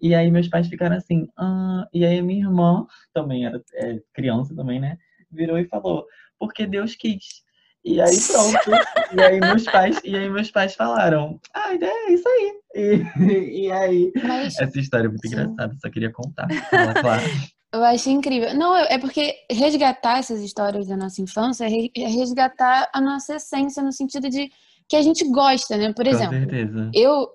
E 0.00 0.14
aí 0.14 0.30
meus 0.30 0.48
pais 0.48 0.68
ficaram 0.68 0.96
assim, 0.96 1.28
ah. 1.36 1.86
E 1.92 2.04
aí 2.04 2.20
minha 2.22 2.44
irmã, 2.44 2.86
também 3.12 3.46
era 3.46 3.62
é, 3.74 4.00
criança 4.12 4.54
também, 4.54 4.80
né? 4.80 4.98
Virou 5.30 5.58
e 5.58 5.66
falou, 5.66 6.06
porque 6.38 6.66
Deus 6.66 6.94
quis. 6.94 7.44
E 7.84 8.00
aí 8.00 8.16
pronto. 8.26 8.70
e 9.14 9.22
aí 9.22 9.40
meus 9.40 9.64
pais, 9.64 10.00
e 10.04 10.16
aí 10.16 10.30
meus 10.30 10.50
pais 10.50 10.74
falaram, 10.74 11.38
ah, 11.52 11.74
é 11.74 12.12
isso 12.12 12.26
aí. 12.26 12.54
E, 12.74 13.66
e 13.66 13.72
aí, 13.72 14.12
Mas 14.22 14.58
essa 14.58 14.78
história 14.78 15.06
é 15.06 15.08
muito 15.08 15.28
Sim. 15.28 15.34
engraçada, 15.34 15.74
só 15.80 15.90
queria 15.90 16.10
contar. 16.10 16.48
Claro. 17.00 17.22
eu 17.74 17.84
achei 17.84 18.12
incrível. 18.12 18.54
Não, 18.54 18.74
é 18.74 18.98
porque 18.98 19.34
resgatar 19.50 20.18
essas 20.18 20.40
histórias 20.40 20.86
da 20.86 20.96
nossa 20.96 21.20
infância 21.20 21.66
é 21.66 21.90
é 21.96 22.08
resgatar 22.08 22.88
a 22.92 23.00
nossa 23.00 23.36
essência 23.36 23.82
no 23.82 23.92
sentido 23.92 24.30
de 24.30 24.50
que 24.88 24.96
a 24.96 25.02
gente 25.02 25.28
gosta, 25.30 25.76
né? 25.76 25.92
Por 25.92 26.04
Com 26.04 26.10
exemplo, 26.10 26.38
certeza. 26.38 26.90
eu 26.94 27.28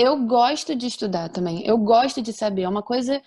eu 0.00 0.24
gosto 0.26 0.74
de 0.74 0.86
estudar 0.86 1.28
também. 1.28 1.66
Eu 1.66 1.78
gosto 1.78 2.22
de 2.22 2.32
saber. 2.32 2.62
É 2.62 2.68
uma 2.68 2.82
coisa 2.82 3.20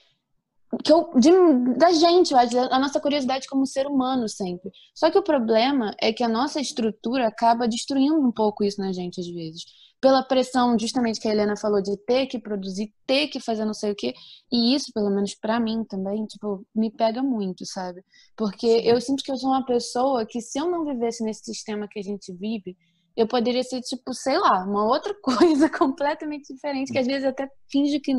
que 0.83 0.91
eu, 0.91 1.11
de- 1.19 1.77
da 1.77 1.91
gente, 1.91 2.33
a 2.33 2.79
nossa 2.79 2.99
curiosidade 2.99 3.47
como 3.47 3.65
ser 3.65 3.85
humano 3.85 4.27
sempre. 4.27 4.71
Só 4.95 5.11
que 5.11 5.17
o 5.17 5.23
problema 5.23 5.93
é 6.01 6.11
que 6.11 6.23
a 6.23 6.29
nossa 6.29 6.59
estrutura 6.59 7.27
acaba 7.27 7.67
destruindo 7.67 8.19
um 8.19 8.31
pouco 8.31 8.63
isso 8.63 8.81
na 8.81 8.91
gente 8.91 9.19
às 9.19 9.27
vezes. 9.27 9.63
Pela 10.01 10.23
pressão, 10.23 10.77
justamente 10.77 11.19
que 11.19 11.27
a 11.27 11.31
Helena 11.31 11.55
falou, 11.55 11.81
de 11.81 11.95
ter 12.05 12.25
que 12.27 12.37
produzir, 12.37 12.91
ter 13.07 13.27
que 13.27 13.39
fazer 13.39 13.63
não 13.65 13.73
sei 13.73 13.91
o 13.91 13.95
quê. 13.95 14.13
E 14.51 14.75
isso, 14.75 14.91
pelo 14.93 15.09
menos 15.09 15.35
pra 15.35 15.59
mim 15.59 15.83
também, 15.85 16.25
tipo, 16.25 16.65
me 16.75 16.91
pega 16.91 17.23
muito, 17.23 17.65
sabe? 17.65 18.03
Porque 18.35 18.67
eu 18.67 18.99
sinto 18.99 19.23
que 19.23 19.31
eu 19.31 19.37
sou 19.37 19.49
uma 19.51 19.65
pessoa 19.65 20.25
que 20.25 20.41
se 20.41 20.59
eu 20.59 20.69
não 20.69 20.85
vivesse 20.85 21.23
nesse 21.23 21.45
sistema 21.45 21.87
que 21.89 21.99
a 21.99 22.03
gente 22.03 22.33
vive, 22.33 22.75
eu 23.15 23.27
poderia 23.27 23.63
ser, 23.63 23.81
tipo, 23.81 24.13
sei 24.13 24.37
lá, 24.37 24.63
uma 24.63 24.85
outra 24.85 25.13
coisa 25.21 25.69
completamente 25.69 26.53
diferente, 26.53 26.91
que 26.91 26.99
às 26.99 27.07
vezes 27.07 27.25
até 27.25 27.49
finge 27.71 27.99
que 27.99 28.13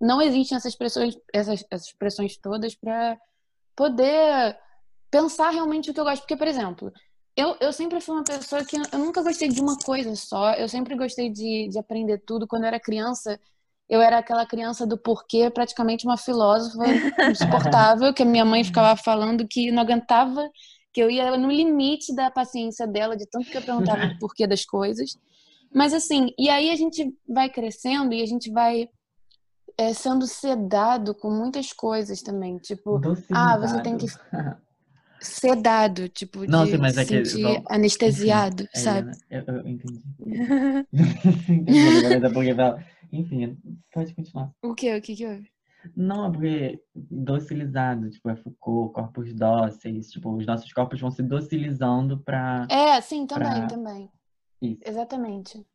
não 0.00 0.20
existem 0.20 0.56
essas 0.56 0.74
pressões, 0.74 1.14
essas, 1.32 1.64
essas 1.70 1.92
pressões 1.92 2.36
todas 2.36 2.74
para 2.74 3.18
poder 3.76 4.58
pensar 5.10 5.50
realmente 5.50 5.90
o 5.90 5.94
que 5.94 6.00
eu 6.00 6.04
gosto. 6.04 6.22
Porque, 6.22 6.36
por 6.36 6.46
exemplo, 6.46 6.92
eu, 7.36 7.56
eu 7.60 7.72
sempre 7.72 8.00
fui 8.00 8.14
uma 8.14 8.24
pessoa 8.24 8.64
que 8.64 8.76
eu 8.76 8.98
nunca 8.98 9.22
gostei 9.22 9.48
de 9.48 9.60
uma 9.60 9.76
coisa 9.78 10.14
só, 10.16 10.54
eu 10.54 10.68
sempre 10.68 10.96
gostei 10.96 11.30
de, 11.30 11.68
de 11.68 11.78
aprender 11.78 12.18
tudo. 12.18 12.46
Quando 12.46 12.62
eu 12.62 12.68
era 12.68 12.80
criança, 12.80 13.38
eu 13.88 14.00
era 14.00 14.18
aquela 14.18 14.46
criança 14.46 14.86
do 14.86 14.98
porquê, 14.98 15.50
praticamente 15.50 16.06
uma 16.06 16.16
filósofa 16.16 16.84
insuportável, 17.30 18.12
que 18.14 18.22
a 18.22 18.26
minha 18.26 18.44
mãe 18.44 18.64
ficava 18.64 18.96
falando 18.96 19.46
que 19.46 19.70
não 19.70 19.82
aguentava, 19.82 20.48
que 20.92 21.00
eu 21.00 21.10
ia 21.10 21.36
no 21.36 21.50
limite 21.50 22.14
da 22.14 22.30
paciência 22.30 22.86
dela, 22.86 23.16
de 23.16 23.26
tanto 23.26 23.50
que 23.50 23.56
eu 23.58 23.62
perguntava 23.62 24.06
o 24.06 24.18
porquê 24.18 24.46
das 24.46 24.64
coisas. 24.64 25.16
Mas 25.74 25.92
assim, 25.94 26.30
e 26.38 26.48
aí 26.48 26.70
a 26.70 26.76
gente 26.76 27.14
vai 27.28 27.48
crescendo 27.48 28.12
e 28.12 28.22
a 28.22 28.26
gente 28.26 28.50
vai 28.50 28.88
é, 29.78 29.94
sendo 29.94 30.26
sedado 30.26 31.14
com 31.14 31.30
muitas 31.30 31.72
coisas 31.72 32.20
também. 32.22 32.58
Tipo, 32.58 33.00
ah, 33.32 33.56
você 33.56 33.80
tem 33.82 33.96
que 33.96 34.06
sedado, 35.20 36.08
tipo, 36.08 36.44
Não, 36.50 36.64
de 36.64 36.76
mas 36.78 36.96
é 36.96 37.04
que- 37.04 37.24
sentir 37.24 37.42
vamos- 37.42 37.62
anestesiado, 37.70 38.68
É, 38.74 38.78
sabe? 38.78 39.10
Eu, 39.30 39.42
eu 39.46 39.68
entendi. 39.68 40.02
entendi, 41.48 42.76
Enfim, 43.12 43.58
pode 43.92 44.14
continuar. 44.14 44.52
O 44.62 44.74
que? 44.74 44.94
O 44.96 45.02
que 45.02 45.14
que 45.14 45.26
houve? 45.26 45.50
Não, 45.96 46.26
é 46.26 46.30
porque 46.32 46.82
docilizado, 46.94 48.10
tipo, 48.10 48.28
é 48.30 48.36
Foucault, 48.36 48.92
corpos 48.94 49.32
dóceis, 49.34 50.10
tipo, 50.10 50.34
os 50.36 50.46
nossos 50.46 50.72
corpos 50.72 51.00
vão 51.00 51.10
se 51.10 51.22
docilizando 51.22 52.18
para 52.20 52.66
É, 52.68 53.00
sim, 53.00 53.26
também, 53.26 53.66
pra- 53.66 53.68
também. 53.68 54.10
isso. 54.62 54.82
Exatamente. 54.84 55.66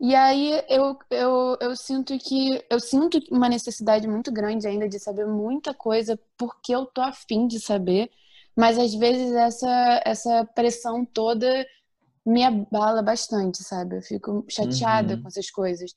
E 0.00 0.14
aí 0.14 0.62
eu, 0.68 0.98
eu, 1.10 1.58
eu 1.60 1.76
sinto 1.76 2.18
que 2.18 2.64
eu 2.70 2.80
sinto 2.80 3.18
uma 3.30 3.48
necessidade 3.48 4.08
muito 4.08 4.32
grande 4.32 4.66
ainda 4.68 4.88
de 4.88 4.98
saber 5.00 5.26
muita 5.26 5.74
coisa 5.74 6.18
porque 6.38 6.74
eu 6.74 6.86
tô 6.86 7.00
afim 7.02 7.46
de 7.48 7.60
saber, 7.60 8.10
mas 8.56 8.78
às 8.78 8.94
vezes 8.94 9.32
essa, 9.32 10.02
essa 10.04 10.44
pressão 10.54 11.04
toda 11.06 11.66
me 12.26 12.44
abala 12.44 13.02
bastante, 13.02 13.62
sabe? 13.64 13.96
Eu 13.98 14.02
fico 14.02 14.44
chateada 14.48 15.16
Uhum. 15.16 15.22
com 15.22 15.28
essas 15.28 15.50
coisas. 15.50 15.92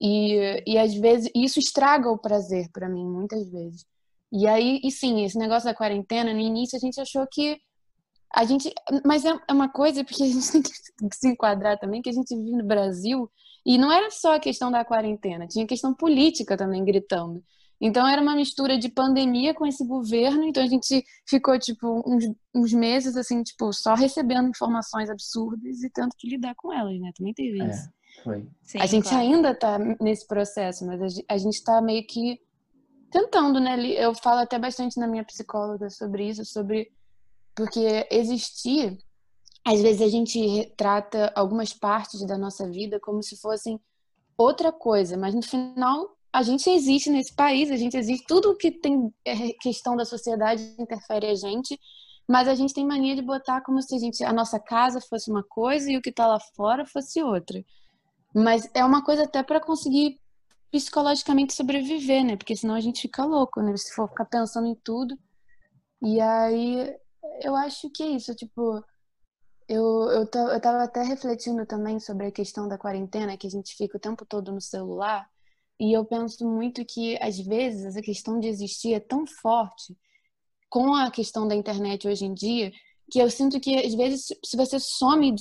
E, 0.00 0.62
e 0.66 0.78
às 0.78 0.94
vezes 0.94 1.30
isso 1.34 1.58
estraga 1.58 2.10
o 2.10 2.18
prazer 2.18 2.70
pra 2.72 2.88
mim, 2.88 3.04
muitas 3.04 3.48
vezes. 3.50 3.84
E 4.32 4.46
aí, 4.46 4.80
e 4.82 4.90
sim, 4.90 5.24
esse 5.24 5.36
negócio 5.36 5.64
da 5.68 5.74
quarentena, 5.74 6.32
no 6.32 6.40
início 6.40 6.76
a 6.76 6.80
gente 6.80 7.00
achou 7.00 7.26
que 7.26 7.60
a 8.32 8.44
gente, 8.44 8.72
mas 9.04 9.24
é 9.24 9.36
é 9.48 9.52
uma 9.52 9.68
coisa 9.68 10.04
porque 10.04 10.22
a 10.22 10.26
gente 10.26 10.52
tem 10.96 11.08
que 11.08 11.16
se 11.16 11.28
enquadrar 11.28 11.78
também 11.78 12.00
que 12.00 12.08
a 12.08 12.12
gente 12.12 12.34
vive 12.34 12.56
no 12.56 12.64
Brasil 12.64 13.28
e 13.66 13.76
não 13.76 13.92
era 13.92 14.10
só 14.10 14.36
a 14.36 14.40
questão 14.40 14.70
da 14.70 14.84
quarentena, 14.84 15.46
tinha 15.46 15.66
questão 15.66 15.92
política 15.92 16.56
também 16.56 16.84
gritando. 16.84 17.42
Então 17.80 18.06
era 18.06 18.20
uma 18.20 18.36
mistura 18.36 18.78
de 18.78 18.90
pandemia 18.90 19.54
com 19.54 19.66
esse 19.66 19.84
governo, 19.86 20.44
então 20.44 20.62
a 20.62 20.66
gente 20.66 21.02
ficou 21.26 21.58
tipo 21.58 22.02
uns, 22.06 22.24
uns 22.54 22.72
meses 22.74 23.16
assim, 23.16 23.42
tipo, 23.42 23.72
só 23.72 23.94
recebendo 23.94 24.50
informações 24.50 25.08
absurdas 25.08 25.82
e 25.82 25.90
tendo 25.90 26.10
que 26.16 26.28
lidar 26.28 26.54
com 26.54 26.72
elas, 26.72 27.00
né? 27.00 27.10
Também 27.16 27.32
teve 27.32 27.58
isso. 27.66 27.88
Foi. 28.22 28.46
Sim, 28.62 28.78
A 28.80 28.86
gente 28.86 29.08
claro. 29.08 29.18
ainda 29.24 29.54
tá 29.54 29.78
nesse 30.00 30.26
processo, 30.26 30.86
mas 30.86 31.00
a 31.02 31.08
ge- 31.08 31.24
a 31.28 31.38
gente 31.38 31.62
tá 31.62 31.80
meio 31.80 32.06
que 32.06 32.40
tentando, 33.10 33.58
né? 33.58 33.80
Eu 33.92 34.14
falo 34.14 34.40
até 34.40 34.58
bastante 34.58 34.98
na 34.98 35.06
minha 35.06 35.24
psicóloga 35.24 35.90
sobre 35.90 36.28
isso, 36.28 36.44
sobre 36.44 36.90
porque 37.54 38.06
existir, 38.10 38.96
às 39.66 39.80
vezes 39.80 40.02
a 40.02 40.08
gente 40.08 40.38
retrata 40.38 41.32
algumas 41.34 41.72
partes 41.72 42.24
da 42.26 42.38
nossa 42.38 42.68
vida 42.70 43.00
como 43.00 43.22
se 43.22 43.36
fossem 43.36 43.80
outra 44.38 44.72
coisa, 44.72 45.16
mas 45.16 45.34
no 45.34 45.42
final 45.42 46.16
a 46.32 46.42
gente 46.42 46.70
existe 46.70 47.10
nesse 47.10 47.34
país, 47.34 47.70
a 47.70 47.76
gente 47.76 47.96
existe, 47.96 48.24
tudo 48.28 48.56
que 48.56 48.70
tem 48.70 49.12
é, 49.24 49.52
questão 49.60 49.96
da 49.96 50.04
sociedade 50.04 50.62
interfere 50.78 51.26
a 51.26 51.34
gente, 51.34 51.78
mas 52.28 52.46
a 52.46 52.54
gente 52.54 52.72
tem 52.72 52.86
mania 52.86 53.16
de 53.16 53.22
botar 53.22 53.60
como 53.62 53.82
se 53.82 53.96
a 53.96 53.98
gente, 53.98 54.22
a 54.22 54.32
nossa 54.32 54.60
casa 54.60 55.00
fosse 55.00 55.28
uma 55.28 55.42
coisa 55.42 55.90
e 55.90 55.96
o 55.96 56.00
que 56.00 56.12
tá 56.12 56.28
lá 56.28 56.38
fora 56.54 56.86
fosse 56.86 57.20
outra. 57.20 57.60
Mas 58.34 58.68
é 58.74 58.84
uma 58.84 59.04
coisa 59.04 59.24
até 59.24 59.42
para 59.42 59.60
conseguir 59.60 60.20
psicologicamente 60.70 61.52
sobreviver, 61.54 62.24
né? 62.24 62.36
Porque 62.36 62.56
senão 62.56 62.74
a 62.74 62.80
gente 62.80 63.02
fica 63.02 63.24
louco, 63.24 63.60
né? 63.62 63.76
Se 63.76 63.92
for 63.94 64.08
ficar 64.08 64.26
pensando 64.26 64.66
em 64.68 64.74
tudo. 64.76 65.18
E 66.02 66.20
aí 66.20 66.96
eu 67.42 67.54
acho 67.56 67.90
que 67.90 68.02
é 68.02 68.08
isso, 68.08 68.34
tipo, 68.34 68.82
eu, 69.68 69.84
eu, 70.10 70.20
eu 70.32 70.60
tava 70.60 70.82
até 70.84 71.02
refletindo 71.02 71.66
também 71.66 72.00
sobre 72.00 72.26
a 72.26 72.32
questão 72.32 72.68
da 72.68 72.78
quarentena, 72.78 73.36
que 73.36 73.46
a 73.46 73.50
gente 73.50 73.76
fica 73.76 73.96
o 73.96 74.00
tempo 74.00 74.26
todo 74.26 74.52
no 74.52 74.60
celular, 74.60 75.28
e 75.80 75.92
eu 75.96 76.04
penso 76.04 76.48
muito 76.48 76.84
que, 76.84 77.18
às 77.22 77.38
vezes, 77.38 77.86
essa 77.86 78.02
questão 78.02 78.40
de 78.40 78.48
existir 78.48 78.94
é 78.94 79.00
tão 79.00 79.26
forte 79.26 79.96
com 80.68 80.94
a 80.94 81.10
questão 81.10 81.46
da 81.48 81.54
internet 81.54 82.06
hoje 82.08 82.24
em 82.24 82.34
dia, 82.34 82.72
que 83.10 83.18
eu 83.18 83.30
sinto 83.30 83.60
que, 83.60 83.76
às 83.76 83.94
vezes, 83.94 84.26
se- 84.44 84.56
você 84.56 84.78
some 84.80 85.34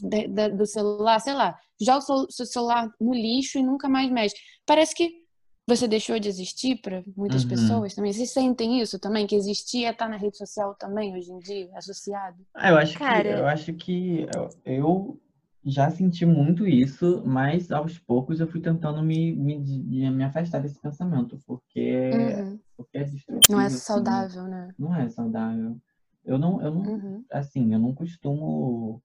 do 0.58 0.66
celular, 0.66 1.20
sei 1.20 1.34
lá, 1.34 1.60
joga 1.80 2.00
o 2.14 2.32
seu- 2.32 2.46
celular 2.46 2.90
no 3.00 3.14
lixo 3.14 3.58
e 3.58 3.64
nunca 3.64 3.88
mais 3.90 4.12
mexe, 4.12 4.36
parece 4.66 4.94
que 4.96 5.20
você 5.68 5.88
deixou 5.88 6.18
de 6.20 6.28
existir 6.28 6.82
para 6.82 7.04
muitas 7.16 7.44
Uhum. 7.44 7.50
pessoas 7.50 7.94
também. 7.94 8.12
Vocês 8.12 8.32
sentem 8.32 8.82
isso 8.82 8.98
também? 9.00 9.28
Que 9.28 9.36
existir 9.36 9.86
é 9.86 9.92
estar 9.92 10.10
na 10.10 10.18
rede 10.18 10.36
social 10.38 10.74
também, 10.76 11.16
hoje 11.16 11.32
em 11.32 11.38
dia, 11.40 11.70
associado? 11.76 12.38
Ah, 12.56 12.70
eu 12.72 12.78
acho 12.78 12.94
que 12.94 13.00
Cara- 13.06 13.30
eu 13.30 13.46
acho 13.48 13.74
que 13.74 14.26
eu, 14.66 15.20
já 15.64 15.92
senti 15.92 16.26
muito 16.26 16.66
isso, 16.66 17.22
mas 17.26 17.72
aos 17.72 18.00
poucos 18.00 18.40
eu 18.40 18.48
fui 18.48 18.62
tentando 18.62 19.04
me, 19.04 19.32
me, 19.36 20.10
me 20.10 20.24
afastar 20.24 20.60
desse 20.60 20.80
pensamento, 20.80 21.40
porque, 21.46 22.10
Uhum. 22.14 22.60
porque 22.76 22.98
é 22.98 23.04
destrutivo, 23.04 23.52
Não 23.52 23.62
é 23.62 23.66
assim, 23.68 23.78
saudável, 23.78 24.44
né? 24.46 24.74
não 24.80 24.96
é 24.96 25.08
saudável. 25.10 25.78
Eu 26.26 26.40
não, 26.40 26.62
eu 26.64 26.72
não, 26.74 26.82
Uhum. 26.84 27.26
assim, 27.32 27.72
eu 27.74 27.78
não 27.80 27.94
costumo 27.94 29.02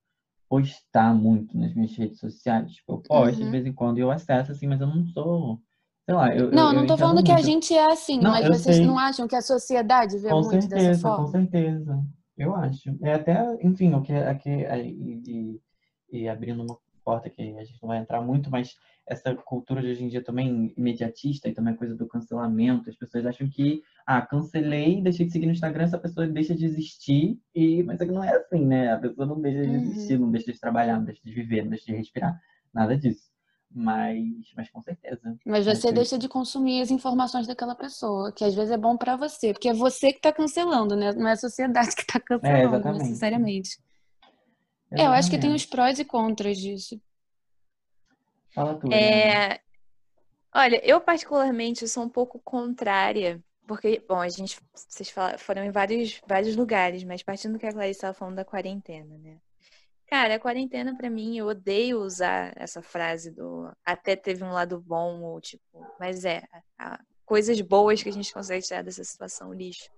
postar 0.48 1.14
muito 1.14 1.56
nas 1.56 1.74
minhas 1.74 1.96
redes 1.96 2.18
sociais. 2.18 2.72
Tipo, 2.72 2.92
eu 2.94 2.98
posto 3.02 3.38
Uhum. 3.38 3.44
de 3.46 3.50
vez 3.50 3.66
em 3.66 3.72
quando 3.72 3.98
e 3.98 4.00
eu 4.00 4.10
acesso, 4.10 4.52
assim, 4.52 4.66
mas 4.66 4.80
eu 4.80 4.86
não 4.86 5.04
sou, 5.06 5.60
sei 6.06 6.14
lá, 6.14 6.34
eu, 6.34 6.50
Não, 6.50 6.68
eu, 6.68 6.74
não 6.74 6.86
tô 6.86 6.96
falando 6.96 7.24
que 7.24 7.32
a 7.32 7.36
muito. 7.36 7.42
gente 7.42 7.74
é 7.74 7.86
assim, 7.92 8.20
Não, 8.20 8.30
mas 8.32 8.46
vocês 8.46 8.76
sei. 8.76 8.86
não 8.86 8.98
acham 8.98 9.26
que 9.28 9.36
a 9.36 9.42
sociedade 9.42 10.18
vê 10.18 10.30
Com 10.30 10.42
muito 10.42 10.68
dessa 10.68 10.84
certeza, 10.84 11.02
com 11.02 11.10
forma? 11.18 11.30
certeza. 11.30 12.04
Eu 12.36 12.54
acho. 12.56 12.96
É 13.02 13.14
até, 13.14 13.58
enfim, 13.64 13.94
o 13.94 14.02
que 14.02 14.12
aqui 14.12 14.50
e, 14.50 15.22
e, 16.10 16.20
e 16.24 16.28
abrindo 16.28 16.62
uma 16.62 16.78
porta 17.04 17.28
que 17.30 17.40
a 17.42 17.64
gente 17.64 17.78
não 17.82 17.88
vai 17.88 17.98
entrar 17.98 18.20
muito, 18.22 18.50
mas 18.50 18.74
essa 19.06 19.34
cultura 19.34 19.82
de 19.82 19.88
hoje 19.88 20.02
em 20.04 20.08
dia 20.08 20.24
também 20.24 20.72
imediatista 20.76 21.48
e 21.48 21.52
também 21.52 21.74
a 21.74 21.76
coisa 21.76 21.94
do 21.94 22.06
cancelamento, 22.08 22.88
as 22.88 22.96
pessoas 22.96 23.26
acham 23.26 23.48
que, 23.48 23.82
ah, 24.06 24.22
cancelei, 24.22 25.02
deixei 25.02 25.26
de 25.26 25.32
seguir 25.32 25.46
no 25.46 25.52
Instagram, 25.52 25.84
essa 25.84 25.98
pessoa 25.98 26.26
deixa 26.26 26.54
de 26.54 26.64
existir, 26.64 27.38
e 27.54 27.82
mas 27.82 28.00
é 28.00 28.06
que 28.06 28.12
não 28.12 28.24
é 28.24 28.34
assim, 28.34 28.64
né? 28.64 28.92
A 28.94 28.98
pessoa 28.98 29.26
não 29.26 29.40
deixa 29.40 29.62
de 29.62 29.68
Uhum. 29.68 29.74
existir, 29.76 30.18
não 30.18 30.30
deixa 30.30 30.52
de 30.52 30.58
trabalhar, 30.58 30.96
não 30.96 31.04
deixa 31.04 31.20
de 31.22 31.32
viver, 31.34 31.62
não 31.62 31.70
deixa 31.70 31.84
de 31.86 31.92
respirar, 31.94 32.40
nada 32.72 32.96
disso. 32.96 33.28
Mas, 33.70 34.24
mas 34.56 34.70
com 34.70 34.80
certeza. 34.80 35.36
Mas 35.44 35.66
você 35.66 35.88
que- 35.88 35.94
deixa 35.94 36.16
de 36.16 36.28
consumir 36.28 36.80
as 36.80 36.90
informações 36.90 37.46
daquela 37.46 37.74
pessoa, 37.74 38.32
que 38.32 38.44
às 38.44 38.54
vezes 38.54 38.70
é 38.70 38.78
bom 38.78 38.96
pra 38.96 39.16
você, 39.16 39.52
porque 39.52 39.68
é 39.68 39.74
você 39.74 40.12
que 40.12 40.20
tá 40.20 40.32
cancelando, 40.32 40.94
né? 40.96 41.12
Não 41.12 41.26
é 41.28 41.32
a 41.32 41.36
sociedade 41.36 41.90
que 41.96 42.06
tá 42.06 42.20
cancelando, 42.20 42.66
exatamente. 42.76 43.02
necessariamente. 43.02 43.78
É, 44.96 45.06
eu 45.06 45.12
acho 45.12 45.30
que 45.30 45.38
tem 45.38 45.52
os 45.54 45.66
prós 45.66 45.98
e 45.98 46.04
contras 46.04 46.56
disso. 46.58 47.00
Fala 48.54 48.74
tudo. 48.78 48.92
É, 48.94 49.60
Olha, 50.54 50.80
eu 50.84 51.00
particularmente 51.00 51.86
sou 51.88 52.04
um 52.04 52.08
pouco 52.08 52.38
contrária, 52.38 53.42
porque, 53.66 54.00
bom, 54.08 54.20
a 54.20 54.28
gente, 54.28 54.56
vocês 54.72 55.10
fala- 55.10 55.36
foram 55.36 55.64
em 55.64 55.72
vários, 55.72 56.20
vários 56.28 56.54
lugares, 56.54 57.02
mas 57.02 57.24
partindo 57.24 57.54
do 57.54 57.58
que 57.58 57.66
a 57.66 57.72
Clarice 57.72 57.98
estava 57.98 58.14
falando 58.14 58.36
da 58.36 58.44
quarentena, 58.44 59.18
né? 59.18 59.38
Cara, 60.06 60.36
a 60.36 60.38
quarentena 60.38 60.96
pra 60.96 61.10
mim, 61.10 61.36
eu 61.36 61.46
odeio 61.48 61.98
usar 62.00 62.52
essa 62.56 62.80
frase 62.82 63.32
do 63.32 63.68
até 63.84 64.14
teve 64.14 64.44
um 64.44 64.52
lado 64.52 64.80
bom, 64.80 65.22
ou 65.22 65.40
tipo, 65.40 65.84
mas 65.98 66.24
é, 66.24 66.42
a- 66.78 67.00
coisas 67.24 67.60
boas 67.60 68.00
que 68.00 68.08
a 68.10 68.12
gente 68.12 68.32
consegue 68.32 68.64
tirar 68.64 68.82
dessa 68.84 69.02
situação 69.02 69.52
lixo. 69.52 69.90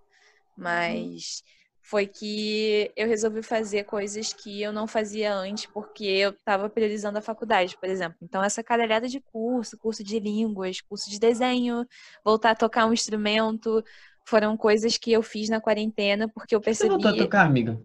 Mas 0.57 1.43
foi 1.89 2.05
que 2.05 2.91
eu 2.97 3.07
resolvi 3.07 3.45
fazer 3.45 3.85
coisas 3.85 4.33
que 4.33 4.61
eu 4.61 4.73
não 4.73 4.89
fazia 4.89 5.33
antes 5.33 5.67
porque 5.67 6.05
eu 6.05 6.31
estava 6.31 6.69
priorizando 6.69 7.17
a 7.19 7.23
faculdade, 7.23 7.79
por 7.79 7.89
exemplo. 7.89 8.17
Então, 8.21 8.43
essa 8.43 8.61
caralhada 8.61 9.07
de 9.09 9.21
curso, 9.21 9.79
curso 9.79 10.03
de 10.03 10.19
línguas, 10.19 10.81
curso 10.81 11.09
de 11.09 11.21
desenho, 11.21 11.87
voltar 12.25 12.51
a 12.51 12.55
tocar 12.57 12.87
um 12.87 12.93
instrumento, 12.93 13.85
foram 14.27 14.57
coisas 14.57 14.99
que 14.99 15.13
eu 15.13 15.23
fiz 15.23 15.49
na 15.49 15.61
quarentena 15.61 16.29
porque 16.29 16.57
eu 16.57 16.61
Você 16.61 16.89
voltou 16.89 17.09
a 17.09 17.13
percebi 17.13 17.25
tocar, 17.25 17.47
amiga? 17.47 17.81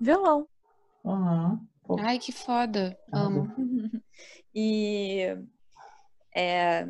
violão. 0.00 0.48
Aham. 1.04 1.60
Pô, 1.86 1.96
Ai, 2.00 2.18
que 2.18 2.32
foda. 2.32 2.98
Amo. 3.12 3.46
E 4.56 5.36
é, 6.34 6.86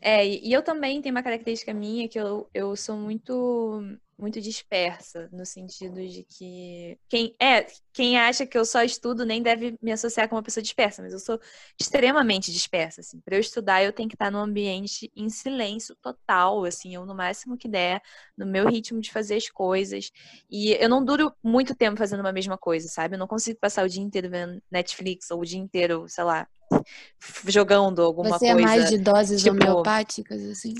é, 0.00 0.26
e 0.26 0.52
eu 0.52 0.62
também 0.62 1.02
tenho 1.02 1.14
uma 1.14 1.22
característica 1.22 1.74
minha 1.74 2.08
que 2.08 2.18
eu, 2.18 2.48
eu 2.54 2.76
sou 2.76 2.96
muito 2.96 3.82
muito 4.18 4.40
dispersa, 4.40 5.28
no 5.32 5.46
sentido 5.46 5.94
de 6.06 6.24
que 6.24 6.98
quem 7.08 7.34
é, 7.40 7.66
quem 7.92 8.18
acha 8.18 8.44
que 8.44 8.58
eu 8.58 8.64
só 8.64 8.82
estudo 8.82 9.24
nem 9.24 9.40
deve 9.42 9.78
me 9.80 9.92
associar 9.92 10.28
com 10.28 10.34
uma 10.34 10.42
pessoa 10.42 10.62
dispersa, 10.62 11.02
mas 11.02 11.12
eu 11.12 11.18
sou 11.20 11.38
extremamente 11.80 12.52
dispersa, 12.52 13.00
assim. 13.00 13.20
Para 13.20 13.36
eu 13.36 13.40
estudar, 13.40 13.82
eu 13.82 13.92
tenho 13.92 14.08
que 14.08 14.16
estar 14.16 14.30
num 14.30 14.38
ambiente 14.40 15.10
em 15.14 15.28
silêncio 15.28 15.94
total, 16.02 16.64
assim, 16.64 16.94
eu 16.94 17.06
no 17.06 17.14
máximo 17.14 17.56
que 17.56 17.68
der, 17.68 18.02
no 18.36 18.44
meu 18.44 18.68
ritmo 18.68 19.00
de 19.00 19.12
fazer 19.12 19.36
as 19.36 19.48
coisas. 19.48 20.10
E 20.50 20.72
eu 20.72 20.88
não 20.88 21.04
duro 21.04 21.32
muito 21.42 21.74
tempo 21.74 21.96
fazendo 21.96 22.20
uma 22.20 22.32
mesma 22.32 22.58
coisa, 22.58 22.88
sabe? 22.88 23.14
Eu 23.14 23.18
não 23.20 23.28
consigo 23.28 23.58
passar 23.60 23.84
o 23.84 23.88
dia 23.88 24.02
inteiro 24.02 24.28
vendo 24.28 24.60
Netflix 24.70 25.30
ou 25.30 25.40
o 25.40 25.44
dia 25.44 25.58
inteiro, 25.60 26.08
sei 26.08 26.24
lá, 26.24 26.46
jogando 27.46 28.02
alguma 28.02 28.30
Você 28.38 28.46
é 28.46 28.52
coisa. 28.52 28.66
mais 28.68 28.88
de 28.88 28.98
doses 28.98 29.42
tipo- 29.42 29.54
homeopáticas, 29.54 30.42
assim? 30.42 30.74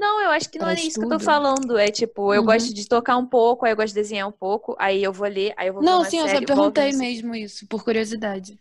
Não, 0.00 0.20
eu 0.22 0.30
acho 0.30 0.50
que 0.50 0.58
não 0.58 0.66
Pra 0.66 0.74
é 0.74 0.82
isso 0.82 0.98
que 0.98 1.04
eu 1.04 1.08
tô 1.08 1.18
falando. 1.20 1.78
É 1.78 1.90
tipo, 1.90 2.32
eu 2.34 2.42
Uhum. 2.42 2.44
gosto 2.44 2.72
de 2.74 2.86
tocar 2.88 3.16
um 3.16 3.26
pouco, 3.26 3.66
aí 3.66 3.72
eu 3.72 3.76
gosto 3.76 3.90
de 3.94 4.00
desenhar 4.00 4.28
um 4.28 4.32
pouco, 4.32 4.74
aí 4.78 5.02
eu 5.02 5.12
vou 5.12 5.28
ler, 5.28 5.54
aí 5.56 5.68
eu 5.68 5.74
vou 5.74 5.82
Não, 5.84 6.04
sim, 6.04 6.18
eu 6.18 6.28
só 6.28 6.40
série, 6.40 6.46
perguntei 6.46 6.92
mesmo 6.92 7.34
isso, 7.34 7.66
por 7.66 7.84
curiosidade. 7.84 8.58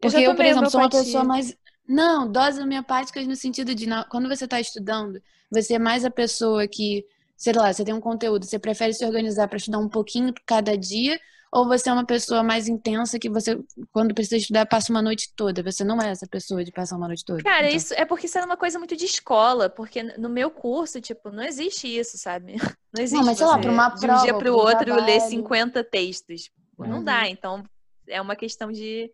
Porque 0.00 0.20
eu, 0.20 0.34
por 0.34 0.44
tomei 0.44 0.46
exemplo, 0.46 0.70
sou 0.70 0.80
uma 0.80 0.90
pessoa 0.90 1.24
mais. 1.24 1.56
Não, 1.86 2.30
doses 2.30 2.60
homeopáticas 2.60 3.26
no 3.26 3.36
sentido 3.36 3.74
de, 3.74 3.86
quando 4.10 4.28
você 4.28 4.44
está 4.44 4.60
estudando, 4.60 5.20
você 5.50 5.74
é 5.74 5.78
mais 5.78 6.04
a 6.04 6.10
pessoa 6.10 6.66
que, 6.68 7.04
sei 7.36 7.52
lá, 7.52 7.72
você 7.72 7.84
tem 7.84 7.94
um 7.94 8.00
conteúdo, 8.00 8.44
você 8.46 8.58
prefere 8.58 8.94
se 8.94 9.04
organizar 9.04 9.48
para 9.48 9.56
estudar 9.58 9.78
um 9.78 9.88
pouquinho 9.88 10.32
cada 10.46 10.76
dia, 10.76 11.18
Ou 11.52 11.66
você 11.66 11.90
é 11.90 11.92
uma 11.92 12.06
pessoa 12.06 12.42
mais 12.44 12.68
intensa 12.68 13.18
que 13.18 13.28
você, 13.28 13.58
quando 13.92 14.14
precisa 14.14 14.36
estudar, 14.36 14.66
passa 14.66 14.92
uma 14.92 15.02
noite 15.02 15.32
toda? 15.34 15.62
Você 15.64 15.82
não 15.82 16.00
é 16.00 16.10
essa 16.10 16.26
pessoa 16.28 16.64
de 16.64 16.70
passar 16.70 16.96
uma 16.96 17.08
noite 17.08 17.24
toda? 17.24 17.42
Cara, 17.42 17.66
então. 17.66 17.76
isso 17.76 17.94
é 17.94 18.04
porque 18.04 18.26
isso 18.26 18.38
é 18.38 18.44
uma 18.44 18.56
coisa 18.56 18.78
muito 18.78 18.96
de 18.96 19.04
escola, 19.04 19.68
porque 19.68 20.02
no 20.02 20.28
meu 20.28 20.48
curso, 20.50 21.00
tipo, 21.00 21.30
não 21.30 21.42
existe 21.42 21.88
isso, 21.88 22.16
sabe? 22.18 22.54
Não 22.92 23.00
existe 23.00 23.20
Não, 23.20 23.24
mas 23.26 23.38
sei 23.38 23.46
lá, 23.46 23.58
pra 23.58 23.70
uma 23.70 23.88
de 23.88 23.96
um 23.96 24.00
prova, 24.00 24.22
dia 24.24 24.34
para 24.34 24.38
o 24.38 24.42
pra 24.42 24.52
um 24.52 24.56
outro 24.66 24.94
ler 24.94 25.04
trabalho. 25.04 25.30
50 25.30 25.84
textos. 25.84 26.42
Tipo, 26.42 26.84
Não 26.84 26.98
Uhum. 26.98 27.04
dá, 27.04 27.28
então 27.28 27.62
é 28.08 28.20
uma 28.20 28.34
questão 28.34 28.72
de 28.72 29.10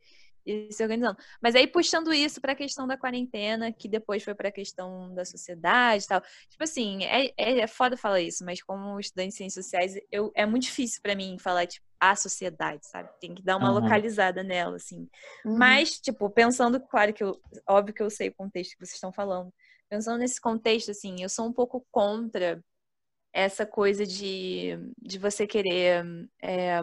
ir 0.47 0.72
se 0.72 0.82
organizando. 0.82 1.18
Mas 1.42 1.55
aí 1.55 1.66
puxando 1.66 2.12
isso 2.12 2.40
para 2.40 2.53
a 2.53 2.57
questão 2.57 2.86
da 2.86 2.97
quarentena, 2.97 3.72
que 3.72 3.88
depois 3.88 4.22
foi 4.22 4.34
para 4.34 4.49
a 4.49 4.53
questão 4.53 5.12
da 5.14 5.24
sociedade 5.24 6.05
e 6.05 6.09
tal. 6.09 6.20
Tipo 6.49 6.64
assim, 6.64 7.05
é, 7.05 7.32
é, 7.36 7.59
é 7.61 7.66
foda 7.66 7.97
falar 7.97 8.20
isso, 8.20 8.44
mas 8.44 8.62
como 8.62 8.99
estudante 8.99 9.30
de 9.30 9.36
ciências 9.36 9.64
sociais, 9.64 9.94
eu, 10.11 10.30
é 10.34 10.47
muito 10.47 10.64
difícil 10.64 11.01
para 11.03 11.14
mim 11.14 11.36
falar, 11.38 11.66
tipo, 11.66 11.84
a 11.99 12.14
sociedade, 12.14 12.86
sabe? 12.86 13.09
Tem 13.20 13.34
que 13.34 13.42
dar 13.42 13.57
uma 13.57 13.68
Aham. 13.70 13.80
localizada 13.80 14.42
nela, 14.42 14.76
assim. 14.76 15.09
Uhum. 15.44 15.59
Mas, 15.59 15.99
tipo, 15.99 16.28
pensando, 16.30 16.80
claro 16.80 17.12
que 17.12 17.24
eu, 17.24 17.40
óbvio 17.68 17.94
que 17.94 18.03
eu 18.03 18.11
sei 18.11 18.28
o 18.28 18.34
contexto 18.34 18.72
que 18.72 18.84
vocês 18.84 18.94
estão 18.94 19.12
falando. 19.12 19.53
Pensando 19.88 20.18
nesse 20.18 20.40
contexto, 20.40 20.90
assim, 20.90 21.22
eu 21.22 21.28
sou 21.28 21.47
um 21.47 21.53
pouco 21.53 21.86
contra 21.90 22.62
essa 23.32 23.66
coisa 23.66 24.07
de, 24.07 24.78
de 24.99 25.18
você 25.18 25.47
querer 25.47 26.05
é, 26.42 26.82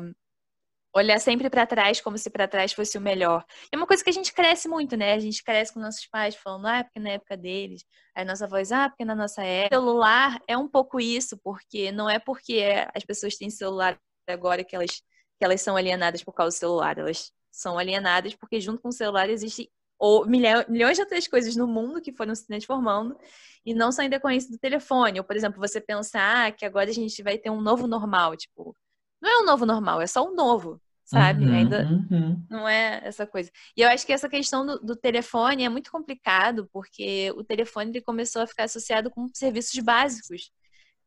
olhar 0.93 1.19
sempre 1.19 1.49
para 1.49 1.65
trás 1.65 1.99
como 1.99 2.17
se 2.17 2.29
para 2.29 2.47
trás 2.47 2.71
fosse 2.73 2.97
o 2.97 3.01
melhor. 3.01 3.43
É 3.71 3.77
uma 3.77 3.87
coisa 3.87 4.03
que 4.03 4.09
a 4.09 4.13
gente 4.13 4.31
cresce 4.33 4.67
muito, 4.67 4.95
né? 4.95 5.13
A 5.13 5.19
gente 5.19 5.43
cresce 5.43 5.73
com 5.73 5.79
nossos 5.79 6.05
pais 6.07 6.35
falando, 6.35 6.67
ah, 6.67 6.83
porque 6.83 6.99
na 6.99 7.09
época 7.11 7.35
deles. 7.35 7.83
Aí 8.15 8.23
nossa 8.23 8.47
voz, 8.47 8.71
ah, 8.71 8.89
porque 8.89 9.03
na 9.03 9.15
nossa 9.15 9.43
época. 9.43 9.75
O 9.75 9.81
celular 9.81 10.39
é 10.47 10.57
um 10.57 10.67
pouco 10.67 10.99
isso, 10.99 11.37
porque 11.43 11.91
não 11.91 12.09
é 12.09 12.19
porque 12.19 12.63
as 12.93 13.03
pessoas 13.03 13.35
têm 13.35 13.49
celular 13.49 13.97
agora 14.27 14.63
que 14.63 14.75
elas, 14.75 14.91
que 14.91 15.43
elas 15.45 15.61
são 15.61 15.75
alienadas 15.75 16.23
por 16.23 16.33
causa 16.33 16.55
do 16.55 16.59
celular. 16.59 16.97
Elas 16.97 17.31
são 17.51 17.77
alienadas 17.77 18.35
porque 18.35 18.61
junto 18.61 18.81
com 18.81 18.89
o 18.89 18.93
celular 18.93 19.29
existem 19.29 19.69
ou 19.99 20.25
milhões 20.27 20.97
de 20.97 21.01
outras 21.01 21.27
coisas 21.27 21.55
no 21.55 21.65
mundo 21.65 22.01
que 22.01 22.11
foram 22.11 22.35
se 22.35 22.45
transformando 22.45 23.17
e 23.65 23.73
não 23.73 23.89
são 23.91 24.03
em 24.03 24.09
decorrência 24.09 24.51
do 24.51 24.57
telefone. 24.57 25.19
Ou, 25.19 25.23
por 25.23 25.35
exemplo, 25.35 25.59
você 25.59 25.79
pensar 25.79 26.51
que 26.51 26.65
agora 26.65 26.89
a 26.89 26.93
gente 26.93 27.23
vai 27.23 27.37
ter 27.37 27.49
um 27.49 27.61
novo 27.61 27.87
normal, 27.87 28.35
tipo, 28.35 28.75
não 29.21 29.29
é 29.29 29.41
um 29.41 29.45
novo 29.45 29.65
normal, 29.65 30.01
é 30.01 30.07
só 30.07 30.27
um 30.27 30.35
novo, 30.35 30.81
sabe? 31.05 31.45
Uhum, 31.45 31.53
Ainda 31.53 31.83
uhum. 31.85 32.45
não 32.49 32.67
é 32.67 33.01
essa 33.03 33.25
coisa. 33.27 33.51
E 33.75 33.81
eu 33.81 33.89
acho 33.89 34.05
que 34.05 34.13
essa 34.13 34.29
questão 34.29 34.65
do, 34.65 34.79
do 34.79 34.95
telefone 34.95 35.63
é 35.63 35.69
muito 35.69 35.91
complicado, 35.91 36.69
porque 36.71 37.31
o 37.35 37.43
telefone 37.43 37.91
ele 37.91 38.01
começou 38.01 38.41
a 38.41 38.47
ficar 38.47 38.63
associado 38.63 39.09
com 39.09 39.27
serviços 39.33 39.77
básicos, 39.79 40.51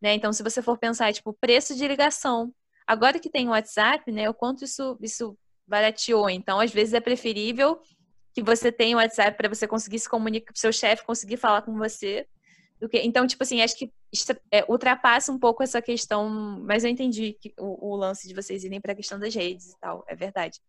né? 0.00 0.14
Então, 0.14 0.32
se 0.32 0.42
você 0.42 0.60
for 0.62 0.78
pensar, 0.78 1.12
tipo, 1.12 1.32
preço 1.32 1.74
de 1.74 1.86
ligação. 1.86 2.52
Agora 2.86 3.18
que 3.18 3.30
tem 3.30 3.48
o 3.48 3.50
WhatsApp, 3.50 4.12
né, 4.12 4.28
o 4.30 4.34
quanto 4.34 4.64
isso, 4.64 4.96
isso 5.00 5.36
barateou. 5.66 6.30
Então, 6.30 6.60
às 6.60 6.72
vezes 6.72 6.94
é 6.94 7.00
preferível 7.00 7.80
que 8.32 8.42
você 8.42 8.70
tenha 8.70 8.96
o 8.96 9.00
WhatsApp 9.00 9.36
para 9.36 9.48
você 9.48 9.66
conseguir 9.66 9.98
se 9.98 10.08
comunicar, 10.08 10.52
seu 10.54 10.72
chefe 10.72 11.04
conseguir 11.04 11.36
falar 11.36 11.62
com 11.62 11.74
você. 11.76 12.26
Do 12.78 12.88
que... 12.88 12.98
Então, 12.98 13.26
tipo 13.26 13.42
assim, 13.42 13.62
acho 13.62 13.76
que 13.76 13.90
é, 14.52 14.64
ultrapassa 14.68 15.32
um 15.32 15.38
pouco 15.38 15.62
essa 15.62 15.80
questão, 15.80 16.28
mas 16.28 16.84
eu 16.84 16.90
entendi 16.90 17.32
que 17.40 17.52
o, 17.58 17.92
o 17.92 17.96
lance 17.96 18.28
de 18.28 18.34
vocês 18.34 18.64
irem 18.64 18.80
para 18.80 18.92
a 18.92 18.94
questão 18.94 19.18
das 19.18 19.34
redes 19.34 19.70
e 19.70 19.78
tal, 19.80 20.04
é 20.06 20.14
verdade. 20.14 20.60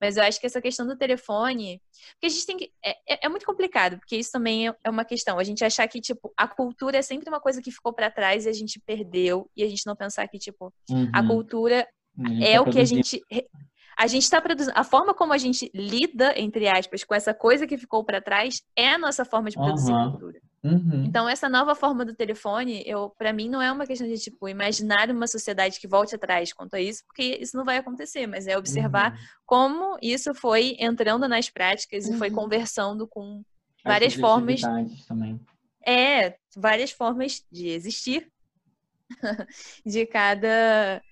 Mas 0.00 0.16
eu 0.16 0.22
acho 0.22 0.40
que 0.40 0.46
essa 0.46 0.60
questão 0.62 0.86
do 0.86 0.96
telefone, 0.96 1.82
porque 2.12 2.26
a 2.26 2.28
gente 2.30 2.46
tem 2.46 2.56
que. 2.56 2.72
É, 2.82 2.90
é- 3.14 3.26
é 3.26 3.28
muito 3.28 3.44
complicado, 3.44 3.98
porque 3.98 4.16
isso 4.16 4.32
também 4.32 4.68
é, 4.68 4.74
é 4.82 4.88
uma 4.90 5.04
questão. 5.04 5.38
A 5.38 5.44
gente 5.44 5.62
achar 5.62 5.86
que, 5.86 6.00
tipo, 6.00 6.32
a 6.34 6.48
cultura 6.48 6.96
é 6.96 7.02
sempre 7.02 7.28
uma 7.28 7.40
coisa 7.40 7.60
que 7.60 7.70
ficou 7.70 7.92
para 7.92 8.10
trás 8.10 8.46
e 8.46 8.48
a 8.48 8.52
gente 8.52 8.80
perdeu, 8.80 9.50
e 9.54 9.62
a 9.62 9.68
gente 9.68 9.84
não 9.86 9.94
pensar 9.94 10.26
que, 10.28 10.38
tipo, 10.38 10.72
a 11.12 11.20
Uhum. 11.20 11.26
cultura 11.26 11.86
A 12.24 12.28
gente 12.30 12.42
é 12.44 12.54
tá 12.54 12.62
o 12.62 12.72
que 12.72 12.78
a 12.78 12.84
gente. 12.84 13.22
A 13.98 14.06
gente 14.06 14.22
está 14.22 14.40
produzindo. 14.40 14.72
A 14.74 14.82
forma 14.82 15.12
como 15.12 15.34
a 15.34 15.38
gente 15.38 15.70
lida, 15.74 16.32
entre 16.38 16.66
aspas, 16.66 17.04
com 17.04 17.14
essa 17.14 17.34
coisa 17.34 17.66
que 17.66 17.76
ficou 17.76 18.02
para 18.02 18.22
trás 18.22 18.62
é 18.74 18.88
a 18.88 18.96
nossa 18.98 19.26
forma 19.26 19.50
de 19.50 19.56
produzir 19.58 19.92
Aham. 19.92 20.12
cultura. 20.12 20.40
Uhum. 20.62 21.04
Então, 21.06 21.28
essa 21.28 21.48
nova 21.48 21.74
forma 21.74 22.04
do 22.04 22.14
telefone, 22.14 22.82
eu, 22.86 23.10
para 23.16 23.32
mim, 23.32 23.48
não 23.48 23.62
é 23.62 23.72
uma 23.72 23.86
questão 23.86 24.06
de, 24.06 24.18
tipo, 24.18 24.48
imaginar 24.48 25.10
uma 25.10 25.26
sociedade 25.26 25.80
que 25.80 25.88
volte 25.88 26.14
atrás 26.14 26.52
quanto 26.52 26.74
a 26.74 26.80
isso, 26.80 27.02
porque 27.06 27.38
isso 27.40 27.56
não 27.56 27.64
vai 27.64 27.78
acontecer, 27.78 28.26
mas 28.26 28.46
é 28.46 28.56
observar 28.58 29.12
Uhum. 29.12 29.18
como 29.46 29.98
isso 30.02 30.34
foi 30.34 30.76
entrando 30.78 31.26
nas 31.26 31.48
práticas 31.48 32.06
e 32.06 32.12
foi 32.18 32.28
Uhum. 32.28 32.36
conversando 32.36 33.08
com 33.08 33.42
As 33.78 33.84
várias 33.84 34.14
formas 34.14 34.60
também. 35.06 35.40
é, 35.86 36.36
várias 36.56 36.90
formas 36.90 37.42
de 37.50 37.68
existir 37.68 38.30
de 39.84 40.06
cada 40.06 41.02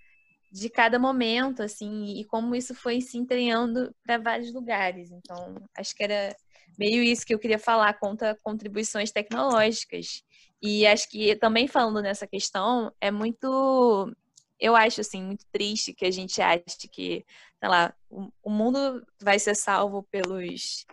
de 0.51 0.71
cada 0.71 0.99
momento, 0.99 1.63
assim, 1.63 2.19
e 2.19 2.25
como 2.25 2.55
isso 2.55 2.75
foi 2.75 3.03
se 3.03 3.19
entranhando 3.19 3.95
para 4.03 4.17
vários 4.19 4.53
lugares. 4.53 5.11
Então, 5.11 5.63
acho 5.77 5.95
que 5.95 6.03
era 6.03 6.35
meio 6.79 7.03
isso 7.03 7.27
que 7.27 7.35
eu 7.35 7.39
queria 7.39 7.59
falar 7.59 7.95
contra 7.99 8.39
contribuições 8.43 9.11
tecnológicas. 9.11 10.23
E 10.63 10.87
acho 10.87 11.09
que 11.11 11.37
também 11.37 11.69
falando 11.69 12.03
nessa 12.03 12.27
questão, 12.27 12.93
é 13.01 13.11
muito 13.11 14.13
eu 14.61 14.75
acho 14.75 15.01
assim 15.01 15.23
muito 15.23 15.45
triste 15.53 15.95
que 15.95 16.05
a 16.05 16.11
gente 16.11 16.43
ache 16.43 16.89
que, 16.91 17.25
sei 17.61 17.69
lá, 17.69 17.95
o, 18.11 18.29
o 18.43 18.51
mundo 18.51 19.05
vai 19.21 19.39
ser 19.39 19.55
salvo 19.55 20.03
pelos 20.11 20.85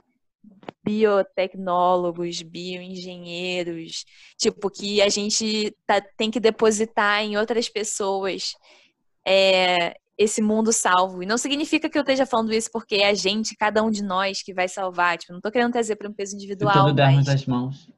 biotecnólogos, 0.83 2.43
bioengenheiros, 2.43 4.05
tipo, 4.37 4.69
que 4.69 5.01
a 5.01 5.09
gente 5.09 5.75
tá- 5.85 6.01
tem 6.15 6.29
que 6.29 6.39
depositar 6.39 7.23
em 7.23 7.37
outras 7.37 7.67
pessoas 7.67 8.53
é, 9.27 9.97
esse 10.17 10.41
mundo 10.41 10.71
salvo. 10.71 11.21
E 11.23 11.25
não 11.25 11.37
significa 11.37 11.89
que 11.89 11.97
eu 11.97 12.01
esteja 12.01 12.25
falando 12.25 12.53
isso 12.53 12.69
porque 12.71 12.95
é 12.95 13.09
a 13.09 13.13
gente, 13.13 13.55
cada 13.55 13.83
um 13.83 13.89
de 13.91 14.03
nós, 14.03 14.41
que 14.41 14.53
vai 14.53 14.67
salvar. 14.67 15.17
Tipo, 15.17 15.33
não 15.33 15.41
tô 15.41 15.51
querendo 15.51 15.71
trazer 15.71 15.95
para 15.95 16.09
um 16.09 16.13
peso 16.13 16.31
Se 16.31 16.37
individual, 16.37 16.87
tudo 16.87 16.95
dermos 16.95 17.25
mas... 17.25 17.27
as 17.27 17.45
mãos. 17.45 17.89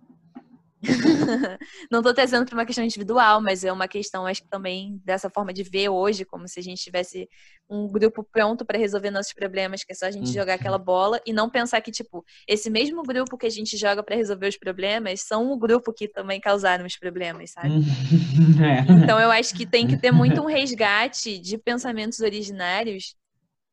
não 1.91 2.01
tô 2.03 2.13
trazendo 2.13 2.45
para 2.45 2.55
uma 2.55 2.65
questão 2.65 2.83
individual, 2.83 3.41
mas 3.41 3.63
é 3.63 3.71
uma 3.71 3.87
questão, 3.87 4.25
acho 4.25 4.43
que 4.43 4.49
também 4.49 5.01
dessa 5.03 5.29
forma 5.29 5.51
de 5.53 5.63
ver 5.63 5.89
hoje, 5.89 6.23
como 6.25 6.47
se 6.47 6.59
a 6.59 6.63
gente 6.63 6.81
tivesse 6.81 7.27
um 7.69 7.87
grupo 7.87 8.23
pronto 8.23 8.65
para 8.65 8.77
resolver 8.77 9.11
nossos 9.11 9.33
problemas, 9.33 9.83
que 9.83 9.91
é 9.91 9.95
só 9.95 10.05
a 10.05 10.11
gente 10.11 10.27
Uhum. 10.27 10.33
jogar 10.33 10.53
aquela 10.55 10.77
bola 10.77 11.19
e 11.25 11.33
não 11.33 11.49
pensar 11.49 11.81
que, 11.81 11.91
tipo, 11.91 12.23
esse 12.47 12.69
mesmo 12.69 13.03
grupo 13.03 13.37
que 13.37 13.45
a 13.45 13.49
gente 13.49 13.75
joga 13.77 14.03
para 14.03 14.15
resolver 14.15 14.47
os 14.47 14.57
problemas 14.57 15.21
são 15.21 15.51
o 15.51 15.57
grupo 15.57 15.91
que 15.93 16.07
também 16.07 16.39
causaram 16.39 16.85
os 16.85 16.97
problemas, 16.97 17.51
sabe? 17.51 17.69
Uhum. 17.69 17.83
É. 18.57 18.79
Então 19.03 19.19
eu 19.19 19.29
acho 19.29 19.53
que 19.53 19.67
tem 19.67 19.85
que 19.87 19.97
ter 19.97 20.11
muito 20.11 20.41
um 20.41 20.45
resgate 20.47 21.37
de 21.39 21.57
pensamentos 21.57 22.19
originários 22.19 23.15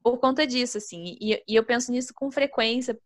por 0.02 0.18
conta 0.18 0.46
disso, 0.46 0.78
assim. 0.78 1.16
E, 1.20 1.42
e 1.48 1.54
eu 1.56 1.64
penso 1.64 1.90
nisso 1.90 2.12
com 2.14 2.30
frequência 2.30 2.98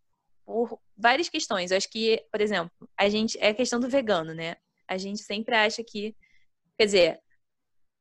por 0.49 0.79
várias 0.97 1.29
questões. 1.29 1.69
Eu 1.69 1.77
acho 1.77 1.87
que, 1.87 2.25
por 2.31 2.41
exemplo, 2.41 2.71
a 2.97 3.07
gente 3.07 3.37
é 3.39 3.49
a 3.49 3.53
questão 3.53 3.79
do 3.79 3.87
vegano, 3.87 4.33
né? 4.33 4.55
A 4.87 4.97
gente 4.97 5.21
sempre 5.21 5.53
acha 5.55 5.83
que, 5.83 6.15
quer 6.75 6.85
dizer, 6.85 7.19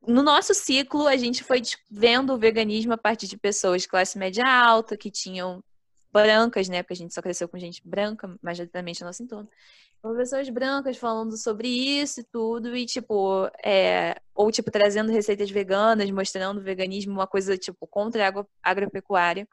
no 0.07 0.23
nosso 0.23 0.55
ciclo 0.55 1.07
a 1.07 1.17
gente 1.19 1.45
foi 1.45 1.61
vendo 1.91 2.33
o 2.33 2.39
veganismo 2.39 2.95
a 2.95 2.99
partir 2.99 3.27
de 3.29 3.37
pessoas 3.37 3.83
de 3.83 3.89
classe 3.89 4.17
média 4.17 4.47
alta 4.49 4.97
que 4.97 5.11
tinham 5.11 5.63
brancas, 6.11 6.71
né? 6.71 6.83
Porque 6.83 6.95
a 6.95 6.97
gente 6.97 7.13
só 7.13 7.21
cresceu 7.21 7.47
com 7.51 7.59
gente 7.59 7.83
branca, 7.87 8.35
majoritariamente 8.43 9.03
no 9.03 9.09
nosso 9.09 9.23
entorno. 9.23 9.51
Então, 9.99 10.17
pessoas 10.17 10.49
brancas 10.49 10.97
falando 10.97 11.37
sobre 11.37 11.69
isso 11.69 12.21
e 12.21 12.25
tudo, 12.25 12.75
e 12.75 12.87
tipo, 12.87 13.45
é, 13.63 14.17
ou 14.35 14.51
tipo, 14.51 14.71
trazendo 14.71 15.13
receitas 15.13 15.51
veganas, 15.51 16.11
mostrando 16.11 16.61
o 16.61 16.65
veganismo 16.65 17.13
uma 17.13 17.27
coisa, 17.27 17.59
tipo, 17.59 17.87
contra 17.87 18.25
a 18.25 18.29
agro- 18.29 18.49
agropecuária. 18.63 19.47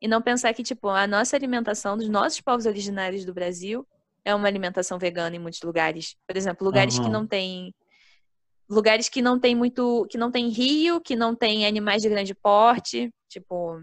E 0.00 0.08
não 0.08 0.20
pensar 0.20 0.52
que, 0.52 0.62
tipo, 0.62 0.88
a 0.88 1.06
nossa 1.06 1.36
alimentação 1.36 1.96
dos 1.96 2.08
nossos 2.08 2.40
povos 2.40 2.66
originários 2.66 3.24
do 3.24 3.32
Brasil 3.32 3.86
é 4.24 4.34
uma 4.34 4.46
alimentação 4.46 4.98
vegana 4.98 5.36
em 5.36 5.38
muitos 5.38 5.62
lugares. 5.62 6.16
Por 6.26 6.36
exemplo, 6.36 6.66
lugares 6.66 6.98
que 6.98 7.04
Aham. 7.08 7.12
não 7.12 7.26
tem 7.26 7.74
lugares 8.68 9.08
que 9.08 9.22
não 9.22 9.38
tem 9.38 9.54
muito, 9.54 10.06
que 10.10 10.18
não 10.18 10.30
tem 10.30 10.48
rio, 10.48 11.00
que 11.00 11.14
não 11.14 11.34
tem 11.34 11.66
animais 11.66 12.02
de 12.02 12.08
grande 12.08 12.34
porte, 12.34 13.12
tipo 13.28 13.80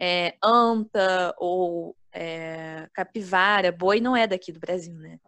é, 0.00 0.36
anta 0.42 1.34
ou 1.38 1.96
é, 2.12 2.88
capivara, 2.92 3.72
boi 3.72 4.00
não 4.00 4.16
é 4.16 4.26
daqui 4.26 4.52
do 4.52 4.60
Brasil, 4.60 4.94
né? 4.94 5.18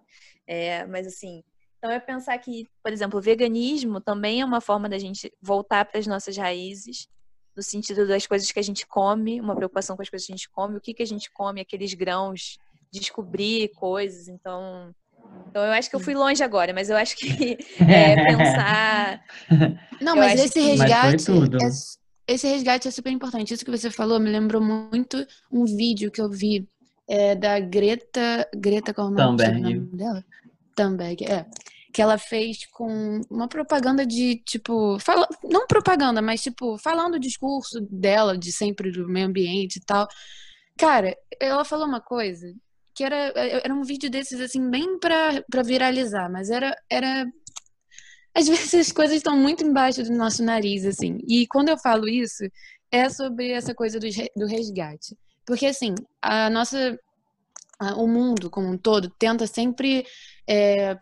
É, 0.47 0.87
mas 0.87 1.07
assim, 1.07 1.43
então 1.79 1.91
é 1.91 1.99
pensar 1.99 2.37
que, 2.39 2.69
por 2.83 2.93
exemplo, 2.93 3.19
o 3.19 3.23
veganismo 3.23 4.01
também 4.01 4.41
é 4.41 4.45
uma 4.45 4.61
forma 4.61 4.89
da 4.89 4.99
gente 4.99 5.33
voltar 5.41 5.85
para 5.85 5.99
as 5.99 6.07
nossas 6.07 6.37
raízes, 6.37 7.09
no 7.57 7.63
sentido 7.63 8.07
das 8.07 8.27
coisas 8.27 8.51
que 8.51 8.59
a 8.59 8.63
gente 8.63 8.87
come, 8.87 9.41
uma 9.41 9.57
preocupação 9.57 9.97
com 9.97 10.03
as 10.03 10.09
coisas 10.09 10.27
que 10.27 10.33
a 10.33 10.37
gente 10.37 10.51
come, 10.51 10.77
o 10.77 10.81
que, 10.81 10.95
que 10.95 11.03
a 11.03 11.07
gente 11.07 11.31
come, 11.31 11.61
aqueles 11.61 11.95
grãos, 11.95 12.59
descobrir 12.93 13.69
coisas. 13.75 14.29
Então, 14.29 14.95
então 15.49 15.65
eu 15.65 15.73
acho 15.73 15.91
que 15.91 15.97
eu 15.97 16.01
fui 16.01 16.15
longe 16.15 16.43
agora, 16.43 16.73
mas 16.73 16.91
eu 16.91 16.97
acho 16.97 17.17
que 17.17 17.59
é, 17.81 18.25
pensar. 18.25 19.23
Não, 20.01 20.17
mas 20.17 20.41
esse 20.41 20.61
Mas 20.61 20.81
resgate. 20.81 21.25
tudo. 21.27 21.59
é 21.63 21.69
esse 22.33 22.47
resgate 22.47 22.87
é 22.87 22.91
super 22.91 23.11
importante. 23.11 23.53
Isso 23.53 23.65
que 23.65 23.71
você 23.71 23.91
falou 23.91 24.21
me 24.21 24.31
lembrou 24.31 24.63
muito 24.63 25.27
um 25.51 25.65
vídeo 25.65 26.13
que 26.13 26.21
eu 26.21 26.31
vi 26.31 26.67
é, 27.09 27.35
da 27.35 27.59
Greta. 27.59 28.49
Greta, 28.55 28.95
qual 28.95 29.09
é 29.09 29.11
o 29.11 29.15
nome 29.15 29.37
Thunberg. 29.37 29.79
dela? 29.97 30.25
Thunberg, 30.77 31.25
é. 31.25 31.47
Que 31.93 32.01
ela 32.01 32.19
fez 32.19 32.67
com 32.67 33.21
uma 33.31 33.49
propaganda 33.49 34.07
de, 34.07 34.37
tipo, 34.45 34.99
fala, 35.01 35.29
não 35.45 35.67
propaganda, 35.67 36.23
mas, 36.23 36.43
tipo, 36.43 36.79
falando 36.79 37.15
o 37.15 37.21
discurso 37.21 37.81
dela, 37.91 38.39
de 38.39 38.53
sempre 38.53 38.91
do 38.91 39.09
meio 39.09 39.27
ambiente 39.27 39.77
e 39.77 39.81
tal. 39.81 40.07
Cara, 40.79 41.17
ela 41.41 41.65
falou 41.65 41.87
uma 41.87 42.01
coisa 42.01 42.55
que 42.95 43.05
era, 43.05 43.17
era 43.37 43.75
um 43.75 43.83
vídeo 43.83 44.11
desses, 44.11 44.41
assim, 44.41 44.71
bem 44.71 44.99
pra, 44.99 45.43
pra 45.51 45.63
viralizar, 45.63 46.31
mas 46.31 46.51
era, 46.51 46.77
era 46.89 47.27
às 48.35 48.47
vezes 48.49 48.75
as 48.75 48.93
coisas 48.93 49.17
estão 49.17 49.37
muito 49.37 49.65
embaixo 49.65 50.03
do 50.03 50.13
nosso 50.13 50.43
nariz, 50.43 50.85
assim. 50.85 51.19
E 51.29 51.47
quando 51.47 51.69
eu 51.69 51.79
falo 51.79 52.09
isso, 52.09 52.45
é 52.91 53.09
sobre 53.09 53.51
essa 53.51 53.75
coisa 53.75 53.99
do, 53.99 54.07
do 54.37 54.47
resgate. 54.47 55.17
Porque, 55.47 55.67
assim, 55.67 55.95
a 56.23 56.51
nossa. 56.51 56.99
O 57.97 58.07
mundo 58.07 58.51
como 58.51 58.69
um 58.69 58.77
todo 58.77 59.09
tenta 59.09 59.47
sempre 59.47 60.05
é, 60.53 60.99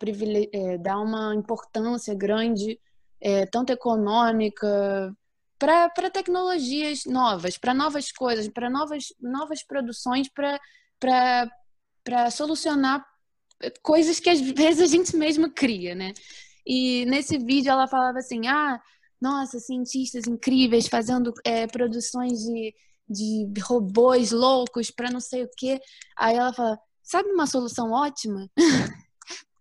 é, 0.53 0.77
dar 0.77 0.99
uma 0.99 1.33
importância 1.33 2.13
grande, 2.13 2.79
é, 3.19 3.47
tanto 3.47 3.71
econômica, 3.71 5.11
para 5.57 6.11
tecnologias 6.11 7.03
novas, 7.05 7.57
para 7.57 7.73
novas 7.73 8.11
coisas, 8.11 8.47
para 8.47 8.69
novas, 8.69 9.05
novas 9.19 9.63
produções, 9.63 10.29
para 10.29 12.29
solucionar 12.29 13.03
coisas 13.81 14.19
que 14.19 14.29
às 14.29 14.39
vezes 14.39 14.81
a 14.81 14.85
gente 14.85 15.17
mesmo 15.17 15.51
cria, 15.51 15.95
né? 15.95 16.13
E 16.65 17.05
nesse 17.07 17.39
vídeo 17.39 17.71
ela 17.71 17.87
falava 17.87 18.19
assim: 18.19 18.47
ah, 18.47 18.79
nossa, 19.19 19.59
cientistas 19.59 20.27
incríveis 20.27 20.87
fazendo 20.87 21.33
é, 21.43 21.65
produções 21.65 22.39
de, 22.39 22.75
de 23.09 23.61
robôs 23.61 24.31
loucos 24.31 24.91
para 24.91 25.09
não 25.09 25.19
sei 25.19 25.43
o 25.43 25.49
quê. 25.57 25.81
Aí 26.15 26.37
ela 26.37 26.53
fala: 26.53 26.79
sabe 27.01 27.29
uma 27.31 27.47
solução 27.47 27.91
ótima? 27.91 28.47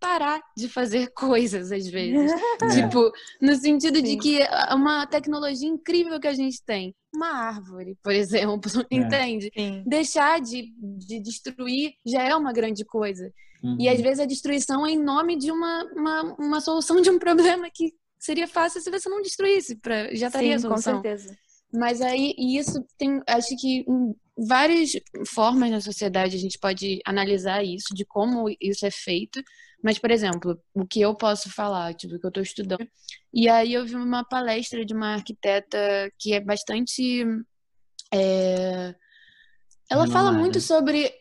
Parar 0.01 0.41
de 0.57 0.69
fazer 0.69 1.11
coisas 1.15 1.73
às 1.73 1.87
vezes. 1.87 2.33
É. 2.61 2.69
Tipo, 2.69 3.13
no 3.41 3.55
sentido 3.55 3.97
Sim. 3.97 4.03
de 4.03 4.17
que 4.19 4.43
é 4.43 4.75
uma 4.75 5.07
tecnologia 5.07 5.69
incrível 5.69 6.19
que 6.19 6.27
a 6.27 6.35
gente 6.35 6.63
tem. 6.65 6.95
Uma 7.15 7.29
árvore, 7.29 7.97
por 8.03 8.13
exemplo, 8.13 8.71
é. 8.91 8.97
entende? 8.97 9.51
Sim. 9.57 9.85
Deixar 9.87 10.41
de, 10.41 10.73
de 10.77 11.21
destruir 11.21 11.93
já 12.05 12.23
é 12.23 12.35
uma 12.35 12.53
grande 12.53 12.85
coisa. 12.85 13.33
Uhum. 13.63 13.77
E 13.79 13.89
às 13.89 13.99
uhum. 13.99 14.03
vezes 14.03 14.21
a 14.21 14.27
destruição 14.27 14.87
é 14.87 14.91
em 14.91 15.03
nome 15.03 15.37
de 15.37 15.51
uma, 15.51 15.85
uma, 15.95 16.23
uma 16.39 16.61
solução 16.61 17.01
de 17.01 17.11
um 17.11 17.19
problema 17.19 17.69
que 17.73 17.93
seria 18.19 18.49
fácil 18.49 18.81
se 18.81 18.91
você 18.91 19.09
não 19.09 19.23
destruísse, 19.23 19.77
pra, 19.77 20.15
já 20.15 20.27
estaria 20.27 20.59
Sim, 20.59 20.67
a 20.67 20.69
solução. 20.69 20.97
com 20.97 21.03
certeza. 21.03 21.37
Mas 21.73 22.01
aí, 22.01 22.35
isso 22.39 22.83
tem, 22.97 23.21
acho 23.27 23.55
que 23.57 23.85
em 23.87 24.15
várias 24.37 24.93
formas 25.27 25.71
na 25.71 25.81
sociedade 25.81 26.37
a 26.37 26.39
gente 26.39 26.59
pode 26.59 27.01
analisar 27.05 27.63
isso, 27.63 27.95
de 27.95 28.05
como 28.07 28.49
isso 28.61 28.87
é 28.87 28.91
feito. 28.91 29.43
Mas, 29.83 29.99
por 29.99 30.11
exemplo, 30.11 30.61
o 30.75 30.87
que 30.87 31.01
eu 31.01 31.15
posso 31.15 31.51
falar, 31.51 31.95
tipo, 31.95 32.19
que 32.19 32.27
eu 32.27 32.29
estou 32.29 32.43
estudando. 32.43 32.89
E 33.33 33.49
aí 33.49 33.75
eu 33.75 33.87
vi 33.87 33.95
uma 33.95 34.25
palestra 34.25 34.85
de 34.85 34.93
uma 34.93 35.15
arquiteta 35.15 35.79
que 36.19 36.33
é 36.33 36.41
bastante. 36.41 37.25
É... 38.13 38.95
Ela 39.91 40.05
renomada. 40.05 40.13
fala 40.13 40.33
muito 40.33 40.61
sobre. 40.61 41.13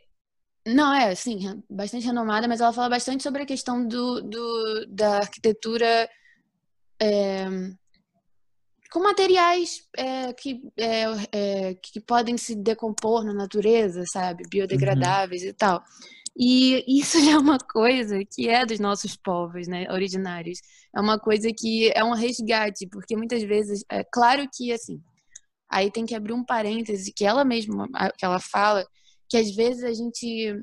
Não, 0.66 0.93
é, 0.93 1.16
sim, 1.16 1.64
bastante 1.70 2.05
renomada, 2.05 2.47
mas 2.47 2.60
ela 2.60 2.74
fala 2.74 2.89
bastante 2.89 3.24
sobre 3.24 3.43
a 3.43 3.45
questão 3.45 3.88
do, 3.88 4.22
do 4.22 4.86
da 4.89 5.20
arquitetura 5.20 6.10
é, 6.99 7.47
com 8.91 8.99
materiais 8.99 9.84
é, 9.95 10.34
que, 10.34 10.62
é, 10.78 11.03
é, 11.32 11.74
que 11.76 11.99
podem 11.99 12.38
se 12.38 12.55
decompor 12.55 13.24
na 13.24 13.34
natureza, 13.34 14.03
sabe? 14.12 14.43
Biodegradáveis 14.49 15.43
uhum. 15.43 15.49
e 15.49 15.53
tal. 15.53 15.84
E 16.38 16.84
isso 16.88 17.18
é 17.30 17.38
uma 17.38 17.58
coisa 17.58 18.20
que 18.24 18.48
é 18.48 18.66
dos 18.66 18.80
nossos 18.80 19.18
povos, 19.18 19.68
né, 19.68 19.92
originários. 19.92 20.60
É 20.96 21.02
uma 21.02 21.20
coisa 21.20 21.52
que 21.52 21.92
é 21.96 22.04
um 22.04 22.14
resgate, 22.14 22.88
porque 22.88 23.18
muitas 23.18 23.42
vezes, 23.44 23.84
é 23.90 24.04
claro 24.04 24.48
que 24.54 24.72
assim, 24.72 25.02
aí 25.70 25.92
tem 25.92 26.06
que 26.06 26.16
abrir 26.16 26.34
um 26.34 26.46
parêntese 26.46 27.12
que 27.12 27.26
ela 27.26 27.44
mesma, 27.44 27.88
que 28.18 28.24
ela 28.26 28.40
fala, 28.40 28.86
que 29.28 29.38
às 29.38 29.54
vezes 29.56 29.84
a 29.84 29.94
gente 29.94 30.56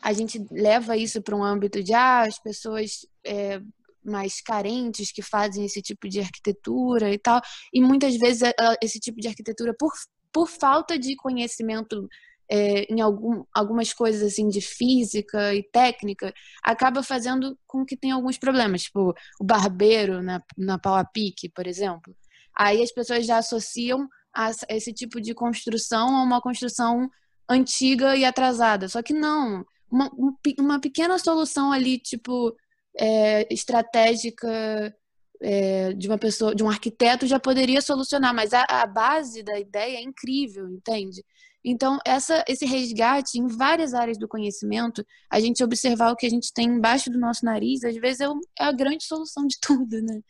a 0.00 0.12
gente 0.12 0.46
leva 0.52 0.96
isso 0.96 1.20
para 1.20 1.34
um 1.34 1.42
âmbito 1.42 1.82
de 1.82 1.92
ah, 1.92 2.20
as 2.20 2.38
pessoas 2.38 3.04
é, 3.26 3.60
mais 4.04 4.40
carentes 4.40 5.12
que 5.12 5.22
fazem 5.22 5.64
esse 5.64 5.82
tipo 5.82 6.08
de 6.08 6.20
arquitetura 6.20 7.12
e 7.12 7.18
tal. 7.18 7.40
E 7.72 7.80
muitas 7.80 8.16
vezes 8.16 8.42
eh, 8.42 8.54
esse 8.82 8.98
tipo 8.98 9.20
de 9.20 9.28
arquitetura, 9.28 9.74
por, 9.78 9.92
por 10.32 10.48
falta 10.48 10.98
de 10.98 11.16
conhecimento 11.16 12.08
é, 12.50 12.92
em 12.92 13.00
algum, 13.00 13.44
algumas 13.54 13.92
coisas 13.92 14.22
assim 14.22 14.48
de 14.48 14.60
física 14.60 15.54
e 15.54 15.62
técnica, 15.62 16.32
acaba 16.62 17.02
fazendo 17.02 17.58
com 17.66 17.84
que 17.84 17.96
tenha 17.96 18.14
alguns 18.14 18.38
problemas, 18.38 18.82
tipo 18.82 19.14
o 19.40 19.44
barbeiro 19.44 20.22
na, 20.22 20.42
na 20.56 20.78
pau 20.78 20.94
a 20.94 21.04
pique, 21.04 21.48
por 21.48 21.66
exemplo. 21.66 22.14
Aí 22.56 22.82
as 22.82 22.92
pessoas 22.92 23.26
já 23.26 23.38
associam 23.38 24.08
a 24.34 24.50
esse 24.68 24.92
tipo 24.92 25.20
de 25.20 25.34
construção 25.34 26.16
a 26.16 26.22
uma 26.22 26.40
construção 26.40 27.08
antiga 27.48 28.16
e 28.16 28.24
atrasada. 28.24 28.88
Só 28.88 29.02
que 29.02 29.12
não, 29.12 29.64
uma, 29.90 30.10
uma 30.58 30.80
pequena 30.80 31.18
solução 31.18 31.72
ali, 31.72 31.98
tipo 31.98 32.54
é, 32.98 33.52
estratégica 33.52 34.94
é, 35.40 35.92
de 35.92 36.08
uma 36.08 36.18
pessoa, 36.18 36.54
de 36.54 36.62
um 36.62 36.68
arquiteto 36.68 37.26
já 37.26 37.38
poderia 37.38 37.80
solucionar, 37.80 38.34
mas 38.34 38.52
a, 38.52 38.64
a, 38.68 38.86
base 38.86 39.42
da 39.42 39.58
ideia 39.58 39.98
é 39.98 40.02
incrível, 40.02 40.68
entende? 40.68 41.24
Então, 41.70 41.98
essa, 42.02 42.42
esse 42.48 42.64
resgate 42.64 43.38
em 43.38 43.46
várias 43.46 43.92
áreas 43.92 44.16
do 44.16 44.26
conhecimento, 44.26 45.04
a 45.30 45.38
gente 45.38 45.62
observar 45.62 46.10
o 46.10 46.16
que 46.16 46.24
a 46.24 46.30
gente 46.30 46.50
tem 46.50 46.66
embaixo 46.66 47.10
do 47.10 47.18
nosso 47.18 47.44
nariz, 47.44 47.84
às 47.84 47.94
vezes 47.96 48.20
é, 48.20 48.26
é 48.58 48.64
a 48.64 48.72
grande 48.72 49.04
solução 49.04 49.46
de 49.46 49.56
tudo, 49.60 50.00
né? 50.00 50.20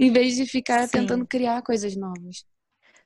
Em 0.00 0.12
vez 0.12 0.34
de 0.34 0.46
ficar 0.46 0.88
Sim. 0.88 0.98
tentando 0.98 1.24
criar 1.24 1.62
coisas 1.62 1.94
novas. 1.96 2.44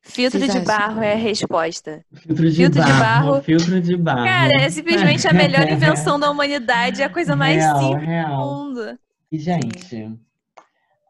Filtro 0.00 0.38
Vocês 0.38 0.52
de 0.52 0.58
acham? 0.58 0.66
barro 0.66 1.02
é 1.02 1.12
a 1.12 1.16
resposta. 1.16 2.02
Filtro 2.14 2.50
de, 2.50 2.56
filtro 2.56 2.80
barro, 2.80 2.92
de 2.92 3.00
barro. 3.00 3.42
Filtro 3.42 3.80
de 3.80 3.96
barro. 3.96 4.24
Cara, 4.24 4.62
é 4.62 4.70
simplesmente 4.70 5.28
a 5.28 5.32
melhor 5.34 5.68
invenção 5.68 6.18
da 6.18 6.30
humanidade, 6.30 7.02
é 7.02 7.04
a 7.04 7.10
coisa 7.10 7.36
mais 7.36 7.56
real, 7.56 7.80
simples 7.80 8.06
real. 8.06 8.30
do 8.30 8.54
mundo. 8.54 8.98
E, 9.30 9.38
gente, 9.38 10.18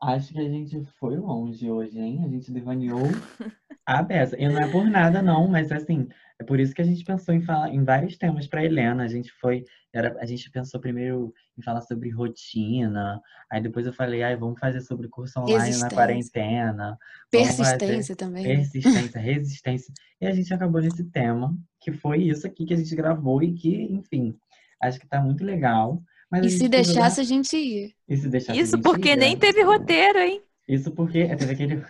acho 0.02 0.32
que 0.32 0.40
a 0.40 0.48
gente 0.48 0.84
foi 0.98 1.16
longe 1.16 1.70
hoje, 1.70 1.98
hein? 1.98 2.22
A 2.24 2.28
gente 2.28 2.50
devaneou 2.50 3.10
a 3.86 4.02
beça. 4.02 4.36
E 4.38 4.48
não 4.48 4.60
é 4.60 4.70
por 4.70 4.84
nada, 4.84 5.20
não, 5.20 5.46
mas 5.48 5.70
assim, 5.70 6.08
é 6.40 6.44
por 6.44 6.58
isso 6.58 6.74
que 6.74 6.82
a 6.82 6.84
gente 6.84 7.04
pensou 7.04 7.34
em 7.34 7.42
falar 7.42 7.72
em 7.72 7.84
vários 7.84 8.16
temas 8.16 8.46
para 8.46 8.64
Helena. 8.64 9.04
A 9.04 9.08
gente 9.08 9.30
foi, 9.40 9.64
era, 9.92 10.16
a 10.20 10.26
gente 10.26 10.50
pensou 10.50 10.80
primeiro 10.80 11.32
em 11.56 11.62
falar 11.62 11.80
sobre 11.82 12.10
rotina, 12.10 13.20
aí 13.50 13.62
depois 13.62 13.86
eu 13.86 13.92
falei, 13.92 14.22
ai, 14.22 14.36
vamos 14.36 14.58
fazer 14.58 14.80
sobre 14.80 15.08
curso 15.08 15.38
online 15.40 15.76
na 15.78 15.90
quarentena. 15.90 16.98
Persistência 17.30 18.16
também. 18.16 18.44
Persistência, 18.44 19.20
resistência. 19.20 19.94
E 20.20 20.26
a 20.26 20.32
gente 20.32 20.52
acabou 20.52 20.80
nesse 20.80 21.04
tema, 21.04 21.56
que 21.80 21.92
foi 21.92 22.22
isso 22.22 22.46
aqui 22.46 22.64
que 22.64 22.74
a 22.74 22.76
gente 22.76 22.94
gravou 22.96 23.42
e 23.42 23.52
que, 23.54 23.82
enfim, 23.92 24.36
acho 24.82 24.98
que 24.98 25.06
tá 25.06 25.20
muito 25.20 25.44
legal. 25.44 26.02
Mas 26.30 26.46
e 26.46 26.58
se 26.58 26.68
deixasse, 26.68 27.20
a 27.20 27.24
gente 27.24 27.56
ia. 27.56 27.90
E 28.08 28.16
se 28.16 28.28
deixasse, 28.28 28.58
Isso 28.58 28.80
porque 28.80 29.10
ia. 29.10 29.16
nem 29.16 29.36
teve 29.36 29.62
roteiro, 29.62 30.18
hein? 30.18 30.42
Isso 30.66 30.90
porque 30.90 31.18
é, 31.18 31.36
teve 31.36 31.52
aquele. 31.52 31.82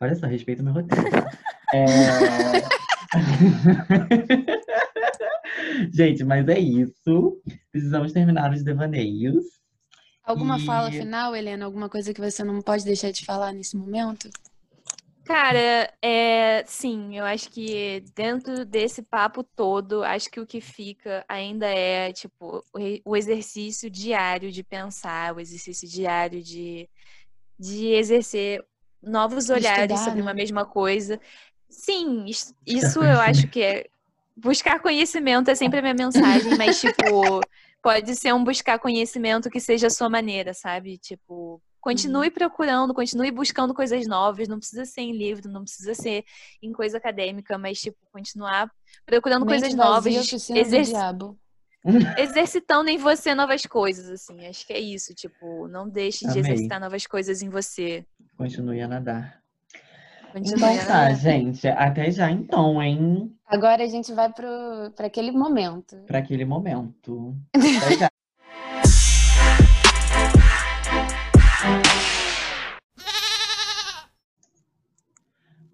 Olha 0.00 0.14
só, 0.14 0.26
respeito 0.26 0.62
meu 0.62 0.72
roteiro. 0.72 1.04
É... 1.74 1.84
gente, 5.92 6.22
mas 6.22 6.48
é 6.48 6.60
isso. 6.60 7.42
Precisamos 7.72 8.12
terminar 8.12 8.52
os 8.52 8.62
devaneios. 8.62 9.44
Alguma 10.22 10.58
e... 10.58 10.64
fala 10.64 10.92
final, 10.92 11.34
Helena? 11.34 11.64
Alguma 11.64 11.88
coisa 11.88 12.14
que 12.14 12.20
você 12.20 12.44
não 12.44 12.62
pode 12.62 12.84
deixar 12.84 13.10
de 13.10 13.24
falar 13.24 13.52
nesse 13.52 13.76
momento? 13.76 14.30
Cara, 15.24 15.92
é, 16.00 16.62
sim, 16.66 17.18
eu 17.18 17.24
acho 17.24 17.50
que 17.50 18.04
dentro 18.14 18.64
desse 18.64 19.02
papo 19.02 19.42
todo, 19.42 20.04
acho 20.04 20.30
que 20.30 20.38
o 20.38 20.46
que 20.46 20.60
fica 20.60 21.24
ainda 21.28 21.66
é, 21.66 22.12
tipo, 22.12 22.64
o 23.04 23.16
exercício 23.16 23.90
diário 23.90 24.52
de 24.52 24.62
pensar, 24.62 25.34
o 25.34 25.40
exercício 25.40 25.88
diário 25.88 26.40
de, 26.40 26.88
de 27.58 27.88
exercer 27.88 28.64
novos 29.06 29.48
olhares 29.48 29.84
Estudar, 29.84 30.04
sobre 30.04 30.18
né? 30.18 30.22
uma 30.22 30.34
mesma 30.34 30.64
coisa. 30.64 31.20
Sim, 31.68 32.26
isso 32.66 33.02
eu 33.02 33.20
acho 33.20 33.48
que 33.48 33.62
é. 33.62 33.86
Buscar 34.38 34.80
conhecimento 34.80 35.50
é 35.50 35.54
sempre 35.54 35.78
a 35.78 35.82
minha 35.82 35.94
mensagem, 35.94 36.58
mas, 36.58 36.78
tipo, 36.78 37.40
pode 37.82 38.14
ser 38.14 38.34
um 38.34 38.44
buscar 38.44 38.78
conhecimento 38.78 39.48
que 39.48 39.58
seja 39.58 39.86
a 39.86 39.90
sua 39.90 40.10
maneira, 40.10 40.52
sabe? 40.52 40.98
Tipo, 40.98 41.58
Continue 41.86 42.26
uhum. 42.26 42.32
procurando, 42.32 42.92
continue 42.92 43.30
buscando 43.30 43.72
coisas 43.72 44.08
novas. 44.08 44.48
Não 44.48 44.58
precisa 44.58 44.84
ser 44.84 45.02
em 45.02 45.12
livro, 45.12 45.48
não 45.48 45.62
precisa 45.62 45.94
ser 45.94 46.24
em 46.60 46.72
coisa 46.72 46.98
acadêmica, 46.98 47.56
mas, 47.56 47.80
tipo, 47.80 47.96
continuar 48.10 48.68
procurando 49.06 49.46
Mente 49.46 49.60
coisas 49.60 49.74
novas. 49.76 50.32
Exerc... 50.50 50.90
exercitando 52.18 52.90
em 52.90 52.98
você 52.98 53.34
novas 53.34 53.64
coisas, 53.66 54.08
assim. 54.10 54.46
Acho 54.46 54.66
que 54.66 54.72
é 54.72 54.80
isso, 54.80 55.14
tipo, 55.14 55.68
não 55.68 55.88
deixe 55.88 56.26
Amei. 56.26 56.34
de 56.34 56.40
exercitar 56.40 56.80
novas 56.80 57.06
coisas 57.06 57.42
em 57.42 57.48
você. 57.48 58.04
Continue 58.36 58.82
a 58.82 58.88
nadar. 58.88 59.40
Continue 60.32 60.56
então 60.56 60.68
a 60.68 60.76
tá, 60.78 60.82
nadar. 60.82 61.08
tá, 61.08 61.14
gente. 61.14 61.68
Até 61.68 62.10
já 62.10 62.30
então, 62.30 62.82
hein? 62.82 63.34
Agora 63.46 63.84
a 63.84 63.86
gente 63.86 64.12
vai 64.12 64.32
pro, 64.32 64.92
aquele 64.98 65.30
momento. 65.30 65.96
Para 66.06 66.18
aquele 66.18 66.44
momento. 66.44 67.36
Até 67.54 67.96
já. 67.96 68.10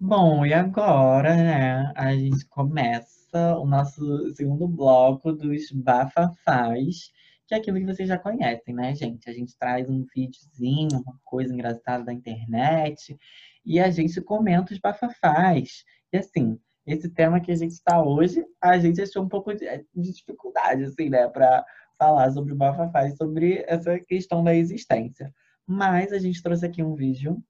Bom, 0.04 0.44
e 0.44 0.52
agora, 0.52 1.34
né, 1.34 1.92
a 1.94 2.12
gente 2.12 2.44
começa 2.46 3.21
o 3.38 3.66
nosso 3.66 4.34
segundo 4.34 4.66
bloco 4.68 5.32
dos 5.32 5.70
bafafás, 5.72 7.10
que 7.46 7.54
é 7.54 7.58
aquilo 7.58 7.78
que 7.78 7.86
vocês 7.86 8.08
já 8.08 8.18
conhecem, 8.18 8.74
né, 8.74 8.94
gente? 8.94 9.28
A 9.28 9.32
gente 9.32 9.56
traz 9.58 9.88
um 9.88 10.04
videozinho, 10.14 11.00
uma 11.04 11.18
coisa 11.24 11.52
engraçada 11.52 12.04
da 12.04 12.12
internet, 12.12 13.16
e 13.64 13.80
a 13.80 13.90
gente 13.90 14.20
comenta 14.20 14.72
os 14.72 14.78
bafafás. 14.78 15.84
E 16.12 16.18
assim, 16.18 16.58
esse 16.86 17.08
tema 17.08 17.40
que 17.40 17.52
a 17.52 17.56
gente 17.56 17.72
está 17.72 18.02
hoje, 18.02 18.44
a 18.60 18.78
gente 18.78 19.00
achou 19.00 19.22
um 19.22 19.28
pouco 19.28 19.54
de, 19.54 19.66
de 19.94 20.12
dificuldade, 20.12 20.84
assim, 20.84 21.08
né, 21.08 21.28
para 21.28 21.64
falar 21.98 22.30
sobre 22.32 22.52
o 22.52 22.56
bafafás, 22.56 23.16
sobre 23.16 23.64
essa 23.66 23.98
questão 24.00 24.42
da 24.42 24.54
existência. 24.54 25.32
Mas 25.66 26.12
a 26.12 26.18
gente 26.18 26.42
trouxe 26.42 26.66
aqui 26.66 26.82
um 26.82 26.94
vídeo 26.94 27.42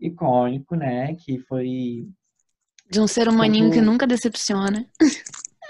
icônico, 0.00 0.76
né? 0.76 1.14
Que 1.14 1.38
foi. 1.40 2.08
De 2.90 3.00
um 3.00 3.06
ser 3.06 3.28
humaninho 3.28 3.70
que 3.70 3.80
nunca 3.80 4.06
decepciona. 4.06 4.86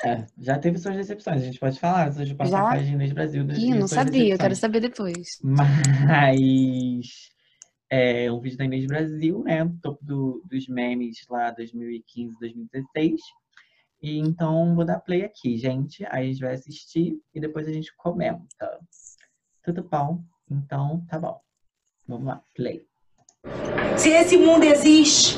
É, 0.05 0.25
já 0.39 0.57
teve 0.57 0.79
suas 0.79 0.95
decepções, 0.95 1.43
a 1.43 1.45
gente 1.45 1.59
pode 1.59 1.81
falar 1.81 2.13
sobre 2.13 2.33
bafafás 2.33 2.87
de 2.87 2.93
Inês 2.93 3.13
Brasil. 3.13 3.45
Ih, 3.51 3.75
não 3.75 3.89
sabia, 3.89 4.35
eu 4.35 4.39
quero 4.39 4.55
saber 4.55 4.81
depois. 4.81 5.41
Mas 5.43 7.29
é 7.91 8.31
um 8.31 8.39
vídeo 8.39 8.59
da 8.59 8.65
Inês 8.65 8.87
Brasil, 8.87 9.43
né? 9.43 9.69
Topo 9.83 10.05
do, 10.05 10.43
dos 10.49 10.69
memes 10.69 11.19
lá 11.29 11.51
2015, 11.51 12.37
2016. 12.39 13.21
E 14.01 14.19
então 14.19 14.77
vou 14.77 14.85
dar 14.85 15.01
play 15.01 15.25
aqui, 15.25 15.57
gente. 15.57 16.05
Aí 16.11 16.29
a 16.29 16.33
gente 16.33 16.41
vai 16.41 16.55
assistir 16.55 17.19
e 17.35 17.41
depois 17.41 17.67
a 17.67 17.73
gente 17.73 17.93
comenta. 17.97 18.79
Tudo 19.65 19.83
bom? 19.83 20.23
Então 20.49 21.05
tá 21.09 21.19
bom. 21.19 21.41
Vamos 22.07 22.27
lá, 22.27 22.43
play. 22.55 22.87
Se 23.97 24.11
esse 24.11 24.37
mundo 24.37 24.65
existe, 24.65 25.37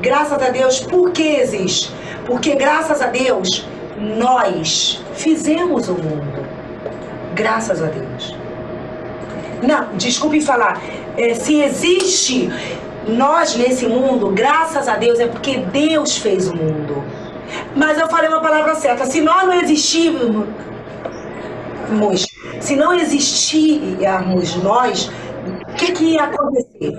graças 0.00 0.42
a 0.42 0.50
Deus, 0.50 0.80
por 0.80 1.10
que 1.10 1.22
existe? 1.22 1.92
Porque 2.26 2.54
graças 2.54 3.00
a 3.02 3.06
Deus, 3.06 3.66
nós 3.98 5.02
fizemos 5.14 5.88
o 5.88 5.94
mundo. 5.94 6.46
Graças 7.34 7.82
a 7.82 7.86
Deus. 7.86 8.36
Não, 9.62 9.96
desculpe 9.96 10.40
falar. 10.40 10.80
É, 11.16 11.34
se 11.34 11.60
existe 11.60 12.50
nós 13.06 13.56
nesse 13.56 13.86
mundo, 13.86 14.30
graças 14.30 14.88
a 14.88 14.96
Deus, 14.96 15.18
é 15.18 15.26
porque 15.26 15.58
Deus 15.58 16.16
fez 16.16 16.48
o 16.48 16.56
mundo. 16.56 17.02
Mas 17.74 17.98
eu 17.98 18.08
falei 18.08 18.28
uma 18.28 18.40
palavra 18.40 18.74
certa. 18.74 19.04
Se 19.04 19.20
nós 19.20 19.44
não 19.44 19.54
existirmos, 19.54 20.46
se 22.60 22.76
não 22.76 22.92
existirmos 22.94 24.56
nós, 24.62 25.10
o 25.68 25.74
que, 25.74 25.92
que 25.92 26.04
ia 26.14 26.24
acontecer? 26.24 26.98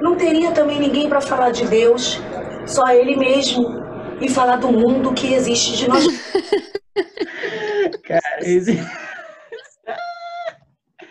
Não 0.00 0.16
teria 0.16 0.52
também 0.52 0.80
ninguém 0.80 1.08
para 1.08 1.20
falar 1.20 1.50
de 1.50 1.66
Deus, 1.66 2.20
só 2.66 2.88
Ele 2.88 3.16
mesmo, 3.16 3.82
e 4.20 4.28
falar 4.28 4.56
do 4.56 4.70
mundo 4.70 5.12
que 5.12 5.32
existe 5.34 5.76
de 5.76 5.88
nós. 5.88 6.04
Cara, 8.04 8.38
esse... 8.42 8.78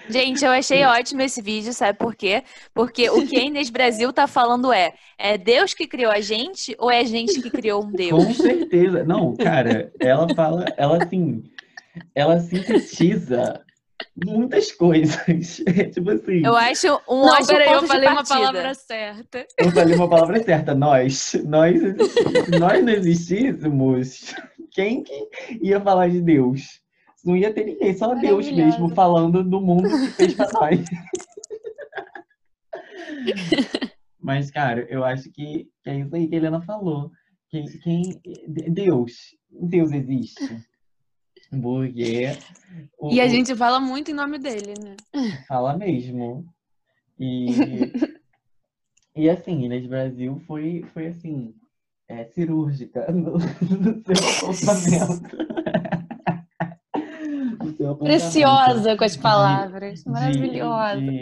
Gente, 0.10 0.46
eu 0.46 0.52
achei 0.52 0.86
ótimo 0.86 1.22
esse 1.22 1.42
vídeo, 1.42 1.74
sabe 1.74 1.98
por 1.98 2.16
quê? 2.16 2.42
Porque 2.74 3.10
o 3.10 3.28
que 3.28 3.38
a 3.38 3.44
Inês 3.44 3.70
Brasil 3.70 4.14
tá 4.14 4.26
falando 4.26 4.72
é: 4.72 4.94
é 5.18 5.38
Deus 5.38 5.74
que 5.74 5.86
criou 5.86 6.10
a 6.10 6.22
gente 6.22 6.74
ou 6.80 6.90
é 6.90 7.00
a 7.00 7.04
gente 7.04 7.42
que 7.42 7.50
criou 7.50 7.84
um 7.84 7.92
Deus? 7.92 8.24
Com 8.24 8.34
certeza. 8.34 9.04
Não, 9.04 9.36
cara, 9.36 9.92
ela 10.00 10.34
fala, 10.34 10.64
ela 10.78 11.04
assim, 11.04 11.44
ela 12.16 12.40
sintetiza 12.40 13.62
muitas 14.26 14.72
coisas. 14.72 15.62
tipo 15.94 16.12
assim. 16.12 16.46
Eu 16.46 16.56
acho 16.56 16.88
um 17.08 17.22
Não, 17.22 17.34
ótimo 17.34 17.48
peraí, 17.48 17.74
eu 17.74 17.88
falei 17.88 18.10
uma 18.10 18.24
palavra 18.24 18.74
certa. 18.74 19.48
Eu 19.58 19.72
falei 19.72 19.96
uma 19.96 20.10
palavra 20.10 20.44
certa. 20.44 20.76
Nós. 20.76 21.34
Nós, 21.46 21.80
se 21.80 22.60
nós 22.60 22.84
não 22.84 22.94
existíssemos, 22.94 24.36
quem 24.72 25.04
que 25.04 25.28
ia 25.62 25.82
falar 25.82 26.10
de 26.10 26.22
Deus? 26.22 26.82
Não 27.26 27.36
ia 27.36 27.54
ter 27.54 27.66
ninguém, 27.66 27.98
só 27.98 28.16
Deus 28.16 28.50
mesmo 28.50 28.94
falando 28.94 29.44
do 29.44 29.60
mundo 29.60 29.90
que 29.90 30.08
fez 30.12 30.34
pra 30.34 30.48
nós. 30.54 30.80
Mas, 34.20 34.52
cara, 34.52 34.86
eu 34.90 35.04
acho 35.04 35.32
que, 35.32 35.68
que, 35.84 35.90
é 35.90 36.00
isso 36.00 36.16
aí 36.16 36.28
que 36.28 36.36
a 36.36 36.38
Helena 36.38 36.62
falou. 36.62 37.12
Quem, 37.50 37.66
quem, 37.80 38.22
Deus. 38.48 39.36
Deus 39.50 39.92
existe. 39.92 40.62
Porque. 41.62 42.38
O, 42.98 43.12
e 43.12 43.22
a 43.22 43.28
gente 43.28 43.56
fala 43.56 43.80
muito 43.80 44.12
em 44.12 44.14
nome 44.14 44.38
dele, 44.38 44.74
né? 44.82 44.96
Fala 45.48 45.78
mesmo. 45.78 46.46
E. 47.20 47.48
e 49.16 49.30
assim, 49.30 49.64
Inês 49.64 49.88
Brasil 49.88 50.42
foi, 50.46 50.86
foi 50.94 51.08
assim, 51.08 51.54
é, 52.08 52.26
cirúrgica 52.26 53.06
no, 53.12 53.34
no 53.38 54.16
seu 57.76 57.92
apontamento. 57.92 58.04
Preciosa 58.04 58.98
com 58.98 59.04
as 59.04 59.18
palavras. 59.18 60.04
De, 60.04 60.10
Maravilhosa. 60.10 61.02
De... 61.02 61.22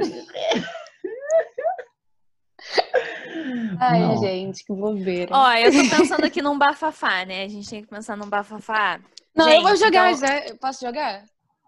Ai, 3.80 4.00
Não. 4.00 4.18
gente, 4.18 4.64
que 4.64 4.74
bobeira. 4.74 5.36
Ó, 5.36 5.54
eu 5.54 5.72
tô 5.72 5.98
pensando 5.98 6.26
aqui 6.26 6.42
num 6.42 6.58
bafafá, 6.58 7.26
né? 7.26 7.44
A 7.44 7.48
gente 7.48 7.70
tem 7.70 7.82
que 7.82 7.90
pensar 7.90 8.16
num 8.16 8.28
bafafá. 8.28 9.00
Não, 9.36 9.46
gente, 9.46 9.58
eu 9.58 9.64
vou 9.64 9.76
jogar 9.76 10.12
então... 10.12 10.28
já. 10.28 10.56
Posso 10.56 10.86
jogar? 10.86 11.24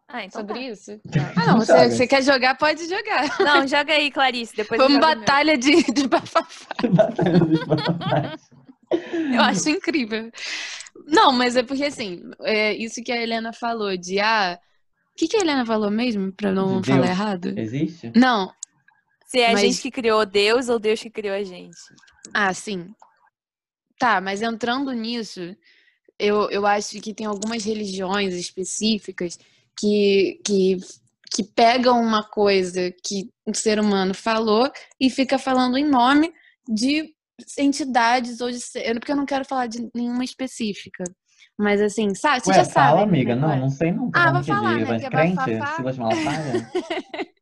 Ah, 0.07 0.24
então 0.24 0.39
Sobre 0.39 0.53
tá. 0.53 0.59
isso? 0.61 1.01
Ah, 1.36 1.47
não, 1.47 1.57
você, 1.57 1.89
você, 1.89 2.07
quer 2.07 2.24
jogar, 2.24 2.55
pode 2.57 2.88
jogar. 2.88 3.28
Não, 3.39 3.68
joga 3.68 3.93
aí, 3.93 4.09
Clarice. 4.09 4.55
Depois 4.55 4.80
Vamos 4.80 4.99
batalha 4.99 5.57
de, 5.57 5.84
de 5.84 6.07
bafafá. 6.07 6.68
batalha 6.89 7.39
de 7.39 7.65
bafafá. 7.65 8.39
Eu 9.34 9.41
acho 9.41 9.70
incrível. 9.70 10.32
Não, 11.05 11.34
mas 11.34 11.57
é 11.57 11.63
porque 11.63 11.84
assim, 11.84 12.22
é 12.41 12.74
isso 12.74 13.03
que 13.03 13.11
a 13.11 13.22
Helena 13.22 13.51
falou 13.51 13.97
de 13.97 14.20
ah, 14.22 14.57
o 15.11 15.15
que, 15.18 15.28
que 15.28 15.36
a 15.36 15.41
Helena 15.41 15.65
falou 15.65 15.91
mesmo, 15.91 16.32
pra 16.32 16.53
não 16.53 16.80
de 16.80 16.89
falar 16.89 17.01
Deus. 17.01 17.11
errado? 17.11 17.59
Existe? 17.59 18.11
Não. 18.15 18.53
Se 19.28 19.39
é 19.39 19.49
a 19.49 19.51
Mas- 19.53 19.61
gente 19.61 19.82
que 19.82 19.91
criou 19.91 20.25
Deus 20.25 20.69
ou 20.69 20.80
Deus 20.80 20.99
que 21.01 21.09
criou 21.09 21.36
a 21.36 21.43
gente. 21.43 21.78
Ah, 22.34 22.53
sim. 22.53 22.88
Tá, 23.99 24.21
mas 24.21 24.41
entrando 24.41 24.91
nisso, 24.93 25.55
eu, 26.17 26.49
eu 26.49 26.65
acho 26.65 26.99
que 27.01 27.13
tem 27.13 27.25
algumas 27.25 27.65
religiões 27.65 28.34
específicas 28.36 29.38
que, 29.78 30.39
que, 30.45 30.78
que 31.34 31.43
pegam 31.43 31.99
uma 32.01 32.23
coisa 32.23 32.91
que 33.03 33.30
um 33.45 33.53
ser 33.53 33.80
humano 33.80 34.13
falou 34.13 34.71
e 34.99 35.09
fica 35.09 35.38
falando 35.38 35.78
em 35.78 35.86
nome 35.86 36.34
de 36.67 37.13
entidades 37.57 38.39
ou 38.39 38.49
de 38.49 38.59
ser, 38.61 38.93
porque 38.93 39.11
eu 39.11 39.15
não 39.15 39.25
quero 39.25 39.43
falar 39.45 39.67
de 39.67 39.89
nenhuma 39.93 40.23
específica. 40.23 41.03
Mas 41.59 41.82
assim, 41.82 42.13
sabe? 42.13 42.43
Você 42.43 42.51
Ué, 42.51 42.55
já 42.55 42.65
fala, 42.65 42.99
sabe. 42.99 43.09
amiga. 43.09 43.36
né, 43.36 43.41
Não, 43.41 43.55
não 43.61 43.69
sei 43.69 43.91
não. 43.91 44.11
Ah, 44.13 44.32
vou 44.32 44.43
falar, 44.43 44.75
de 44.75 44.80
né, 44.82 44.86
mas 44.86 45.01
que 45.01 45.07
é 45.07 45.09
Malafaia? 45.97 46.71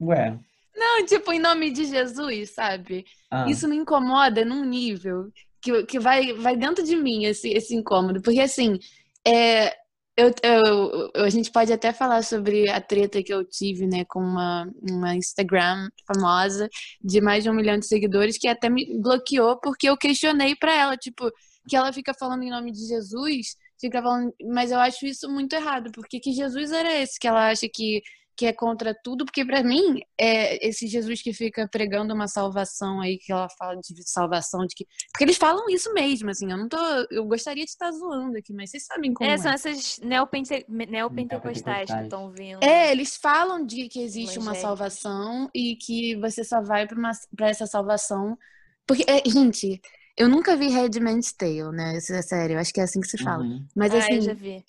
Ué. 0.00 0.38
Não, 0.76 1.04
tipo, 1.04 1.32
em 1.32 1.38
nome 1.40 1.70
de 1.70 1.84
Jesus, 1.86 2.50
sabe? 2.50 3.04
Ah, 3.30 3.48
Isso 3.50 3.66
me 3.68 3.76
incomoda 3.76 4.44
num 4.44 4.64
nível 4.64 5.30
que, 5.60 5.82
que 5.84 5.98
vai, 5.98 6.32
vai 6.34 6.56
dentro 6.56 6.84
de 6.84 6.94
mim, 6.96 7.24
esse, 7.24 7.48
esse 7.50 7.74
incômodo. 7.74 8.22
Porque, 8.22 8.40
assim, 8.40 8.78
é, 9.26 9.74
eu, 10.16 10.32
eu- 10.42 11.10
a 11.24 11.28
gente 11.30 11.50
pode 11.50 11.72
até 11.72 11.92
falar 11.92 12.22
sobre 12.22 12.68
a 12.70 12.80
treta 12.80 13.22
que 13.22 13.32
eu 13.32 13.44
tive, 13.44 13.86
né, 13.86 14.04
com 14.04 14.20
uma, 14.20 14.70
uma 14.88 15.16
Instagram 15.16 15.88
famosa 16.06 16.68
de 17.02 17.20
mais 17.20 17.42
de 17.42 17.50
um 17.50 17.54
milhão 17.54 17.78
de 17.78 17.86
seguidores 17.86 18.38
que 18.38 18.46
até 18.48 18.68
me 18.70 18.98
bloqueou 19.00 19.58
porque 19.60 19.88
eu 19.88 19.96
questionei 19.96 20.54
pra 20.54 20.72
ela, 20.74 20.96
tipo, 20.96 21.30
que 21.68 21.76
ela 21.76 21.92
fica 21.92 22.14
falando 22.14 22.42
em 22.44 22.50
nome 22.50 22.72
de 22.72 22.86
Jesus, 22.86 23.56
fica 23.80 24.00
falando, 24.02 24.32
mas 24.52 24.70
eu 24.70 24.78
acho 24.78 25.06
isso 25.06 25.28
muito 25.30 25.52
errado, 25.54 25.90
porque 25.92 26.18
que 26.20 26.32
Jesus 26.32 26.72
era 26.72 26.92
esse 27.00 27.18
que 27.18 27.26
ela 27.28 27.48
acha 27.50 27.68
que 27.72 28.00
que 28.38 28.46
é 28.46 28.52
contra 28.52 28.94
tudo, 29.02 29.24
porque 29.24 29.44
pra 29.44 29.64
mim 29.64 30.00
é 30.16 30.64
esse 30.66 30.86
Jesus 30.86 31.20
que 31.20 31.32
fica 31.32 31.68
pregando 31.68 32.14
uma 32.14 32.28
salvação 32.28 33.00
aí 33.00 33.18
que 33.18 33.32
ela 33.32 33.48
fala 33.58 33.74
de 33.76 34.08
salvação 34.08 34.64
de 34.64 34.76
que 34.76 34.86
porque 35.12 35.24
eles 35.24 35.36
falam 35.36 35.68
isso 35.68 35.92
mesmo, 35.92 36.30
assim, 36.30 36.48
eu 36.48 36.56
não 36.56 36.68
tô, 36.68 36.78
eu 37.10 37.24
gostaria 37.26 37.64
de 37.64 37.70
estar 37.70 37.90
zoando 37.90 38.38
aqui, 38.38 38.52
mas 38.54 38.70
vocês 38.70 38.86
sabem 38.86 39.12
como 39.12 39.28
É, 39.28 39.34
é. 39.34 39.38
são 39.38 39.50
essas 39.50 39.98
neopente... 39.98 40.64
neopentecostais 40.68 41.90
que 41.90 42.02
estão 42.02 42.30
vindo. 42.30 42.62
É, 42.62 42.92
eles 42.92 43.16
falam 43.16 43.66
de 43.66 43.88
que 43.88 44.00
existe 44.00 44.38
uma 44.38 44.54
salvação 44.54 45.50
e 45.52 45.74
que 45.74 46.14
você 46.20 46.44
só 46.44 46.62
vai 46.62 46.86
pra, 46.86 46.96
uma, 46.96 47.10
pra 47.36 47.48
essa 47.48 47.66
salvação. 47.66 48.38
Porque, 48.86 49.04
é, 49.10 49.28
gente, 49.28 49.80
eu 50.16 50.28
nunca 50.28 50.56
vi 50.56 50.68
Handmaid's 50.68 51.32
Tale, 51.32 51.72
né? 51.72 51.96
Isso 51.98 52.12
é 52.12 52.22
sério, 52.22 52.54
eu 52.54 52.60
acho 52.60 52.72
que 52.72 52.80
é 52.80 52.84
assim 52.84 53.00
que 53.00 53.08
se 53.08 53.18
fala. 53.18 53.42
uhum. 53.42 53.66
Mas 53.74 53.92
ah, 53.92 53.98
assim, 53.98 54.14
eu 54.14 54.20
já 54.20 54.34
vi. 54.34 54.64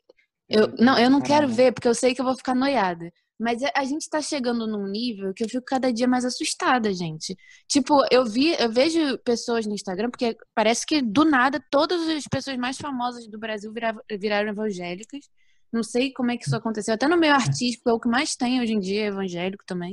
eu, 0.49 0.67
não, 0.80 0.97
eu 0.97 1.09
não 1.09 1.22
quero 1.22 1.47
ver, 1.47 1.72
porque 1.72 1.88
eu 1.88 1.93
sei 1.93 2.15
que 2.15 2.22
eu 2.22 2.26
vou 2.26 2.36
ficar 2.36 2.55
noiada. 2.55 3.11
Mas 3.40 3.62
a- 3.64 3.84
gente 3.86 4.10
tá 4.10 4.22
chegando 4.22 4.68
num 4.68 4.86
nível 4.88 5.34
que 5.34 5.44
eu 5.44 5.50
fico 5.50 5.64
cada 5.66 5.92
dia 5.94 6.08
mais 6.08 6.26
assustada, 6.26 6.94
gente. 6.94 7.38
Tipo, 7.68 8.04
eu 8.12 8.26
vi, 8.26 8.52
eu 8.60 8.70
vejo 8.72 9.18
pessoas 9.20 9.66
no 9.66 9.74
Instagram, 9.74 10.10
porque 10.10 10.38
parece 10.54 10.86
que 10.86 11.02
do 11.02 11.24
nada 11.24 11.64
todas 11.72 12.08
as 12.10 12.26
pessoas 12.26 12.58
mais 12.58 12.78
famosas 12.78 13.28
do 13.28 13.40
Brasil 13.40 13.72
viravam- 13.74 14.04
viraram 14.20 14.50
evangélicas. 14.50 15.30
Não 15.72 15.84
sei 15.84 16.12
como 16.12 16.32
é 16.32 16.38
que 16.38 16.46
isso 16.46 16.56
aconteceu. 16.56 16.94
Até 16.96 17.08
no 17.08 17.16
meio 17.18 17.34
artístico, 17.34 17.90
é 17.90 17.94
o 17.94 18.00
que 18.00 18.10
mais 18.10 18.36
tem 18.36 18.60
hoje 18.62 18.74
em 18.74 18.80
dia, 18.80 19.04
é 19.04 19.08
evangélico 19.08 19.64
também. 19.66 19.92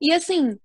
E 0.00 0.12
assim, 0.14 0.58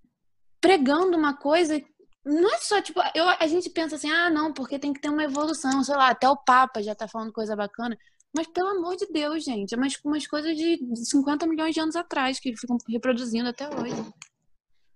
pregando 0.62 1.18
uma 1.18 1.36
coisa 1.36 1.82
não 2.26 2.52
é 2.56 2.58
só, 2.58 2.82
tipo, 2.82 3.00
eu, 3.14 3.24
a 3.30 3.46
gente 3.48 3.70
pensa 3.70 3.98
assim, 3.98 4.10
ah, 4.10 4.32
não, 4.32 4.52
porque 4.52 4.80
tem 4.80 4.92
que 4.92 5.00
ter 5.00 5.10
uma 5.10 5.24
evolução, 5.24 5.84
sei 5.84 5.96
lá, 5.96 6.10
até 6.10 6.28
o 6.28 6.36
Papa 6.36 6.82
já 6.82 6.96
tá 6.96 7.08
falando 7.08 7.32
coisa 7.32 7.56
bacana. 7.56 7.96
Mas 8.36 8.48
pelo 8.48 8.68
amor 8.68 8.98
de 8.98 9.08
Deus, 9.08 9.46
gente, 9.46 9.74
é 9.74 9.78
umas, 9.78 9.98
umas 10.04 10.28
coisas 10.28 10.58
de 10.58 10.78
50 11.06 11.48
milhões 11.48 11.74
de 11.74 11.80
anos 11.80 11.96
atrás 11.96 12.38
que 12.38 12.56
ficam 12.58 12.78
reproduzindo 12.90 13.48
até 13.48 13.68
hoje. 13.70 13.96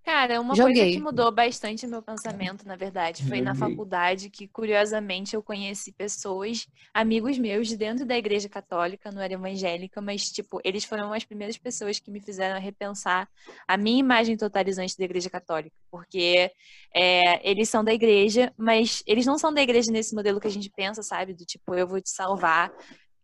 Cara, 0.04 0.42
uma 0.42 0.56
Joguei. 0.56 0.74
coisa 0.76 0.92
que 0.92 1.00
mudou 1.00 1.32
bastante 1.32 1.86
o 1.86 1.90
meu 1.90 2.02
pensamento, 2.02 2.68
na 2.68 2.76
verdade, 2.76 3.24
foi 3.28 3.42
na 3.42 3.54
Joguei. 3.54 3.70
faculdade 3.70 4.30
que, 4.30 4.48
curiosamente, 4.48 5.36
eu 5.36 5.44
conheci 5.44 5.92
pessoas, 5.94 6.68
amigos 6.94 7.38
meus, 7.38 7.68
de 7.68 7.78
dentro 7.78 8.06
da 8.06 8.18
igreja 8.18 8.50
católica, 8.50 9.12
não 9.12 9.22
era 9.22 9.36
evangélica, 9.36 10.02
mas, 10.02 10.32
tipo, 10.32 10.60
eles 10.64 10.84
foram 10.84 11.14
as 11.14 11.24
primeiras 11.24 11.58
pessoas 11.58 12.00
que 12.00 12.10
me 12.10 12.20
fizeram 12.20 12.60
repensar 12.60 13.30
a 13.68 13.78
minha 13.78 14.00
imagem 14.00 14.36
totalizante 14.36 14.98
da 14.98 15.06
igreja 15.06 15.30
católica. 15.30 15.76
Porque 15.92 16.52
é, 16.94 17.48
eles 17.48 17.70
são 17.70 17.84
da 17.84 17.94
igreja, 17.94 18.52
mas 18.58 19.04
eles 19.06 19.26
não 19.26 19.38
são 19.38 19.54
da 19.54 19.62
igreja 19.62 19.92
nesse 19.92 20.16
modelo 20.16 20.40
que 20.40 20.48
a 20.48 20.52
gente 20.52 20.72
pensa, 20.72 21.04
sabe? 21.04 21.34
Do 21.34 21.46
tipo, 21.46 21.76
eu 21.76 21.88
vou 21.88 22.02
te 22.02 22.10
salvar. 22.10 22.72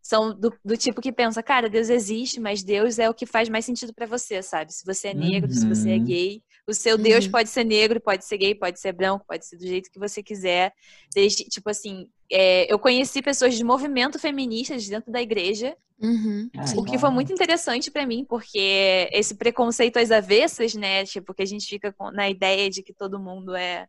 São 0.08 0.40
do, 0.40 0.54
do 0.64 0.78
tipo 0.78 1.02
que 1.02 1.12
pensa, 1.12 1.42
cara, 1.42 1.68
Deus 1.68 1.90
existe, 1.90 2.40
mas 2.40 2.62
Deus 2.62 3.00
é 3.00 3.10
o 3.10 3.14
que 3.14 3.26
faz 3.26 3.50
mais 3.50 3.66
sentido 3.66 3.92
pra 3.92 4.06
você, 4.06 4.40
sabe? 4.44 4.72
Se 4.72 4.86
você 4.86 5.08
é 5.08 5.14
negro, 5.16 5.52
se 5.52 5.68
você 5.68 5.94
é 5.94 5.96
Uhum. 5.98 6.04
gay, 6.04 6.44
o 6.68 6.74
seu 6.76 6.96
Deus 6.96 7.26
Uhum. 7.26 7.32
pode 7.32 7.50
ser 7.50 7.64
negro, 7.64 8.00
pode 8.00 8.24
ser 8.24 8.38
gay, 8.38 8.54
pode 8.54 8.80
ser 8.80 8.94
branco, 8.94 9.26
pode 9.28 9.48
ser 9.48 9.58
do 9.58 9.66
jeito 9.66 9.90
que 9.92 9.98
você 9.98 10.22
quiser. 10.22 10.72
Desde, 11.12 11.46
tipo 11.46 11.68
assim, 11.72 12.08
é, 12.32 12.72
eu 12.72 12.78
conheci 12.78 13.20
pessoas 13.20 13.56
de 13.56 13.64
movimento 13.64 14.20
feministas 14.20 14.88
dentro 14.88 15.12
da 15.12 15.22
igreja, 15.24 15.76
Uhum. 15.98 16.50
O 16.76 16.84
que 16.84 16.98
foi 17.00 17.10
muito 17.10 17.32
interessante 17.32 17.90
pra 17.90 18.06
mim, 18.06 18.26
porque 18.28 19.10
esse 19.14 19.34
preconceito 19.34 19.96
às 19.98 20.12
avessas, 20.12 20.76
né? 20.76 21.06
Tipo, 21.06 21.34
que 21.34 21.42
a 21.42 21.46
gente 21.46 21.66
fica 21.66 21.94
com- 21.94 22.12
na 22.12 22.30
ideia 22.30 22.70
de 22.70 22.84
que 22.84 22.94
todo 22.94 23.18
mundo 23.18 23.56
é, 23.56 23.88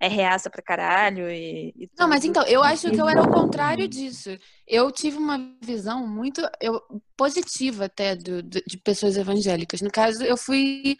é 0.00 0.08
reaça 0.08 0.48
pra 0.50 0.62
caralho 0.62 1.28
e, 1.30 1.72
e 1.76 1.90
Não, 1.98 2.08
mas 2.08 2.24
então, 2.24 2.44
eu 2.46 2.62
acho 2.62 2.90
que 2.90 3.00
eu 3.00 3.08
era 3.08 3.22
o 3.22 3.30
contrário 3.30 3.88
disso. 3.88 4.30
Eu 4.66 4.90
tive 4.92 5.16
uma 5.16 5.38
visão 5.62 6.06
muito 6.06 6.40
eu, 6.60 6.80
positiva 7.16 7.86
até 7.86 8.14
do- 8.16 8.42
do- 8.42 8.62
de 8.66 8.76
pessoas 8.78 9.16
evangélicas. 9.16 9.80
No 9.80 9.90
caso, 9.90 10.22
eu 10.22 10.36
fui. 10.36 10.96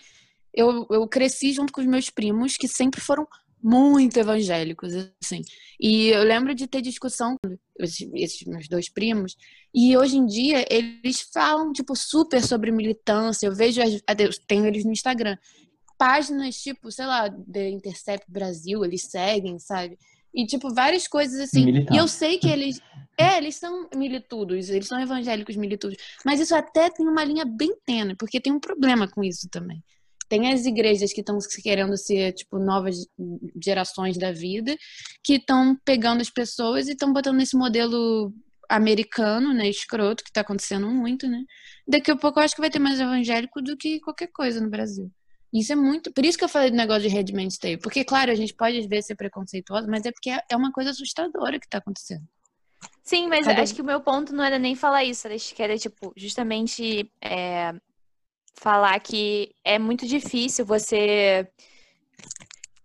Eu, 0.54 0.86
eu 0.90 1.06
cresci 1.06 1.52
junto 1.52 1.72
com 1.72 1.80
os 1.80 1.86
meus 1.86 2.10
primos, 2.10 2.56
que 2.56 2.66
sempre 2.66 3.00
foram 3.00 3.26
muito 3.62 4.18
evangélicos, 4.18 4.92
assim. 5.22 5.42
E 5.80 6.08
eu 6.08 6.22
lembro 6.22 6.54
de 6.54 6.66
ter 6.66 6.80
discussão 6.80 7.36
com 7.42 7.56
esses, 7.78 8.44
meus 8.46 8.68
dois 8.68 8.88
primos, 8.88 9.36
e 9.74 9.96
hoje 9.96 10.16
em 10.16 10.26
dia 10.26 10.64
eles 10.70 11.20
falam, 11.32 11.72
tipo, 11.72 11.94
super 11.94 12.42
sobre 12.42 12.70
militância. 12.72 13.46
Eu 13.46 13.54
vejo, 13.54 13.80
tenho 14.46 14.66
eles 14.66 14.84
no 14.84 14.92
Instagram. 14.92 15.36
Páginas, 15.98 16.56
tipo, 16.56 16.90
sei 16.90 17.06
lá, 17.06 17.28
The 17.28 17.68
Intercept 17.70 18.30
Brasil, 18.30 18.84
eles 18.84 19.02
seguem, 19.02 19.58
sabe? 19.58 19.98
E, 20.32 20.46
tipo, 20.46 20.72
várias 20.72 21.08
coisas 21.08 21.40
assim. 21.40 21.64
Militância. 21.64 21.94
E 21.94 21.98
eu 21.98 22.08
sei 22.08 22.38
que 22.38 22.48
eles. 22.48 22.80
É, 23.20 23.36
eles 23.36 23.56
são 23.56 23.88
militudos, 23.96 24.68
eles 24.70 24.86
são 24.86 25.00
evangélicos 25.00 25.56
militudos. 25.56 25.96
Mas 26.24 26.38
isso 26.38 26.54
até 26.54 26.88
tem 26.88 27.04
uma 27.04 27.24
linha 27.24 27.44
bem 27.44 27.74
tênue, 27.84 28.14
porque 28.14 28.40
tem 28.40 28.52
um 28.52 28.60
problema 28.60 29.08
com 29.08 29.24
isso 29.24 29.48
também. 29.50 29.82
Tem 30.28 30.52
as 30.52 30.64
igrejas 30.66 31.12
que 31.12 31.18
estão 31.18 31.36
querendo 31.60 31.96
ser, 31.96 32.32
tipo, 32.34 32.60
novas 32.60 32.94
gerações 33.60 34.16
da 34.16 34.30
vida, 34.30 34.76
que 35.24 35.32
estão 35.34 35.76
pegando 35.84 36.20
as 36.20 36.30
pessoas 36.30 36.86
e 36.86 36.92
estão 36.92 37.12
botando 37.12 37.38
nesse 37.38 37.56
modelo 37.56 38.32
americano, 38.68 39.52
né, 39.52 39.68
escroto, 39.68 40.22
que 40.22 40.30
tá 40.30 40.42
acontecendo 40.42 40.88
muito, 40.88 41.26
né? 41.26 41.42
Daqui 41.88 42.12
a 42.12 42.16
pouco 42.16 42.38
eu 42.38 42.44
acho 42.44 42.54
que 42.54 42.60
vai 42.60 42.70
ter 42.70 42.78
mais 42.78 43.00
evangélico 43.00 43.60
do 43.60 43.76
que 43.76 43.98
qualquer 43.98 44.28
coisa 44.28 44.60
no 44.60 44.70
Brasil. 44.70 45.10
Isso 45.52 45.72
é 45.72 45.76
muito. 45.76 46.12
Por 46.12 46.24
isso 46.24 46.36
que 46.36 46.44
eu 46.44 46.48
falei 46.48 46.70
do 46.70 46.76
negócio 46.76 47.02
de 47.02 47.08
Redman 47.08 47.48
Stay. 47.50 47.76
Porque, 47.78 48.04
claro, 48.04 48.30
a 48.30 48.34
gente 48.34 48.54
pode 48.54 48.78
às 48.78 48.86
vezes 48.86 49.06
ser 49.06 49.14
preconceituoso, 49.16 49.88
mas 49.88 50.04
é 50.04 50.12
porque 50.12 50.30
é 50.30 50.56
uma 50.56 50.70
coisa 50.72 50.90
assustadora 50.90 51.58
que 51.58 51.68
tá 51.68 51.78
acontecendo. 51.78 52.26
Sim, 53.02 53.26
mas 53.28 53.46
Cada- 53.46 53.62
acho 53.62 53.74
que 53.74 53.80
o 53.80 53.84
meu 53.84 54.00
ponto 54.00 54.34
não 54.34 54.44
era 54.44 54.58
nem 54.58 54.74
falar 54.74 55.04
isso, 55.04 55.26
era 55.26 55.36
que 55.36 55.62
era, 55.62 55.76
tipo, 55.78 56.12
justamente 56.16 57.10
é, 57.22 57.72
falar 58.54 58.98
que 59.00 59.54
é 59.64 59.78
muito 59.78 60.06
difícil 60.06 60.66
você. 60.66 61.48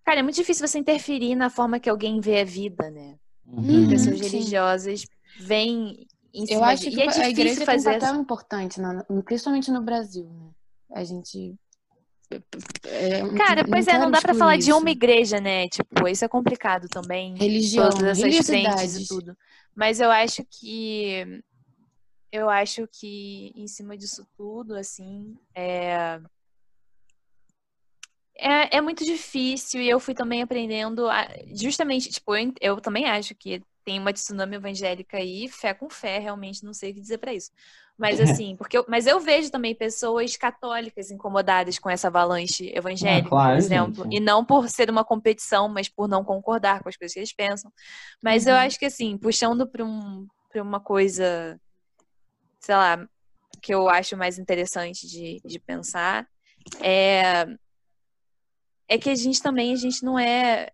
Cara, 0.05 0.19
é 0.21 0.23
muito 0.23 0.35
difícil 0.35 0.65
você 0.67 0.79
interferir 0.79 1.35
na 1.35 1.49
forma 1.49 1.79
que 1.79 1.89
alguém 1.89 2.19
vê 2.21 2.39
a 2.41 2.45
vida, 2.45 2.89
né? 2.89 3.15
Uhum. 3.45 3.87
Pessoas 3.89 4.17
sim. 4.19 4.23
religiosas 4.23 5.05
vêm 5.37 6.07
em 6.33 6.41
Eu 6.43 6.47
cima 6.47 6.67
acho 6.67 6.83
de... 6.83 6.89
que 6.91 6.95
E 6.97 7.01
é 7.01 7.09
a 7.09 7.29
igreja 7.29 7.59
difícil 7.59 7.65
tem 7.65 7.75
um 7.77 7.99
fazer. 7.99 8.19
importante, 8.21 8.79
na- 8.81 9.05
principalmente 9.25 9.69
no 9.71 9.81
Brasil, 9.81 10.25
né? 10.29 10.49
A 10.93 11.03
gente. 11.03 11.55
É, 12.85 13.19
Cara, 13.37 13.63
pois 13.67 13.87
é, 13.87 13.97
não 13.97 14.09
dá 14.11 14.21
pra 14.21 14.31
excluir 14.31 14.39
falar 14.39 14.57
de 14.57 14.69
isso. 14.69 14.77
uma 14.77 14.89
igreja, 14.89 15.39
né? 15.39 15.67
Tipo, 15.69 16.07
isso 16.07 16.25
é 16.25 16.27
complicado 16.27 16.87
também. 16.89 17.35
religião, 17.37 17.89
todas 17.89 18.19
essas 18.19 18.45
frentes 18.45 18.95
e 18.95 19.07
tudo. 19.07 19.37
Mas 19.75 19.99
eu 19.99 20.09
acho 20.11 20.43
que 20.49 21.41
eu 22.31 22.49
acho 22.49 22.87
que 22.91 23.51
em 23.55 23.67
cima 23.67 23.95
disso 23.97 24.25
tudo, 24.35 24.75
assim, 24.75 25.35
é 25.55 26.19
é, 28.35 28.77
é 28.77 28.81
muito 28.81 29.05
difícil 29.05 29.79
e 29.79 29.87
eu 29.89 29.99
fui 29.99 30.13
também 30.15 30.41
aprendendo 30.41 31.07
a- 31.07 31.27
justamente, 31.53 32.09
tipo, 32.09 32.35
eu, 32.35 32.51
eu 32.59 32.81
também 32.81 33.05
acho 33.05 33.35
que 33.35 33.61
tem 33.85 33.99
uma 33.99 34.11
tsunami 34.11 34.55
evangélica 34.55 35.17
aí, 35.17 35.47
fé 35.47 35.73
com 35.73 35.89
fé, 35.89 36.17
realmente 36.17 36.63
não 36.63 36.73
sei 36.73 36.91
o 36.91 36.93
que 36.95 37.01
dizer 37.01 37.19
pra 37.19 37.33
isso. 37.33 37.51
Mas 37.97 38.19
assim, 38.21 38.55
porque 38.55 38.77
eu, 38.77 38.85
mas 38.87 39.05
eu 39.07 39.19
vejo 39.19 39.51
também 39.51 39.75
pessoas 39.75 40.35
católicas 40.35 41.11
incomodadas 41.11 41.77
com 41.79 41.89
essa 41.89 42.07
avalanche 42.07 42.71
evangélica, 42.75 43.27
Ah, 43.27 43.29
claro, 43.29 43.51
por 43.55 43.57
exemplo, 43.63 44.03
gente. 44.05 44.15
e 44.17 44.19
não 44.19 44.43
por 44.43 44.67
ser 44.69 44.89
uma 44.89 45.03
competição, 45.05 45.69
mas 45.69 45.87
por 45.89 46.07
não 46.07 46.23
concordar 46.23 46.81
com 46.81 46.89
as 46.89 46.97
coisas 46.97 47.13
que 47.13 47.19
eles 47.19 47.33
pensam. 47.33 47.71
Mas 48.21 48.47
eu 48.47 48.53
Uhum. 48.53 48.59
acho 48.61 48.79
que 48.79 48.85
assim, 48.85 49.17
puxando 49.17 49.67
para 49.67 49.85
um, 49.85 50.27
pra 50.49 50.61
uma 50.63 50.79
coisa, 50.79 51.59
sei 52.59 52.75
lá, 52.75 53.07
que 53.61 53.73
eu 53.73 53.87
acho 53.89 54.17
mais 54.17 54.37
interessante 54.39 55.07
de, 55.07 55.39
de 55.45 55.59
pensar, 55.59 56.27
é, 56.81 57.45
é 58.87 58.97
que 58.97 59.09
a 59.09 59.15
gente 59.15 59.41
também, 59.41 59.71
a 59.73 59.75
gente 59.77 60.03
não 60.03 60.17
é. 60.19 60.69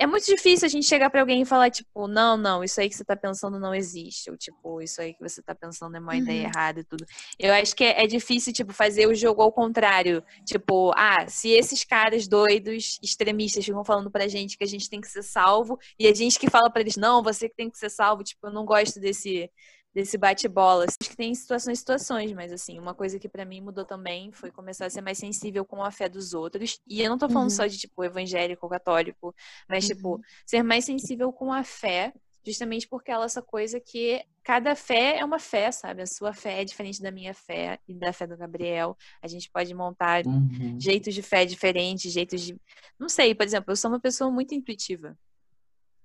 É 0.00 0.06
muito 0.06 0.26
difícil 0.26 0.64
a 0.64 0.68
gente 0.68 0.86
chegar 0.86 1.10
pra 1.10 1.20
alguém 1.20 1.42
e 1.42 1.44
falar, 1.44 1.70
tipo, 1.70 2.06
não, 2.06 2.36
não, 2.36 2.62
isso 2.62 2.80
aí 2.80 2.88
que 2.88 2.94
você 2.94 3.04
tá 3.04 3.16
pensando 3.16 3.58
não 3.58 3.74
existe. 3.74 4.30
Ou, 4.30 4.36
tipo, 4.36 4.80
isso 4.80 5.00
aí 5.02 5.12
que 5.12 5.20
você 5.20 5.42
tá 5.42 5.56
pensando 5.56 5.96
é 5.96 5.98
uma 6.00 6.16
ideia 6.16 6.42
Uhum. 6.44 6.46
errada 6.54 6.78
e 6.80 6.84
tudo. 6.84 7.04
Eu 7.36 7.52
acho 7.52 7.74
que 7.74 7.82
é, 7.82 8.04
é 8.04 8.06
difícil, 8.06 8.52
tipo, 8.52 8.72
fazer 8.72 9.08
o 9.08 9.14
jogo 9.14 9.42
ao 9.42 9.50
contrário. 9.50 10.22
Tipo, 10.46 10.92
ah, 10.96 11.26
se 11.26 11.50
esses 11.50 11.82
caras 11.82 12.28
doidos, 12.28 12.96
extremistas, 13.02 13.64
ficam 13.64 13.84
falando 13.84 14.08
pra 14.08 14.28
gente 14.28 14.56
que 14.56 14.62
a 14.62 14.68
gente 14.68 14.88
tem 14.88 15.00
que 15.00 15.08
ser 15.08 15.24
salvo, 15.24 15.76
e 15.98 16.06
a 16.06 16.14
gente 16.14 16.38
que 16.38 16.48
fala 16.48 16.70
pra 16.70 16.80
eles, 16.80 16.96
não, 16.96 17.20
você 17.20 17.48
que 17.48 17.56
tem 17.56 17.68
que 17.68 17.76
ser 17.76 17.90
salvo, 17.90 18.22
tipo, 18.22 18.46
eu 18.46 18.52
não 18.52 18.64
gosto 18.64 19.00
desse, 19.00 19.50
desse 19.98 20.16
bate-bola. 20.16 20.84
Acho 20.84 20.96
que 21.10 21.16
tem 21.16 21.34
situações 21.34 21.78
e 21.78 21.80
situações, 21.80 22.32
mas 22.32 22.52
assim, 22.52 22.78
uma 22.78 22.94
coisa 22.94 23.18
que 23.18 23.28
pra 23.28 23.44
mim 23.44 23.60
mudou 23.60 23.84
também 23.84 24.30
foi 24.30 24.48
começar 24.48 24.86
a 24.86 24.90
ser 24.90 25.00
mais 25.00 25.18
sensível 25.18 25.64
com 25.64 25.82
a 25.82 25.90
fé 25.90 26.08
dos 26.08 26.34
outros. 26.34 26.78
E 26.86 27.02
eu 27.02 27.10
não 27.10 27.18
tô 27.18 27.28
falando 27.28 27.50
Uhum. 27.50 27.56
só 27.56 27.66
de, 27.66 27.76
tipo, 27.76 28.04
evangélico 28.04 28.64
ou 28.64 28.70
católico, 28.70 29.34
mas, 29.68 29.86
tipo, 29.86 30.20
ser 30.46 30.62
mais 30.62 30.84
sensível 30.84 31.32
com 31.32 31.52
a 31.52 31.64
fé, 31.64 32.12
justamente 32.46 32.86
porque 32.86 33.10
ela 33.10 33.24
é 33.24 33.26
essa 33.26 33.42
coisa 33.42 33.80
que 33.80 34.24
cada 34.44 34.76
fé 34.76 35.18
é 35.18 35.24
uma 35.24 35.40
fé, 35.40 35.70
sabe? 35.72 36.00
A 36.02 36.06
sua 36.06 36.32
fé 36.32 36.62
é 36.62 36.64
diferente 36.64 37.02
da 37.02 37.10
minha 37.10 37.34
fé 37.34 37.80
e 37.88 37.92
da 37.92 38.12
fé 38.12 38.24
do 38.26 38.36
Gabriel. 38.36 38.96
A 39.20 39.26
gente 39.26 39.50
pode 39.50 39.74
montar 39.74 40.24
Uhum. 40.24 40.78
jeitos 40.80 41.12
de 41.12 41.22
fé 41.22 41.44
diferentes, 41.44 42.12
jeitos 42.12 42.40
de. 42.40 42.56
Não 42.98 43.08
sei, 43.08 43.34
por 43.34 43.44
exemplo, 43.44 43.72
eu 43.72 43.76
sou 43.76 43.90
uma 43.90 44.00
pessoa 44.00 44.30
muito 44.30 44.54
intuitiva. 44.54 45.18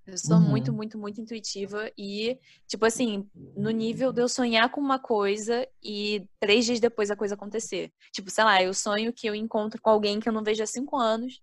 Eu 0.05 0.17
sou 0.17 0.37
Uhum. 0.37 0.41
muito, 0.43 0.73
muito, 0.73 0.97
muito 0.97 1.21
intuitiva 1.21 1.89
e, 1.97 2.37
tipo 2.67 2.85
assim, 2.85 3.25
no 3.55 3.69
nível 3.69 4.11
de 4.11 4.21
eu 4.21 4.27
sonhar 4.27 4.69
com 4.69 4.81
uma 4.81 4.99
coisa 4.99 5.65
e 5.81 6.27
três 6.39 6.65
dias 6.65 6.79
depois 6.79 7.09
a 7.09 7.15
coisa 7.15 7.35
acontecer. 7.35 7.89
Tipo, 8.11 8.29
sei 8.29 8.43
lá, 8.43 8.61
eu 8.61 8.73
sonho 8.73 9.13
que 9.13 9.27
eu 9.27 9.33
encontro 9.33 9.81
com 9.81 9.89
alguém 9.89 10.19
que 10.19 10.27
eu 10.27 10.33
não 10.33 10.43
vejo 10.43 10.61
há 10.61 10.67
cinco 10.67 10.97
anos, 10.97 11.39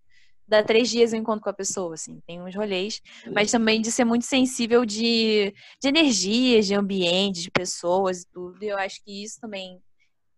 dá 0.47 0.63
três 0.63 0.91
dias 0.91 1.13
eu 1.13 1.19
encontro 1.19 1.43
com 1.43 1.49
a 1.49 1.55
pessoa, 1.55 1.95
assim, 1.95 2.21
tem 2.27 2.43
uns 2.43 2.55
rolês, 2.55 3.01
mas 3.33 3.51
também 3.51 3.81
de 3.81 3.91
ser 3.91 4.05
muito 4.05 4.27
sensível 4.27 4.85
de, 4.85 5.55
de 5.81 5.89
energias, 5.89 6.67
de 6.67 6.75
ambiente, 6.75 7.43
de 7.43 7.51
pessoas 7.51 8.23
e 8.23 8.27
tudo. 8.31 8.63
E 8.63 8.69
eu 8.69 8.77
acho 8.77 9.03
que 9.03 9.23
isso 9.25 9.41
também 9.41 9.81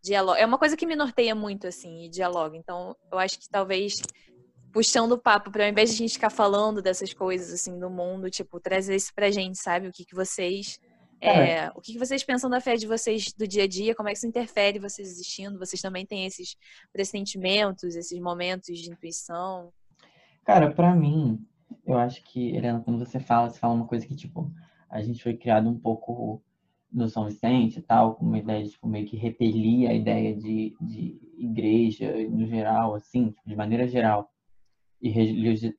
dialoga. 0.05 0.39
É 0.39 0.47
uma 0.47 0.59
coisa 0.59 0.77
que 0.77 0.87
me 0.87 0.95
norteia 0.95 1.35
muito, 1.35 1.67
assim, 1.67 2.05
e 2.05 2.09
dialoga. 2.09 2.57
Então, 2.57 2.95
eu 3.11 3.19
acho 3.19 3.39
que 3.39 3.49
talvez 3.49 4.01
puxando 4.73 5.13
o 5.13 5.19
papo, 5.19 5.51
para 5.51 5.65
ao 5.65 5.71
invés 5.71 5.91
de 5.91 5.97
a 5.97 5.99
gente 5.99 6.15
ficar 6.15 6.31
falando 6.31 6.81
dessas 6.81 7.13
coisas, 7.13 7.53
assim, 7.53 7.79
do 7.79 7.91
mundo, 7.91 8.31
tipo, 8.31 8.59
trazer 8.59 8.97
isso 8.97 9.13
pra 9.15 9.31
gente, 9.31 9.59
sabe? 9.59 9.89
O 9.89 9.93
que, 9.93 10.05
que 10.05 10.15
vocês. 10.15 10.81
é, 11.21 11.71
o 11.77 11.81
que, 11.81 11.93
que 11.93 11.99
vocês 11.99 12.25
pensam 12.25 12.51
da 12.51 12.61
fé 12.61 12.75
de 12.77 12.87
vocês 12.87 13.33
do 13.33 13.47
dia 13.47 13.65
a 13.65 13.69
dia? 13.69 13.95
Como 13.95 14.09
é 14.09 14.13
que 14.13 14.19
isso 14.19 14.27
interfere 14.27 14.79
vocês 14.79 15.09
existindo? 15.09 15.59
Vocês 15.59 15.81
também 15.81 16.05
têm 16.05 16.27
esses 16.27 16.57
pressentimentos, 16.93 17.95
esses 17.95 18.19
momentos 18.19 18.79
de 18.79 18.91
intuição? 18.91 19.73
Cara, 20.45 20.73
pra 20.73 20.95
mim, 20.95 21.47
eu 21.87 21.97
acho 21.97 22.23
que, 22.25 22.57
Helena, 22.57 22.81
quando 22.81 22.99
você 22.99 23.21
fala, 23.21 23.51
você 23.51 23.59
fala 23.59 23.75
uma 23.75 23.87
coisa 23.87 24.07
que, 24.07 24.17
tipo, 24.17 24.51
a 24.89 25.01
gente 25.01 25.23
foi 25.23 25.37
criado 25.37 25.69
um 25.69 25.79
pouco 25.79 26.43
no 26.91 27.09
São 27.09 27.27
Vicente 27.27 27.79
e 27.79 27.83
tal, 27.83 28.17
com 28.17 28.25
uma 28.25 28.39
ideia 28.39 28.65
de, 28.65 28.71
tipo, 28.71 28.89
meio 28.89 29.07
que 29.07 29.17
repelir 29.17 29.89
a 29.89 29.95
ideia 29.95 30.35
de, 30.35 30.75
de 30.81 31.21
igreja 31.39 32.13
no 32.29 32.47
geral, 32.47 32.95
assim, 32.95 33.31
tipo, 33.31 33.49
de 33.49 33.55
maneira 33.55 33.87
geral. 33.87 34.32
E 35.03 35.11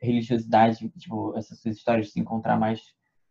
religiosidade, 0.02 0.90
tipo, 0.98 1.36
essas 1.38 1.60
suas 1.62 1.78
histórias 1.78 2.08
de 2.08 2.12
se 2.12 2.20
encontrar 2.20 2.60
mais 2.60 2.82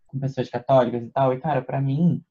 com 0.06 0.18
pessoas 0.18 0.48
católicas 0.48 1.04
e 1.04 1.10
tal. 1.10 1.34
E, 1.34 1.40
cara, 1.40 1.60
para 1.60 1.82
mim 1.82 2.24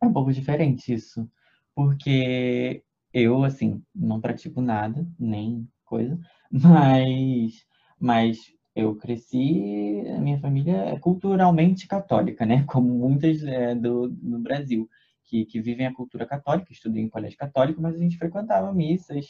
é 0.00 0.06
um 0.06 0.12
pouco 0.12 0.32
diferente 0.32 0.94
isso. 0.94 1.28
Porque 1.74 2.84
eu, 3.12 3.42
assim, 3.42 3.82
não 3.94 4.20
pratico 4.20 4.60
nada, 4.60 5.06
nem 5.18 5.68
coisa, 5.84 6.18
mas, 6.50 7.66
mas 7.98 8.38
eu 8.74 8.94
cresci, 8.94 10.02
a 10.16 10.20
minha 10.20 10.38
família 10.38 10.76
é 10.76 10.98
culturalmente 10.98 11.88
católica, 11.88 12.46
né? 12.46 12.64
Como 12.70 12.88
muitas 12.88 13.42
é, 13.42 13.74
do, 13.74 14.08
no 14.22 14.38
Brasil, 14.38 14.88
que, 15.24 15.44
que 15.44 15.60
vivem 15.60 15.86
a 15.86 15.94
cultura 15.94 16.24
católica, 16.24 16.72
estudei 16.72 17.02
em 17.02 17.08
colégio 17.08 17.38
católico, 17.38 17.82
mas 17.82 17.96
a 17.96 17.98
gente 17.98 18.16
frequentava 18.16 18.72
missas. 18.72 19.26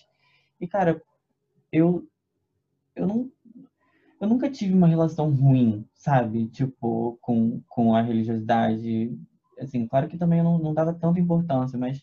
E, 0.60 0.66
cara, 0.66 1.02
eu, 1.72 2.06
eu 2.94 3.06
não 3.06 3.30
eu 4.20 4.28
nunca 4.28 4.50
tive 4.50 4.74
uma 4.74 4.86
relação 4.86 5.30
ruim, 5.30 5.86
sabe? 5.94 6.48
Tipo, 6.48 7.18
com, 7.20 7.60
com 7.68 7.94
a 7.94 8.02
religiosidade. 8.02 9.16
Assim, 9.58 9.86
claro 9.86 10.08
que 10.08 10.18
também 10.18 10.38
eu 10.38 10.44
não, 10.44 10.58
não 10.58 10.74
dava 10.74 10.94
tanta 10.94 11.20
importância, 11.20 11.78
mas 11.78 12.02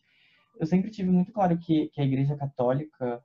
eu 0.59 0.65
sempre 0.65 0.91
tive 0.91 1.09
muito 1.09 1.31
claro 1.31 1.57
que, 1.57 1.89
que 1.89 2.01
a 2.01 2.03
Igreja 2.05 2.35
Católica, 2.35 3.23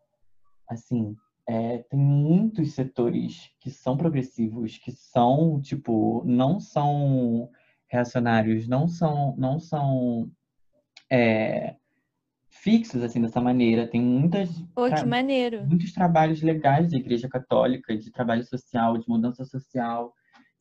assim, 0.69 1.15
é, 1.47 1.79
tem 1.79 1.99
muitos 1.99 2.73
setores 2.75 3.51
que 3.61 3.71
são 3.71 3.97
progressivos, 3.97 4.79
que 4.79 4.93
são, 4.93 5.61
tipo, 5.61 6.23
não 6.27 6.61
são 6.61 7.51
reacionários, 7.89 8.69
não 8.69 8.87
são, 8.87 9.35
não 9.37 9.59
são 9.59 10.31
é, 11.11 11.77
fixos 12.63 13.03
assim 13.03 13.21
dessa 13.21 13.41
maneira. 13.41 13.87
Tem 13.87 14.01
muitas 14.01 14.51
Pô, 14.75 14.89
que 14.89 15.05
maneiro. 15.05 15.65
muitos 15.67 15.93
trabalhos 15.93 16.43
legais 16.43 16.91
da 16.91 16.97
Igreja 16.97 17.29
Católica, 17.29 17.97
de 17.97 18.11
trabalho 18.11 18.45
social, 18.45 18.99
de 18.99 19.09
mudança 19.09 19.45
social. 19.45 20.13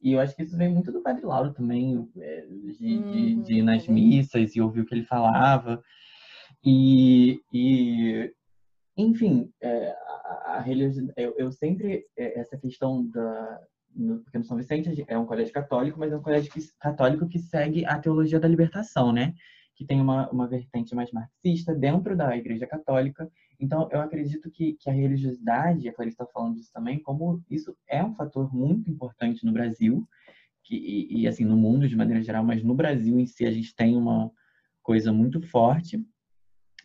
E 0.01 0.13
eu 0.13 0.19
acho 0.19 0.35
que 0.35 0.43
isso 0.43 0.57
vem 0.57 0.69
muito 0.69 0.91
do 0.91 1.01
Padre 1.01 1.25
Lauro 1.25 1.53
também, 1.53 2.07
é, 2.17 2.45
de, 2.79 2.97
uhum. 2.97 3.11
de, 3.11 3.35
de 3.43 3.53
ir 3.55 3.63
nas 3.63 3.87
missas 3.87 4.55
e 4.55 4.61
ouvir 4.61 4.81
o 4.81 4.85
que 4.85 4.93
ele 4.93 5.03
falava. 5.03 5.81
E, 6.63 7.41
e 7.51 8.31
enfim, 8.95 9.51
é, 9.61 9.89
a, 10.45 10.59
a 10.59 10.65
eu, 11.17 11.35
eu, 11.37 11.51
sempre, 11.51 12.05
é, 12.17 12.39
essa 12.39 12.57
questão 12.57 13.05
da. 13.07 13.59
No, 13.95 14.19
porque 14.19 14.37
no 14.37 14.43
São 14.43 14.57
Vicente 14.57 15.03
é 15.07 15.17
um 15.17 15.25
colégio 15.25 15.53
católico, 15.53 15.99
mas 15.99 16.11
é 16.11 16.17
um 16.17 16.21
colégio 16.21 16.51
que, 16.51 16.59
católico 16.79 17.27
que 17.27 17.39
segue 17.39 17.83
a 17.85 17.97
teologia 17.97 18.39
da 18.39 18.47
libertação, 18.47 19.11
né? 19.11 19.33
Que 19.77 19.85
tem 19.85 20.01
uma, 20.01 20.27
uma 20.31 20.47
vertente 20.47 20.95
mais 20.95 21.11
marxista 21.11 21.73
dentro 21.73 22.17
da 22.17 22.35
Igreja 22.35 22.65
Católica. 22.65 23.31
Então, 23.59 23.87
eu 23.91 24.01
acredito 24.01 24.49
que, 24.49 24.73
que 24.73 24.89
a 24.89 24.93
religiosidade, 24.93 25.87
a 25.87 25.93
Clarice 25.93 26.15
está 26.15 26.25
falando 26.25 26.55
disso 26.55 26.71
também, 26.73 26.99
como 26.99 27.43
isso 27.47 27.77
é 27.87 28.03
um 28.03 28.15
fator 28.15 28.51
muito 28.53 28.89
importante 28.89 29.45
no 29.45 29.53
Brasil, 29.53 30.07
que, 30.63 30.75
e, 30.75 31.21
e, 31.21 31.27
assim, 31.27 31.45
no 31.45 31.55
mundo 31.55 31.87
de 31.87 31.95
maneira 31.95 32.23
geral, 32.23 32.43
mas 32.43 32.63
no 32.63 32.73
Brasil 32.73 33.19
em 33.19 33.27
si 33.27 33.45
a 33.45 33.51
gente 33.51 33.75
tem 33.75 33.95
uma 33.95 34.31
coisa 34.81 35.13
muito 35.13 35.39
forte. 35.43 36.03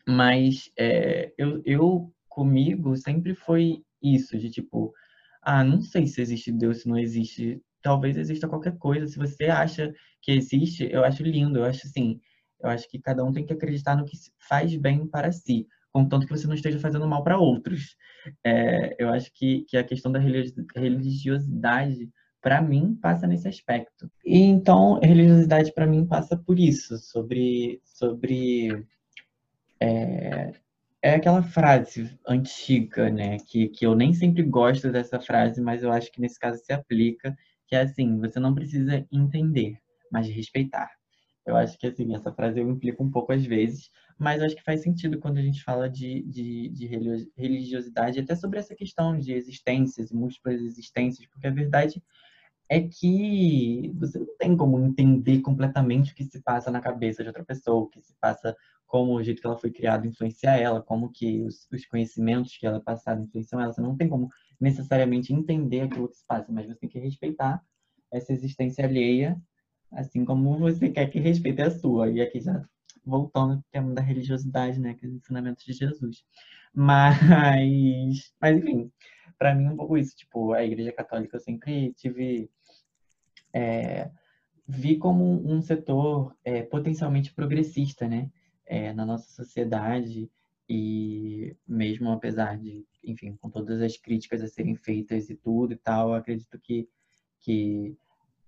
Mas 0.06 0.70
é, 0.78 1.32
eu, 1.38 1.62
eu, 1.64 2.12
comigo, 2.28 2.94
sempre 2.94 3.34
foi 3.34 3.82
isso, 4.02 4.36
de 4.36 4.50
tipo, 4.50 4.92
ah, 5.40 5.64
não 5.64 5.80
sei 5.80 6.06
se 6.06 6.20
existe 6.20 6.52
Deus, 6.52 6.82
se 6.82 6.88
não 6.88 6.98
existe, 6.98 7.62
talvez 7.80 8.18
exista 8.18 8.46
qualquer 8.46 8.76
coisa. 8.76 9.06
Se 9.06 9.16
você 9.16 9.46
acha 9.46 9.94
que 10.20 10.32
existe, 10.32 10.86
eu 10.92 11.02
acho 11.02 11.22
lindo, 11.22 11.60
eu 11.60 11.64
acho 11.64 11.86
assim, 11.86 12.20
eu 12.62 12.70
acho 12.70 12.88
que 12.88 12.98
cada 12.98 13.24
um 13.24 13.32
tem 13.32 13.44
que 13.44 13.52
acreditar 13.52 13.96
no 13.96 14.04
que 14.04 14.16
faz 14.48 14.74
bem 14.76 15.06
para 15.06 15.32
si, 15.32 15.66
contanto 15.92 16.26
que 16.26 16.36
você 16.36 16.46
não 16.46 16.54
esteja 16.54 16.78
fazendo 16.78 17.06
mal 17.06 17.22
para 17.22 17.38
outros. 17.38 17.96
É, 18.44 18.94
eu 18.98 19.08
acho 19.10 19.32
que, 19.34 19.62
que 19.68 19.76
a 19.76 19.84
questão 19.84 20.12
da 20.12 20.20
religiosidade, 20.20 22.08
para 22.40 22.62
mim, 22.62 22.96
passa 23.00 23.26
nesse 23.26 23.48
aspecto. 23.48 24.10
E 24.24 24.38
então, 24.40 24.98
religiosidade 25.00 25.72
para 25.72 25.86
mim 25.86 26.06
passa 26.06 26.36
por 26.36 26.58
isso, 26.58 26.98
sobre 26.98 27.80
sobre 27.84 28.84
é, 29.80 30.52
é 31.02 31.14
aquela 31.14 31.42
frase 31.42 32.16
antiga, 32.26 33.10
né? 33.10 33.38
Que, 33.38 33.68
que 33.68 33.84
eu 33.84 33.94
nem 33.94 34.14
sempre 34.14 34.42
gosto 34.44 34.90
dessa 34.90 35.20
frase, 35.20 35.60
mas 35.60 35.82
eu 35.82 35.90
acho 35.90 36.10
que 36.12 36.20
nesse 36.20 36.38
caso 36.38 36.62
se 36.64 36.72
aplica, 36.72 37.36
que 37.66 37.74
é 37.74 37.80
assim, 37.80 38.18
você 38.20 38.38
não 38.38 38.54
precisa 38.54 39.04
entender, 39.10 39.78
mas 40.10 40.28
respeitar. 40.28 40.90
Eu 41.44 41.56
acho 41.56 41.76
que 41.76 41.86
assim, 41.86 42.14
essa 42.14 42.32
frase 42.32 42.60
eu 42.60 42.70
implico 42.70 43.02
um 43.02 43.10
pouco 43.10 43.32
às 43.32 43.44
vezes, 43.44 43.90
mas 44.18 44.40
acho 44.40 44.54
que 44.54 44.62
faz 44.62 44.82
sentido 44.82 45.18
quando 45.18 45.38
a 45.38 45.42
gente 45.42 45.62
fala 45.64 45.90
de, 45.90 46.22
de, 46.22 46.68
de 46.68 46.86
religiosidade, 47.36 48.20
até 48.20 48.36
sobre 48.36 48.58
essa 48.60 48.74
questão 48.74 49.18
de 49.18 49.32
existências 49.32 50.10
e 50.10 50.14
múltiplas 50.14 50.60
existências, 50.60 51.26
porque 51.26 51.46
a 51.48 51.50
verdade 51.50 52.02
é 52.68 52.80
que 52.80 53.92
você 53.96 54.18
não 54.18 54.36
tem 54.38 54.56
como 54.56 54.78
entender 54.78 55.40
completamente 55.40 56.12
o 56.12 56.14
que 56.14 56.24
se 56.24 56.40
passa 56.40 56.70
na 56.70 56.80
cabeça 56.80 57.22
de 57.22 57.28
outra 57.28 57.44
pessoa, 57.44 57.82
o 57.82 57.88
que 57.88 58.00
se 58.00 58.14
passa, 58.20 58.56
como 58.86 59.14
o 59.14 59.22
jeito 59.22 59.40
que 59.40 59.46
ela 59.46 59.58
foi 59.58 59.70
criada 59.70 60.06
influencia 60.06 60.50
ela, 60.56 60.80
como 60.80 61.10
que 61.10 61.42
os, 61.42 61.68
os 61.72 61.84
conhecimentos 61.86 62.56
que 62.56 62.66
ela 62.66 62.78
é 62.78 62.80
passada 62.80 63.20
influenciam 63.20 63.60
ela. 63.60 63.72
Você 63.72 63.80
não 63.80 63.96
tem 63.96 64.08
como 64.08 64.30
necessariamente 64.60 65.34
entender 65.34 65.80
aquilo 65.82 66.08
que 66.08 66.16
se 66.16 66.24
passa, 66.26 66.52
mas 66.52 66.66
você 66.66 66.76
tem 66.76 66.88
que 66.88 66.98
respeitar 66.98 67.62
essa 68.12 68.32
existência 68.32 68.84
alheia 68.84 69.38
assim 69.92 70.24
como 70.24 70.58
você 70.58 70.90
quer 70.90 71.10
que 71.10 71.20
respeite 71.20 71.62
a 71.62 71.70
sua. 71.70 72.10
E 72.10 72.20
aqui 72.20 72.40
já 72.40 72.64
voltando 73.04 73.54
ao 73.54 73.64
tema 73.70 73.92
da 73.94 74.00
religiosidade, 74.00 74.78
né, 74.78 74.94
que 74.94 75.04
é 75.04 75.08
os 75.08 75.14
ensinamentos 75.14 75.64
de 75.64 75.72
Jesus. 75.72 76.24
Mas, 76.74 77.18
mas 78.40 78.56
enfim, 78.56 78.90
para 79.38 79.54
mim 79.54 79.66
é 79.66 79.70
um 79.70 79.76
pouco 79.76 79.98
isso, 79.98 80.16
tipo, 80.16 80.52
a 80.52 80.64
Igreja 80.64 80.92
Católica 80.92 81.36
eu 81.36 81.40
sempre 81.40 81.92
tive 81.94 82.50
é, 83.52 84.10
vi 84.66 84.96
como 84.96 85.24
um 85.46 85.60
setor 85.60 86.34
é, 86.44 86.62
potencialmente 86.62 87.32
progressista, 87.32 88.08
né, 88.08 88.30
é, 88.64 88.92
na 88.92 89.04
nossa 89.04 89.30
sociedade 89.30 90.30
e 90.68 91.56
mesmo 91.66 92.10
apesar 92.10 92.56
de, 92.56 92.86
enfim, 93.04 93.36
com 93.36 93.50
todas 93.50 93.82
as 93.82 93.96
críticas 93.96 94.40
a 94.42 94.48
serem 94.48 94.76
feitas 94.76 95.28
e 95.28 95.36
tudo 95.36 95.72
e 95.72 95.76
tal, 95.76 96.14
acredito 96.14 96.58
que 96.58 96.88
que 97.44 97.96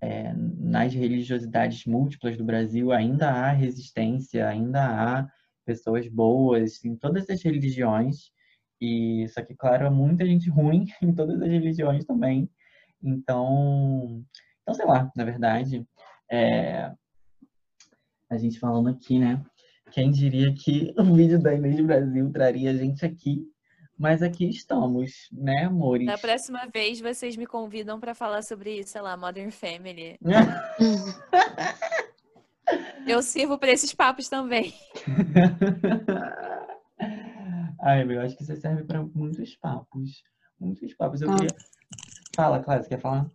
é, 0.05 0.35
nas 0.37 0.93
religiosidades 0.93 1.87
múltiplas 1.87 2.37
do 2.37 2.45
Brasil 2.45 2.93
ainda 2.93 3.31
há 3.31 3.51
resistência, 3.51 4.47
ainda 4.47 4.85
há 4.85 5.29
pessoas 5.65 6.07
boas 6.09 6.85
em 6.85 6.95
todas 6.95 7.29
as 7.31 7.43
religiões. 7.43 8.31
E 8.79 9.27
só 9.29 9.43
que, 9.43 9.55
claro, 9.55 9.87
há 9.87 9.91
muita 9.91 10.27
gente 10.27 10.51
ruim 10.51 10.87
em 11.01 11.15
todas 11.15 11.41
as 11.41 11.49
religiões 11.49 12.05
também. 12.05 12.51
Então, 13.03 14.23
então 14.63 14.75
sei 14.75 14.85
lá, 14.85 15.11
na 15.17 15.25
verdade, 15.25 15.87
é, 16.31 16.93
a 18.29 18.37
gente 18.37 18.59
falando 18.59 18.91
aqui, 18.91 19.19
né? 19.19 19.43
Quem 19.91 20.11
diria 20.11 20.53
que 20.55 20.93
o 20.99 21.15
vídeo 21.15 21.41
da 21.41 21.55
Inês 21.55 21.81
Brasil 21.81 22.31
traria 22.31 22.71
a 22.71 22.77
gente 22.77 23.07
aqui 23.07 23.43
mas 23.99 24.23
aqui 24.23 24.49
estamos, 24.49 25.29
né, 25.33 25.65
amores? 25.65 26.07
Na 26.07 26.17
próxima 26.19 26.67
vez 26.67 27.01
vocês 27.01 27.37
me 27.37 27.47
convidam 27.47 27.99
para 28.01 28.15
falar 28.15 28.43
sobre, 28.43 28.83
sei 28.85 29.01
lá, 29.01 29.17
Modern 29.17 29.51
Family. 29.51 30.19
eu 33.07 33.23
sirvo 33.23 33.59
para 33.59 33.71
esses 33.71 33.95
papos 33.95 34.29
também. 34.29 34.75
Ai, 37.81 38.03
eu 38.03 38.21
acho 38.23 38.37
que 38.37 38.45
você 38.45 38.57
serve 38.57 38.83
para 38.85 39.03
muitos 39.03 39.55
papos. 39.57 40.23
Muitos 40.59 40.95
papos. 40.95 41.21
Eu 41.21 41.31
ah. 41.31 41.37
queria... 41.37 41.55
Fala, 42.35 42.63
Clara, 42.63 42.83
você 42.83 42.89
quer 42.89 43.01
falar? 43.01 43.27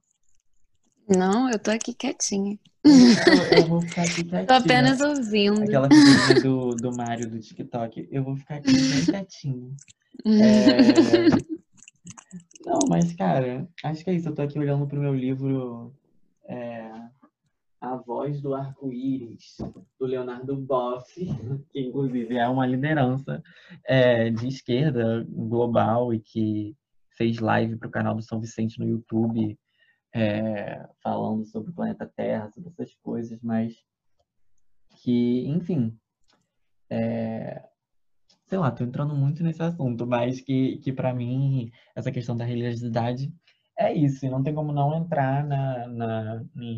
Não, 1.07 1.49
eu 1.49 1.57
tô 1.57 1.71
aqui 1.71 1.93
quietinha. 1.93 2.59
Eu, 2.83 3.57
eu 3.57 3.67
vou 3.67 3.81
ficar 3.81 4.03
aqui 4.03 4.23
quietinha. 4.25 4.45
Tô 4.45 4.53
apenas 4.53 5.01
ouvindo. 5.01 5.63
Aquela 5.63 5.87
figurinha 5.87 6.41
do, 6.41 6.75
do 6.75 6.95
Mário 6.95 7.29
do 7.29 7.39
TikTok. 7.39 8.07
Eu 8.11 8.23
vou 8.23 8.35
ficar 8.35 8.55
aqui 8.55 8.71
bem 8.71 9.05
quietinho. 9.05 9.75
É... 10.25 11.49
Não, 12.65 12.79
mas, 12.89 13.13
cara, 13.13 13.67
acho 13.83 14.03
que 14.03 14.09
é 14.09 14.13
isso. 14.13 14.29
Eu 14.29 14.35
tô 14.35 14.41
aqui 14.41 14.59
olhando 14.59 14.87
pro 14.87 14.99
meu 14.99 15.13
livro 15.13 15.93
é... 16.45 16.89
A 17.81 17.95
Voz 17.95 18.41
do 18.41 18.53
Arco-Íris, 18.53 19.55
do 19.97 20.05
Leonardo 20.05 20.55
Boff, 20.57 21.13
que 21.71 21.79
inclusive 21.79 22.35
é 22.35 22.47
uma 22.47 22.65
liderança 22.65 23.41
é, 23.85 24.29
de 24.29 24.47
esquerda 24.47 25.25
global 25.29 26.13
e 26.13 26.19
que 26.19 26.75
fez 27.15 27.39
live 27.39 27.77
pro 27.77 27.89
canal 27.89 28.15
do 28.15 28.21
São 28.21 28.41
Vicente 28.41 28.79
no 28.79 28.87
YouTube, 28.87 29.57
é, 30.13 30.89
falando 31.01 31.45
sobre 31.45 31.71
o 31.71 31.73
planeta 31.73 32.11
Terra, 32.15 32.49
sobre 32.49 32.69
essas 32.69 32.93
coisas, 32.95 33.39
mas 33.41 33.75
que, 34.97 35.47
enfim, 35.47 35.97
é, 36.89 37.63
sei 38.49 38.57
lá, 38.57 38.71
tô 38.71 38.83
entrando 38.83 39.15
muito 39.15 39.43
nesse 39.43 39.61
assunto, 39.63 40.07
mas 40.07 40.41
que, 40.41 40.77
que 40.79 40.91
para 40.91 41.13
mim, 41.13 41.71
essa 41.95 42.11
questão 42.11 42.35
da 42.35 42.43
religiosidade 42.45 43.31
é 43.77 43.93
isso, 43.93 44.25
e 44.25 44.29
não 44.29 44.43
tem 44.43 44.53
como 44.53 44.73
não 44.73 44.93
entrar 44.97 45.45
na, 45.45 45.87
na, 45.87 46.43
em 46.57 46.75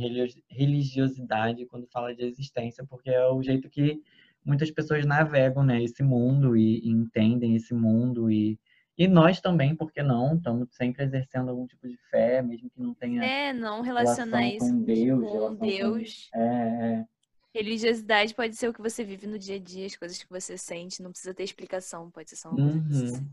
religiosidade 0.49 1.65
quando 1.65 1.87
fala 1.87 2.13
de 2.13 2.23
existência, 2.23 2.85
porque 2.87 3.09
é 3.09 3.25
o 3.27 3.41
jeito 3.41 3.69
que 3.69 4.01
muitas 4.45 4.69
pessoas 4.71 5.05
navegam 5.05 5.63
né, 5.63 5.81
esse 5.83 6.03
mundo 6.03 6.55
e, 6.55 6.79
e 6.79 6.89
entendem 6.89 7.55
esse 7.55 7.73
mundo 7.73 8.29
e, 8.29 8.59
E 8.97 9.07
nós 9.07 9.39
também, 9.41 9.75
por 9.75 9.91
que 9.91 10.03
não? 10.03 10.35
Estamos 10.35 10.67
sempre 10.75 11.03
exercendo 11.03 11.49
algum 11.49 11.65
tipo 11.65 11.87
de 11.87 11.97
fé, 12.11 12.41
mesmo 12.41 12.69
que 12.69 12.79
não 12.81 12.93
tenha 12.93 13.23
É, 13.23 13.53
não 13.53 13.81
relação 13.81 14.25
relacionar 14.25 14.47
isso 14.47 14.59
com 14.69 14.83
Deus, 14.83 15.25
com 15.25 15.33
relação 15.33 15.57
com- 15.57 15.65
Deus. 15.67 16.29
É, 16.35 16.39
é. 16.43 17.05
Religiosidade 17.53 18.33
pode 18.33 18.55
ser 18.55 18.69
o 18.69 18.73
que 18.73 18.81
você 18.81 19.03
vive 19.03 19.27
no 19.27 19.37
dia 19.37 19.55
a 19.57 19.59
dia, 19.59 19.85
as 19.85 19.95
coisas 19.95 20.17
que 20.17 20.29
você 20.29 20.57
sente, 20.57 21.01
não 21.03 21.11
precisa 21.11 21.33
ter 21.33 21.43
explicação, 21.43 22.09
pode 22.09 22.29
ser 22.29 22.37
só 22.37 22.49
uma 22.49 22.57
coisa 22.57 22.79
que 22.81 22.93
você 22.93 23.03
Uhum. 23.03 23.07
sente. 23.15 23.27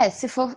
É, 0.00 0.10
se 0.10 0.28
for. 0.28 0.56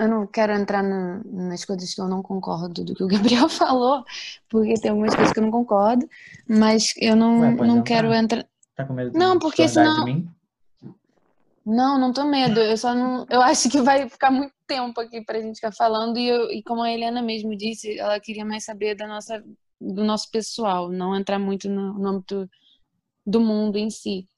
Eu 0.00 0.08
não 0.08 0.26
quero 0.26 0.52
entrar 0.52 0.82
na- 0.82 1.20
nas 1.24 1.62
coisas 1.64 1.94
que 1.94 2.00
eu 2.00 2.08
não 2.08 2.22
concordo 2.22 2.82
do 2.84 2.94
que 2.94 3.02
o 3.04 3.08
Gabriel 3.44 3.48
falou, 3.48 4.02
porque 4.48 4.74
tem 4.74 4.90
algumas 4.92 5.14
coisas 5.14 5.32
que 5.32 5.38
eu 5.40 5.42
não 5.42 5.50
concordo, 5.50 6.08
mas 6.48 6.94
eu 6.96 7.14
não, 7.14 7.40
Ué, 7.40 7.50
não 7.54 7.64
entrar. 7.78 7.82
quero 7.82 8.14
entrar. 8.14 8.46
Tá 8.74 8.86
com 8.86 8.94
medo 8.94 9.10
de 9.12 9.18
Não, 9.18 9.38
porque 9.38 9.68
senão- 9.68 10.04
de 10.04 10.12
mim? 10.12 10.28
Não, 11.64 11.96
não 11.98 12.12
tô 12.12 12.24
medo. 12.24 12.58
Eu 12.58 12.76
só 12.76 12.92
não. 12.94 13.24
Eu 13.30 13.40
acho 13.42 13.68
que 13.70 13.80
vai 13.82 14.08
ficar 14.08 14.30
muito 14.30 14.52
tempo 14.66 15.00
aqui 15.00 15.20
pra 15.24 15.40
gente 15.40 15.56
ficar 15.56 15.70
falando, 15.72 16.18
e, 16.18 16.26
eu- 16.28 16.50
e 16.50 16.62
como 16.62 16.82
a 16.82 16.90
Helena 16.90 17.20
mesmo 17.22 17.54
disse, 17.56 17.98
ela 17.98 18.18
queria 18.18 18.44
mais 18.44 18.64
saber 18.64 18.94
da 18.96 19.06
nossa, 19.06 19.44
do 19.94 20.04
nosso 20.04 20.30
pessoal, 20.30 20.88
não 20.88 21.16
entrar 21.16 21.38
muito 21.38 21.68
no, 21.68 21.94
no 21.94 22.08
âmbito 22.08 22.48
do 23.26 23.40
mundo 23.40 23.76
em 23.76 23.90
si. 23.90 24.28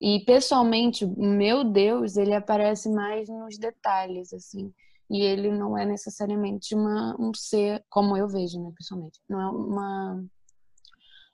E 0.00 0.24
pessoalmente, 0.24 1.06
meu 1.06 1.62
Deus, 1.62 2.16
ele 2.16 2.34
aparece 2.34 2.88
mais 2.90 3.28
nos 3.28 3.56
detalhes, 3.56 4.32
assim. 4.32 4.72
E 5.08 5.20
ele 5.20 5.50
não 5.52 5.76
é 5.78 5.84
necessariamente 5.84 6.74
uma, 6.74 7.14
um 7.20 7.32
ser, 7.34 7.84
como 7.88 8.16
eu 8.16 8.26
vejo, 8.26 8.60
né, 8.60 8.72
pessoalmente. 8.76 9.20
Não 9.28 9.40
é 9.40 9.48
uma. 9.48 10.24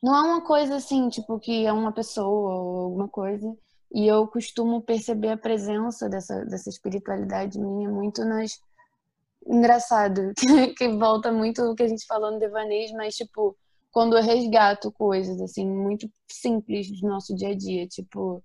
Não 0.02 0.14
é 0.14 0.22
uma 0.22 0.40
coisa 0.42 0.76
assim, 0.76 1.08
tipo, 1.08 1.38
que 1.38 1.64
é 1.64 1.72
uma 1.72 1.92
pessoa 1.92 2.28
ou 2.28 2.80
alguma 2.84 3.08
coisa. 3.08 3.56
E 3.92 4.06
eu 4.06 4.26
costumo 4.28 4.82
perceber 4.82 5.30
a 5.30 5.36
presença 5.36 6.08
dessa, 6.08 6.44
dessa 6.44 6.68
espiritualidade 6.68 7.58
minha 7.58 7.88
muito 7.88 8.22
nas. 8.24 8.60
Engraçado, 9.48 10.32
que, 10.76 10.88
volta 10.88 11.32
muito 11.32 11.62
o 11.62 11.74
que 11.74 11.82
a 11.82 11.88
gente 11.88 12.04
falou 12.06 12.30
no 12.30 12.38
devaneios, 12.38 12.92
mas, 12.92 13.14
tipo, 13.14 13.56
quando 13.90 14.16
eu 14.16 14.22
resgato 14.22 14.92
coisas, 14.92 15.40
assim, 15.40 15.66
muito 15.66 16.08
simples 16.30 16.88
do 17.00 17.08
nosso 17.08 17.34
dia 17.34 17.48
a 17.48 17.54
dia. 17.56 17.86
Tipo, 17.86 18.42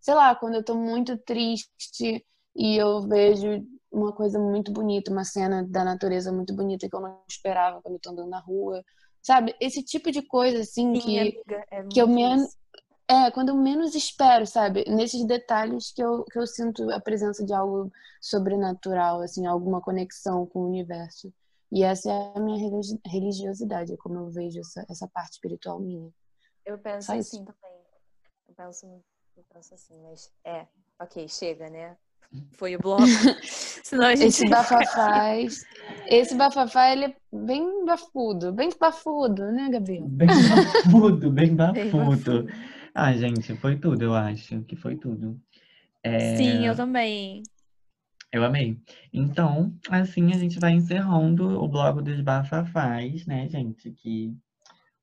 sei 0.00 0.14
lá, 0.14 0.34
quando 0.34 0.54
eu 0.54 0.64
tô 0.64 0.74
muito 0.74 1.18
triste 1.18 2.24
e 2.56 2.76
eu 2.76 3.06
vejo 3.06 3.62
uma 3.92 4.12
coisa 4.12 4.38
muito 4.38 4.72
bonita, 4.72 5.12
uma 5.12 5.24
cena 5.24 5.62
da 5.68 5.84
natureza 5.84 6.32
muito 6.32 6.54
bonita 6.54 6.88
que 6.88 6.96
eu 6.96 7.00
não 7.00 7.22
esperava 7.28 7.82
quando 7.82 7.94
eu 7.94 8.00
tô 8.00 8.10
andando 8.10 8.30
na 8.30 8.40
rua. 8.40 8.82
Sabe? 9.20 9.54
Esse 9.60 9.82
tipo 9.82 10.10
de 10.10 10.22
coisa, 10.22 10.60
assim, 10.60 10.94
Sim, 10.94 11.00
que. 11.00 11.18
amiga, 11.18 11.64
é 11.70 11.82
que 11.84 12.00
eu 12.00 12.08
isso. 12.08 12.56
É, 13.10 13.30
quando 13.30 13.48
eu 13.48 13.56
menos 13.56 13.94
espero, 13.94 14.46
sabe? 14.46 14.84
Nesses 14.86 15.24
detalhes 15.26 15.90
que 15.92 16.02
eu, 16.02 16.24
que 16.24 16.38
eu 16.38 16.46
sinto 16.46 16.90
a 16.92 17.00
presença 17.00 17.42
de 17.44 17.54
algo 17.54 17.90
sobrenatural, 18.20 19.22
assim, 19.22 19.46
alguma 19.46 19.80
conexão 19.80 20.44
com 20.44 20.60
o 20.60 20.68
universo. 20.68 21.32
E 21.72 21.82
essa 21.82 22.10
é 22.10 22.32
a 22.36 22.40
minha 22.40 22.58
religi- 22.58 23.00
religiosidade, 23.06 23.92
é 23.92 23.96
como 23.96 24.18
eu 24.18 24.30
vejo 24.30 24.60
essa, 24.60 24.84
essa 24.90 25.08
parte 25.08 25.32
espiritual 25.32 25.80
minha. 25.80 26.10
Eu 26.66 26.78
penso 26.78 27.06
Só 27.06 27.14
isso. 27.14 27.36
assim 27.36 27.44
também. 27.44 27.78
Eu 28.46 28.54
penso, 28.54 28.86
eu 29.36 29.44
penso 29.54 29.74
assim, 29.74 30.02
mas 30.02 30.30
é, 30.44 30.66
ok, 31.00 31.26
chega, 31.28 31.70
né? 31.70 31.96
Foi 32.52 32.76
o 32.76 32.78
bloco. 32.78 33.04
Senão 33.42 34.04
a 34.06 34.14
gente. 34.14 34.28
Esse 34.28 34.48
bafafás, 34.50 35.64
esse 36.06 36.34
bafafá, 36.34 36.90
ele 36.90 37.06
é 37.06 37.16
bem 37.32 37.86
bafudo, 37.86 38.52
bem 38.52 38.68
bafudo, 38.78 39.50
né, 39.50 39.70
Gabriel? 39.70 40.04
Bem 40.08 40.28
bafudo, 40.28 41.30
bem 41.30 41.54
Bem 41.56 41.90
bafudo. 41.90 42.46
Ah, 42.94 43.12
gente, 43.12 43.56
foi 43.56 43.78
tudo, 43.78 44.02
eu 44.02 44.14
acho 44.14 44.62
que 44.64 44.76
foi 44.76 44.96
tudo. 44.96 45.40
É, 46.02 46.36
Sim, 46.36 46.66
eu 46.66 46.74
também. 46.76 47.42
eu 48.32 48.44
amei. 48.44 48.78
Então, 49.12 49.74
assim 49.90 50.32
a 50.32 50.38
gente 50.38 50.58
vai 50.58 50.72
encerrando 50.72 51.62
o 51.62 51.68
blog 51.68 52.02
dos 52.02 52.20
Bafafás, 52.20 53.26
né, 53.26 53.48
gente? 53.48 53.90
Que 53.92 54.34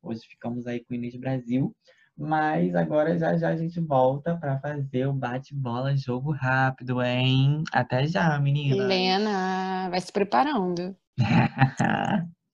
hoje 0.01 0.21
ficamos 0.27 0.67
aí 0.67 0.83
com 0.83 0.93
o 0.93 0.95
Inês 0.95 1.15
Brasil. 1.15 1.75
Mas 2.17 2.73
agora 2.75 3.17
já 3.17 3.37
já 3.37 3.49
a 3.49 3.57
gente 3.57 3.79
volta 3.81 4.37
para 4.37 4.57
fazer 4.59 5.05
o 5.05 5.13
bate-bola 5.13 5.97
jogo 5.97 6.31
rápido, 6.31 7.01
hein? 7.01 7.63
Até 7.73 8.07
já, 8.07 8.39
menina. 8.39 8.83
Helena, 8.83 9.89
vai 9.89 9.99
se 9.99 10.11
preparando. 10.13 10.95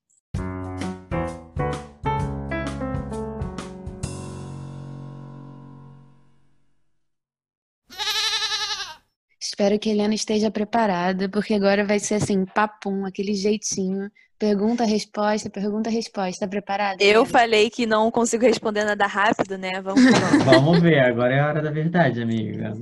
Espero 9.52 9.78
que 9.78 9.90
a 9.90 9.92
Helena 9.92 10.14
esteja 10.14 10.50
preparada, 10.50 11.28
porque 11.28 11.52
agora 11.52 11.84
vai 11.84 11.98
ser 12.00 12.14
assim, 12.14 12.46
papum, 12.46 13.04
aquele 13.04 13.34
jeitinho. 13.34 14.10
Pergunta, 14.38 14.82
resposta, 14.82 15.50
pergunta, 15.50 15.90
resposta. 15.90 16.46
Tá 16.46 16.48
preparada? 16.48 17.04
Eu 17.04 17.10
Helena? 17.10 17.26
falei 17.26 17.68
que 17.68 17.84
não 17.84 18.10
consigo 18.10 18.46
responder 18.46 18.82
nada 18.82 19.06
rápido, 19.06 19.58
né? 19.58 19.82
Vamos. 19.82 20.00
Vamos 20.46 20.80
ver, 20.80 21.00
agora 21.00 21.34
é 21.34 21.40
a 21.40 21.48
hora 21.48 21.60
da 21.60 21.70
verdade, 21.70 22.22
amiga. 22.22 22.72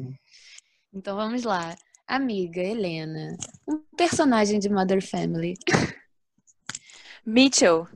Então 0.95 1.17
vamos 1.17 1.43
lá. 1.43 1.75
Amiga 2.07 2.61
Helena, 2.61 3.37
um 3.69 3.79
personagem 3.97 4.61
de 4.61 4.69
Mother 4.69 5.05
Family. 5.05 5.55
Mitchell, 7.27 7.89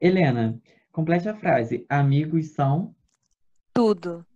Helena, 0.00 0.60
complete 0.90 1.28
a 1.28 1.36
frase. 1.36 1.86
Amigos 1.88 2.54
são. 2.54 2.92
tudo. 3.72 4.26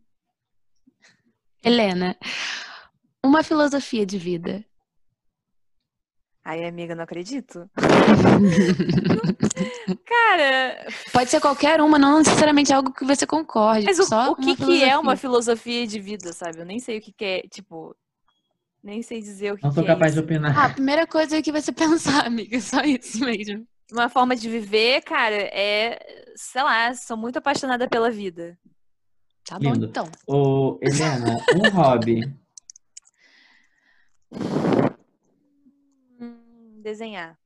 Helena, 1.64 2.16
uma 3.24 3.42
filosofia 3.42 4.06
de 4.06 4.18
vida. 4.18 4.64
Ai, 6.44 6.64
amiga, 6.64 6.94
não 6.94 7.04
acredito. 7.04 7.68
Cara, 10.06 10.86
Pode 11.12 11.30
ser 11.30 11.40
qualquer 11.40 11.80
uma, 11.80 11.98
não 11.98 12.18
necessariamente 12.18 12.72
algo 12.72 12.92
que 12.92 13.04
você 13.04 13.26
concorde. 13.26 13.84
mas 13.84 13.98
o, 13.98 14.04
só 14.04 14.32
o 14.32 14.36
que, 14.36 14.56
que 14.56 14.82
é 14.82 14.96
uma 14.98 15.16
filosofia. 15.16 15.86
de 15.86 16.00
vida, 16.00 16.32
sabe? 16.32 16.58
Eu 16.58 16.64
nem 16.64 16.78
sei 16.80 16.98
o 16.98 17.00
que, 17.00 17.12
que 17.12 17.24
é, 17.24 17.42
tipo. 17.42 17.94
Nem 18.82 19.00
sei 19.02 19.20
dizer 19.20 19.52
o 19.52 19.56
que, 19.56 19.62
Não 19.62 19.70
sou 19.70 19.84
que 19.84 19.90
é 19.90 19.94
capaz 19.94 20.12
de 20.12 20.18
isso. 20.18 20.24
opinar. 20.24 20.58
Ah, 20.58 20.64
a 20.64 20.70
primeira 20.70 21.06
coisa 21.06 21.36
é 21.36 21.42
que 21.42 21.52
você 21.52 21.70
pensar, 21.72 22.26
amiga, 22.26 22.60
só 22.60 22.80
isso 22.82 23.20
mesmo. 23.24 23.64
Uma 23.92 24.08
forma 24.08 24.34
de 24.34 24.48
viver, 24.48 25.02
cara, 25.02 25.36
é. 25.36 25.98
Sei 26.34 26.62
lá, 26.62 26.92
sou 26.94 27.16
muito 27.16 27.36
apaixonada 27.38 27.86
pela 27.88 28.10
vida. 28.10 28.58
Tá 29.46 29.58
bom, 29.60 29.72
Lindo. 29.72 29.86
então. 29.86 30.10
Ô, 30.26 30.78
Helena, 30.82 31.36
um 31.54 31.68
hobby. 31.76 32.20
Hum, 36.20 36.80
desenhar. 36.83 37.39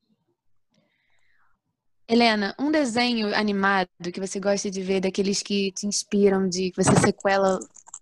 Helena, 2.09 2.55
um 2.57 2.71
desenho 2.71 3.35
animado 3.35 3.89
que 4.13 4.19
você 4.19 4.39
gosta 4.39 4.71
de 4.71 4.81
ver, 4.81 5.01
daqueles 5.01 5.43
que 5.43 5.71
te 5.73 5.85
inspiram, 5.85 6.47
de 6.47 6.71
que 6.71 6.81
você 6.81 6.95
sequela. 6.95 7.59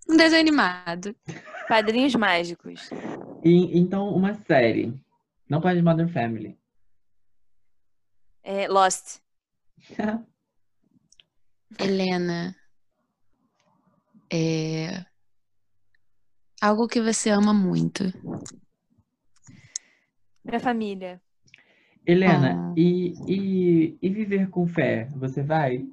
Um 0.07 0.15
desenho 0.15 0.41
animado. 0.41 1.15
Padrinhos 1.67 2.13
mágicos. 2.13 2.89
E, 3.43 3.77
então, 3.77 4.09
uma 4.09 4.35
série. 4.35 4.93
Não 5.49 5.59
pode 5.59 5.81
Modern 5.81 6.09
Family. 6.09 6.55
É, 8.43 8.67
Lost. 8.67 9.19
Helena, 11.79 12.55
é 14.31 15.03
algo 16.61 16.87
que 16.87 17.01
você 17.01 17.29
ama 17.29 17.53
muito. 17.53 18.03
Minha 20.45 20.59
família. 20.59 21.21
Helena, 22.05 22.69
Ah. 22.69 22.73
e, 22.77 23.13
e, 23.27 23.97
e 24.01 24.09
viver 24.09 24.49
com 24.49 24.67
fé? 24.67 25.09
Você 25.15 25.41
vai? 25.41 25.83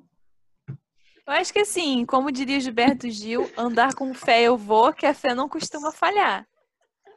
Eu 1.26 1.32
acho 1.34 1.52
que 1.52 1.60
assim, 1.60 2.04
como 2.04 2.30
diria 2.30 2.60
Gilberto 2.60 3.08
Gil, 3.08 3.48
andar 3.56 3.94
com 3.94 4.12
fé 4.12 4.42
eu 4.42 4.56
vou, 4.56 4.92
que 4.92 5.06
a 5.06 5.14
fé 5.14 5.34
não 5.34 5.48
costuma 5.48 5.90
falhar. 5.90 6.46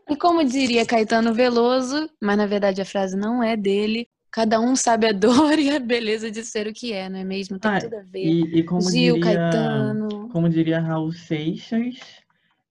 E 0.09 0.15
como 0.15 0.43
diria 0.45 0.85
Caetano 0.85 1.33
Veloso, 1.33 2.09
mas 2.21 2.37
na 2.37 2.45
verdade 2.45 2.81
a 2.81 2.85
frase 2.85 3.17
não 3.17 3.43
é 3.43 3.57
dele, 3.57 4.07
cada 4.31 4.59
um 4.61 4.75
sabe 4.75 5.07
a 5.07 5.11
dor 5.51 5.57
e 5.59 5.75
a 5.75 5.79
beleza 5.79 6.29
de 6.31 6.43
ser 6.45 6.67
o 6.67 6.73
que 6.73 6.93
é, 6.93 7.09
não 7.09 7.19
é 7.19 7.23
mesmo? 7.23 7.59
Tem 7.59 7.71
Ah, 7.71 7.81
tudo 7.81 7.95
a 7.97 8.01
ver. 8.03 8.23
E, 8.23 8.59
e 8.59 8.63
como 8.63 8.81
Gil, 8.81 9.15
diria, 9.15 9.19
Caetano. 9.37 10.29
como 10.29 10.47
diria 10.47 10.79
Raul 10.79 11.11
Seixas, 11.11 11.97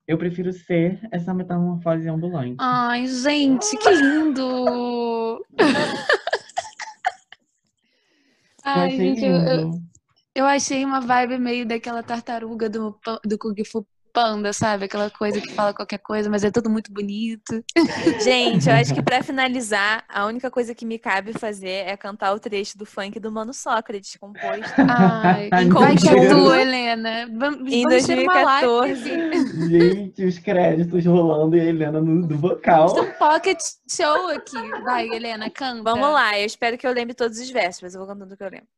eu 0.07 0.19
prefiro 0.19 0.53
ser 0.53 1.01
essa 1.11 1.33
metamorfose 1.33 2.07
ambulante. 2.09 2.57
Ai, 2.59 3.07
gente, 3.07 3.77
que 3.77 3.91
lindo! 3.91 5.45
Ai, 8.65 8.91
gente, 8.97 9.23
eu, 9.25 9.81
eu, 10.35 10.47
achei 10.47 10.85
uma 10.85 11.01
vibe 11.01 11.39
meio 11.39 11.67
daquela 11.67 12.03
tartaruga 12.03 12.69
do, 12.69 12.99
do 13.25 13.39
Kung 13.39 13.55
Fu 13.65 13.87
panda, 14.15 14.53
sabe? 14.53 14.85
Aquela 14.85 15.11
coisa 15.11 15.41
que 15.41 15.53
fala 15.53 15.75
qualquer 15.75 15.99
coisa, 15.99 16.31
mas 16.31 16.45
é 16.45 16.51
tudo 16.51 16.71
muito 16.71 16.93
bonito. 16.93 17.65
Gente, 18.23 18.69
eu 18.69 18.75
acho 18.77 18.95
que 18.95 19.03
pra 19.03 19.25
finalizar, 19.25 20.05
a 20.09 20.25
única 20.25 20.51
coisa 20.53 20.73
que 20.73 20.87
me 20.87 21.01
cabe 21.01 21.33
fazer 21.33 21.85
é 21.89 21.97
cantar 21.97 22.33
o 22.33 22.39
trecho 22.39 22.79
do 22.79 22.87
funk 22.87 23.19
do 23.19 23.33
Mano 23.33 23.53
Sócrates, 23.53 24.17
composto 24.17 24.73
Ai, 24.79 25.49
Ai, 25.53 25.69
vai 25.69 25.97
que 25.97 26.09
é 26.09 26.29
tua, 26.29 26.61
Helena. 26.61 27.29
Vamos, 27.37 27.73
em 27.73 27.83
vamos 27.83 28.07
ter 28.07 28.19
uma 28.21 28.43
live. 28.43 28.95
2014. 28.95 29.69
Gente, 29.69 30.25
os 30.25 30.39
créditos 30.39 31.05
rolando 31.05 31.57
e 31.57 31.61
a 31.61 31.65
Helena 31.65 32.01
no, 32.01 32.25
do 32.25 32.39
vocal. 32.39 32.97
Um 32.97 33.11
pocket 33.19 33.59
show 33.91 34.29
aqui. 34.29 34.71
Vai, 34.85 35.09
Helena, 35.09 35.51
canta. 35.51 35.83
Vamos 35.83 36.13
lá, 36.13 36.39
eu 36.39 36.47
espero 36.47 36.79
que 36.79 36.87
eu 36.87 36.93
lembre 36.93 37.15
todos 37.15 37.41
os 37.41 37.51
versos, 37.51 37.83
mas 37.83 37.95
eu 37.95 37.99
vou 38.01 38.09
cantando 38.09 38.33
o 38.33 38.37
que 38.37 38.45
eu 38.45 38.51
lembro. 38.51 38.69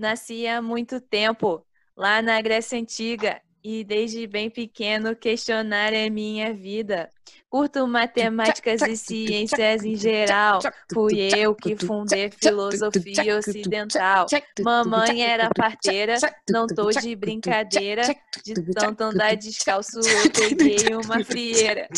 Nasci 0.00 0.46
há 0.46 0.60
muito 0.60 1.00
tempo, 1.00 1.64
lá 1.96 2.20
na 2.20 2.40
Grécia 2.40 2.78
Antiga, 2.78 3.40
e 3.62 3.84
desde 3.84 4.26
bem 4.26 4.50
pequeno 4.50 5.14
questionar 5.14 5.92
é 5.92 6.10
minha 6.10 6.52
vida. 6.52 7.08
Curto 7.48 7.86
matemáticas 7.86 8.80
e 8.82 8.96
ciências 8.96 9.84
em 9.84 9.94
geral. 9.94 10.60
Fui 10.92 11.28
eu 11.36 11.54
que 11.54 11.76
fundei 11.76 12.30
filosofia 12.30 13.36
ocidental. 13.36 14.26
Mamãe 14.60 15.22
era 15.22 15.50
parteira, 15.50 16.16
não 16.50 16.66
tô 16.66 16.90
de 16.90 17.14
brincadeira. 17.14 18.02
De 18.44 18.54
tanto 18.74 19.02
andar 19.02 19.36
descalço, 19.36 20.00
eu 20.00 20.30
peguei 20.32 20.94
uma 20.96 21.22
frieira. 21.22 21.88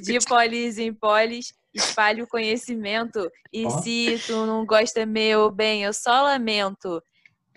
De 0.00 0.18
polis 0.26 0.78
em 0.78 0.92
polis, 0.92 1.54
espalho 1.74 2.26
conhecimento. 2.28 3.30
E 3.52 3.68
se 3.82 4.22
tu 4.26 4.44
não 4.44 4.64
gosta 4.66 5.06
meu 5.06 5.50
bem, 5.50 5.84
eu 5.84 5.92
só 5.92 6.22
lamento. 6.22 7.02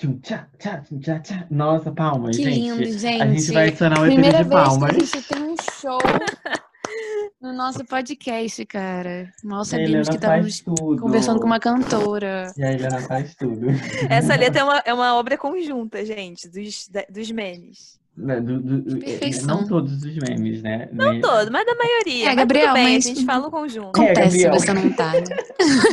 Tchum, 0.01 0.17
tchá, 0.19 0.47
tchá, 0.57 0.79
tchum, 0.81 0.97
tchá, 0.99 1.19
tchá. 1.19 1.45
Nossa, 1.51 1.91
palmas, 1.91 2.35
Que 2.35 2.43
gente. 2.43 2.59
lindo, 2.59 2.97
gente. 2.97 3.21
A 3.21 3.27
gente 3.27 3.51
vai 3.51 3.67
adicionar 3.67 3.99
um 3.99 4.05
Primeira 4.05 4.39
EP 4.39 4.43
de 4.45 4.49
vez 4.49 4.63
palmas. 4.67 4.89
que 4.89 4.95
a 4.95 5.05
gente 5.05 5.27
tem 5.27 5.43
um 5.43 5.55
show 5.79 5.99
no 7.39 7.53
nosso 7.53 7.85
podcast, 7.85 8.65
cara. 8.65 9.31
Mal 9.43 9.63
sabíamos 9.63 10.09
que 10.09 10.15
estávamos 10.15 10.61
conversando 10.99 11.39
com 11.39 11.45
uma 11.45 11.59
cantora. 11.59 12.51
E 12.57 12.63
a 12.63 12.73
Helena 12.73 12.99
faz 13.01 13.35
tudo. 13.35 13.67
Essa 14.09 14.35
letra 14.35 14.61
é 14.61 14.63
uma, 14.63 14.77
é 14.87 14.91
uma 14.91 15.13
obra 15.13 15.37
conjunta, 15.37 16.03
gente, 16.03 16.49
dos, 16.49 16.89
dos 17.07 17.29
memes. 17.29 17.99
Né, 18.17 18.41
do- 18.41 18.59
do- 18.59 18.81
do- 18.81 18.97
Perfeição. 18.99 19.47
não 19.61 19.67
todos 19.67 20.03
os 20.03 20.15
memes, 20.17 20.63
né? 20.63 20.89
Não 20.91 21.11
Nem- 21.11 21.21
todo, 21.21 21.51
mas 21.51 21.63
da 21.63 21.75
maioria. 21.75 22.23
É, 22.23 22.27
Mas 22.29 22.35
Gabriel, 22.37 22.65
tudo 22.69 22.73
bem, 22.73 22.93
mas- 22.95 23.05
a 23.05 23.07
gente 23.07 23.23
fala 23.25 23.47
o 23.47 23.51
conjunto. 23.51 24.01
É, 24.01 24.05
Acontece 24.11 24.43
Gabriel. 24.43 24.53
você 24.53 24.73
não 24.73 24.93
tá. 24.93 25.11
né? 25.13 25.21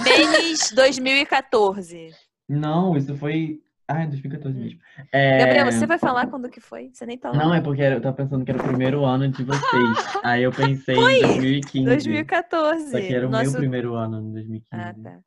Memes 0.02 0.72
2014. 0.72 2.08
Não, 2.48 2.96
isso 2.96 3.14
foi. 3.18 3.60
Ai, 3.90 4.06
2014 4.06 4.58
mesmo. 4.58 4.80
É, 5.10 5.38
Gabriel, 5.38 5.72
você 5.72 5.86
vai 5.86 5.98
falar 5.98 6.26
quando 6.26 6.50
que 6.50 6.60
foi? 6.60 6.90
Você 6.92 7.06
nem 7.06 7.16
tá 7.16 7.30
lá. 7.30 7.36
Não, 7.36 7.54
é 7.54 7.60
porque 7.60 7.80
eu 7.80 8.00
tava 8.02 8.16
pensando 8.16 8.44
que 8.44 8.50
era 8.50 8.60
o 8.60 8.64
primeiro 8.64 9.04
ano 9.04 9.28
de 9.30 9.42
vocês. 9.42 9.62
Aí 10.22 10.42
eu 10.42 10.52
pensei 10.52 10.94
em 10.94 11.22
2015. 11.22 11.86
2014. 11.86 12.90
Só 12.90 12.98
que 12.98 13.14
era 13.14 13.26
o 13.26 13.30
Nosso... 13.30 13.52
meu 13.52 13.60
primeiro 13.60 13.94
ano, 13.94 14.20
em 14.20 14.32
2015. 14.32 14.82
Ah, 14.82 14.94
tá. 15.02 15.18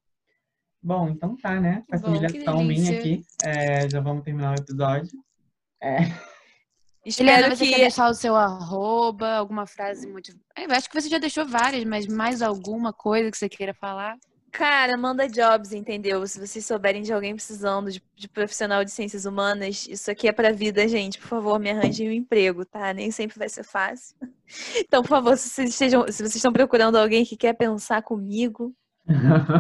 Bom, 0.84 1.10
então 1.10 1.36
tá, 1.38 1.60
né? 1.60 1.84
Com 1.90 1.96
essa 1.96 2.08
Bom, 2.08 2.14
que 2.14 2.28
humilhação 2.28 2.64
minha 2.64 3.00
aqui, 3.00 3.24
é, 3.44 3.90
já 3.90 4.00
vamos 4.00 4.24
terminar 4.24 4.52
o 4.52 4.62
episódio. 4.62 5.12
É, 5.82 5.98
Helena, 7.04 7.40
Espero 7.40 7.56
você 7.56 7.66
quer 7.66 7.76
que. 7.76 7.82
deixar 7.82 8.10
o 8.10 8.14
seu 8.14 8.36
arroba, 8.36 9.34
alguma 9.34 9.66
frase 9.66 10.08
motiv... 10.08 10.36
Eu 10.56 10.72
acho 10.72 10.88
que 10.88 11.02
você 11.02 11.10
já 11.10 11.18
deixou 11.18 11.48
várias, 11.48 11.84
mas 11.84 12.06
mais 12.06 12.44
alguma 12.44 12.94
coisa 12.94 13.32
que 13.32 13.38
você 13.38 13.50
queira 13.50 13.74
falar? 13.74 14.18
Cara, 14.52 14.98
manda 14.98 15.28
jobs, 15.30 15.72
entendeu? 15.72 16.26
Se 16.28 16.40
vocês 16.40 16.66
souberem 16.66 17.02
de 17.02 17.14
alguém 17.14 17.34
precisando 17.34 17.92
de, 17.92 18.04
de 18.16 18.28
profissional 18.28 18.84
de 18.84 18.92
ciências 18.92 19.26
humanas, 19.26 19.88
isso 19.88 20.12
aqui 20.12 20.28
é 20.28 20.32
pra 20.32 20.52
vida, 20.52 20.88
gente. 20.88 21.18
Por 21.20 21.28
favor, 21.28 21.58
me 21.60 21.70
arranjem 21.72 22.10
um 22.10 22.12
emprego, 22.12 22.66
tá? 22.66 22.94
Nem 22.94 23.12
sempre 23.12 23.40
vai 23.40 23.50
ser 23.50 23.64
fácil. 23.64 24.16
Então, 24.76 25.02
por 25.02 25.08
favor, 25.08 25.38
se 25.38 25.48
vocês, 25.48 25.70
estejam, 25.70 26.06
se 26.08 26.18
vocês 26.18 26.36
estão 26.36 26.52
procurando 26.52 26.98
alguém 26.98 27.24
que 27.24 27.38
quer 27.38 27.54
pensar 27.54 28.02
comigo, 28.02 28.76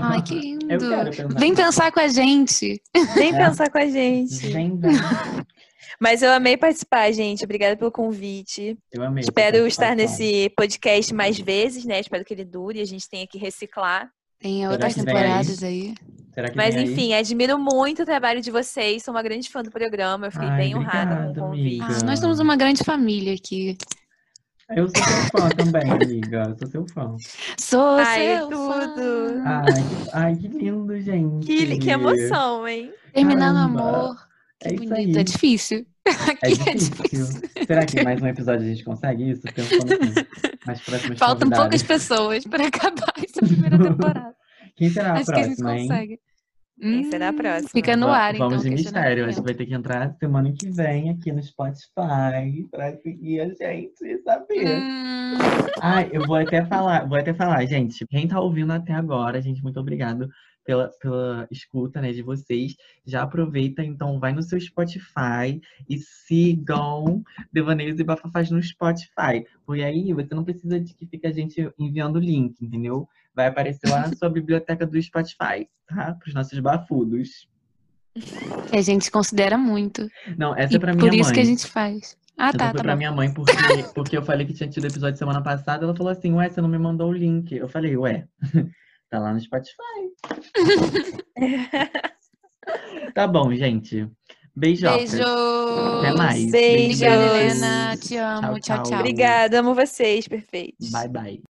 Ai, 0.02 0.22
que 0.22 0.34
lindo. 0.38 0.68
Pensar. 0.68 1.28
Vem 1.40 1.56
pensar 1.56 1.92
com 1.94 2.00
a 2.02 2.08
gente. 2.10 2.82
vem 3.16 3.34
É. 3.34 3.38
pensar 3.48 3.70
com 3.70 3.78
a 3.78 3.86
gente. 3.88 4.48
Vem, 4.50 4.78
vem. 4.78 4.92
Mas 6.00 6.22
eu 6.22 6.32
amei 6.32 6.58
participar, 6.58 7.12
gente. 7.12 7.44
Obrigada 7.46 7.78
pelo 7.78 7.92
convite. 7.92 8.78
Eu 8.92 9.04
amei. 9.04 9.22
Espero 9.24 9.66
estar 9.68 9.96
nesse 9.96 10.50
podcast 10.58 11.14
mais 11.14 11.40
vezes, 11.40 11.86
né? 11.86 12.00
Espero 12.00 12.26
que 12.26 12.34
ele 12.34 12.44
dure 12.46 12.80
e 12.80 12.82
a 12.82 12.86
gente 12.86 13.10
tenha 13.10 13.26
que 13.28 13.38
reciclar. 13.38 14.12
Tem 14.42 14.68
outras 14.68 14.96
temporadas 14.96 15.62
aí. 15.64 15.94
Será 16.34 16.50
que 16.50 16.56
Mas 16.58 16.76
enfim, 16.76 17.14
admiro 17.14 17.60
muito 17.60 18.04
o 18.04 18.06
trabalho 18.06 18.42
de 18.42 18.50
vocês. 18.50 19.04
Sou 19.04 19.14
uma 19.14 19.22
grande 19.22 19.50
fã 19.50 19.62
do 19.62 19.70
programa. 19.70 20.28
Eu 20.28 20.32
fiquei 20.32 20.48
Ai, 20.48 20.58
bem 20.58 20.76
honrada 20.76 21.16
com 21.26 21.32
o 21.32 21.36
convite. 21.50 21.82
amiga. 21.82 22.00
Ah, 22.02 22.06
nós 22.06 22.20
somos 22.20 22.40
uma 22.40 22.56
grande 22.56 22.84
família 22.84 23.34
aqui. 23.34 23.78
Eu 24.70 24.88
sou 24.88 25.04
seu 25.04 25.24
fã 25.42 25.50
também, 25.50 25.92
amiga. 25.92 26.44
Eu 26.50 26.58
sou 26.58 26.68
seu 26.70 26.86
fã. 26.88 27.16
Sou 27.60 27.98
Ai, 28.00 28.38
seu 28.38 28.48
tudo. 28.48 28.64
fã. 28.64 29.44
Ai, 29.46 29.66
que- 29.74 30.10
ai, 30.14 30.36
que 30.38 30.48
lindo, 30.48 31.00
gente. 31.02 31.46
Que, 31.46 31.78
que 31.78 31.90
emoção, 31.90 32.66
hein? 32.66 32.94
Terminar 33.14 33.52
no 33.54 33.60
Caramba. 33.76 33.82
amor. 34.00 34.16
Que 34.62 34.70
É 34.70 34.74
isso 34.74 34.84
bonito. 34.88 35.16
aí. 35.18 35.18
É 35.18 35.24
difícil. 35.24 35.86
É 36.08 36.12
Aqui 36.32 36.70
é 36.70 36.74
difícil. 36.74 37.04
difícil. 37.04 37.50
Será 37.68 37.86
que 37.86 38.04
mais 38.04 38.22
um 38.22 38.28
episódio 38.28 38.66
a 38.66 38.70
gente 38.70 38.84
consegue 38.84 39.30
isso? 39.32 39.42
Pensando 39.42 39.86
próximas 40.86 41.20
Faltam 41.20 41.50
convidadas. 41.50 41.60
poucas 41.60 41.84
pessoas 41.84 42.44
para 42.46 42.68
acabar 42.68 43.14
essa 43.24 43.46
primeira 43.46 43.78
temporada. 43.78 44.36
Quem 44.76 44.90
será 44.90 45.12
a 45.12 45.14
Acho 45.14 45.26
que 45.26 45.32
a 45.34 45.44
gente 45.44 45.58
próxima, 45.58 45.80
consegue. 45.80 46.20
Quem 46.80 47.04
será 47.12 47.28
a 47.28 47.32
Hum, 47.32 47.36
próxima? 47.36 47.70
Fica 47.70 47.96
no 47.96 48.08
ar, 48.08 48.34
então. 48.34 48.50
Vamos 48.50 48.64
de 48.64 48.72
mistério. 48.72 49.26
A 49.26 49.32
gente 49.32 49.44
vai 49.44 49.54
ter 49.54 49.66
que 49.68 49.74
entrar 49.76 50.16
semana 50.20 50.52
que 50.52 50.68
vem 50.72 51.12
aqui 51.12 51.32
no 51.32 51.44
Spotify 51.44 52.68
pra 52.72 52.96
seguir 52.98 53.42
a 53.42 53.46
gente 53.50 54.04
e 54.04 54.18
saber. 54.24 54.80
Hum, 54.82 55.38
Ai, 55.80 56.10
eu 56.12 56.26
vou 56.26 56.36
até 56.38 56.66
falar, 56.66 57.08
vou 57.08 57.18
até 57.20 57.34
falar, 57.34 57.64
gente. 57.66 58.06
Quem 58.08 58.28
tá 58.28 58.40
ouvindo 58.40 58.74
até 58.74 58.94
agora, 58.94 59.40
gente, 59.42 59.62
muito 59.62 59.80
obrigado 59.80 60.28
pela, 60.64 60.90
pela 61.00 61.48
escuta, 61.52 62.02
né, 62.02 62.12
de 62.12 62.22
vocês. 62.22 62.76
Já 63.06 63.24
aproveita, 63.24 63.84
então, 63.84 64.20
vai 64.20 64.34
no 64.34 64.42
seu 64.44 64.60
Spotify 64.60 65.62
e 65.90 65.98
sigam 65.98 67.24
Devaneios 67.52 68.00
e 68.00 68.04
Bafafás 68.04 68.50
no 68.52 68.62
Spotify. 68.62 69.46
Porque 69.66 69.82
aí 69.84 70.14
você 70.14 70.34
não 70.36 70.44
precisa 70.44 70.80
de 70.80 70.94
que 70.94 71.06
fique 71.06 71.28
a 71.28 71.32
gente 71.32 71.72
enviando 71.78 72.18
o 72.18 72.20
link, 72.20 72.62
entendeu? 72.64 73.08
Vai 73.34 73.48
aparecer 73.48 73.90
lá 73.90 74.08
na 74.08 74.14
sua 74.16 74.30
biblioteca 74.30 74.86
do 74.86 75.02
Spotify, 75.02 75.68
tá? 75.88 76.14
Para 76.14 76.28
os 76.28 76.34
nossos 76.34 76.60
bafudos. 76.60 77.48
que 78.70 78.76
a 78.76 78.82
gente 78.82 79.10
considera 79.10 79.58
muito. 79.58 80.08
Não, 80.38 80.56
essa 80.56 80.74
E 80.74 80.76
é 80.76 80.80
pra 80.80 80.94
minha 80.94 81.06
por 81.06 81.14
isso 81.14 81.26
mãe. 81.30 81.34
que 81.34 81.40
a 81.40 81.46
gente 81.46 81.66
faz. 81.68 82.18
Ah, 82.38 82.50
Essa 82.50 82.58
tá, 82.58 82.66
foi 82.72 82.78
tá 82.78 82.84
pra 82.84 82.94
bom. 82.94 82.98
minha 82.98 83.12
mãe 83.12 83.32
porque, 83.34 83.54
porque 83.94 84.18
eu 84.18 84.22
falei 84.24 84.46
que 84.48 84.54
tinha 84.54 84.68
tido 84.70 84.86
episódio 84.88 85.18
semana 85.18 85.42
passada. 85.42 85.84
Ela 85.86 85.96
falou 85.96 86.12
assim: 86.12 86.34
Ué, 86.34 86.50
você 86.50 86.60
não 86.60 86.68
me 86.70 86.78
mandou 86.78 87.10
o 87.10 87.14
link. 87.14 87.56
Eu 87.56 87.68
falei: 87.70 87.96
Ué, 87.96 88.28
tá 89.12 89.20
lá 89.20 89.34
no 89.34 89.40
Spotify. 89.40 89.76
tá 93.14 93.28
bom, 93.28 93.54
gente. 93.54 94.10
Beijocas. 94.56 95.12
Beijo. 95.12 95.24
Até 95.28 96.14
mais. 101.14 101.51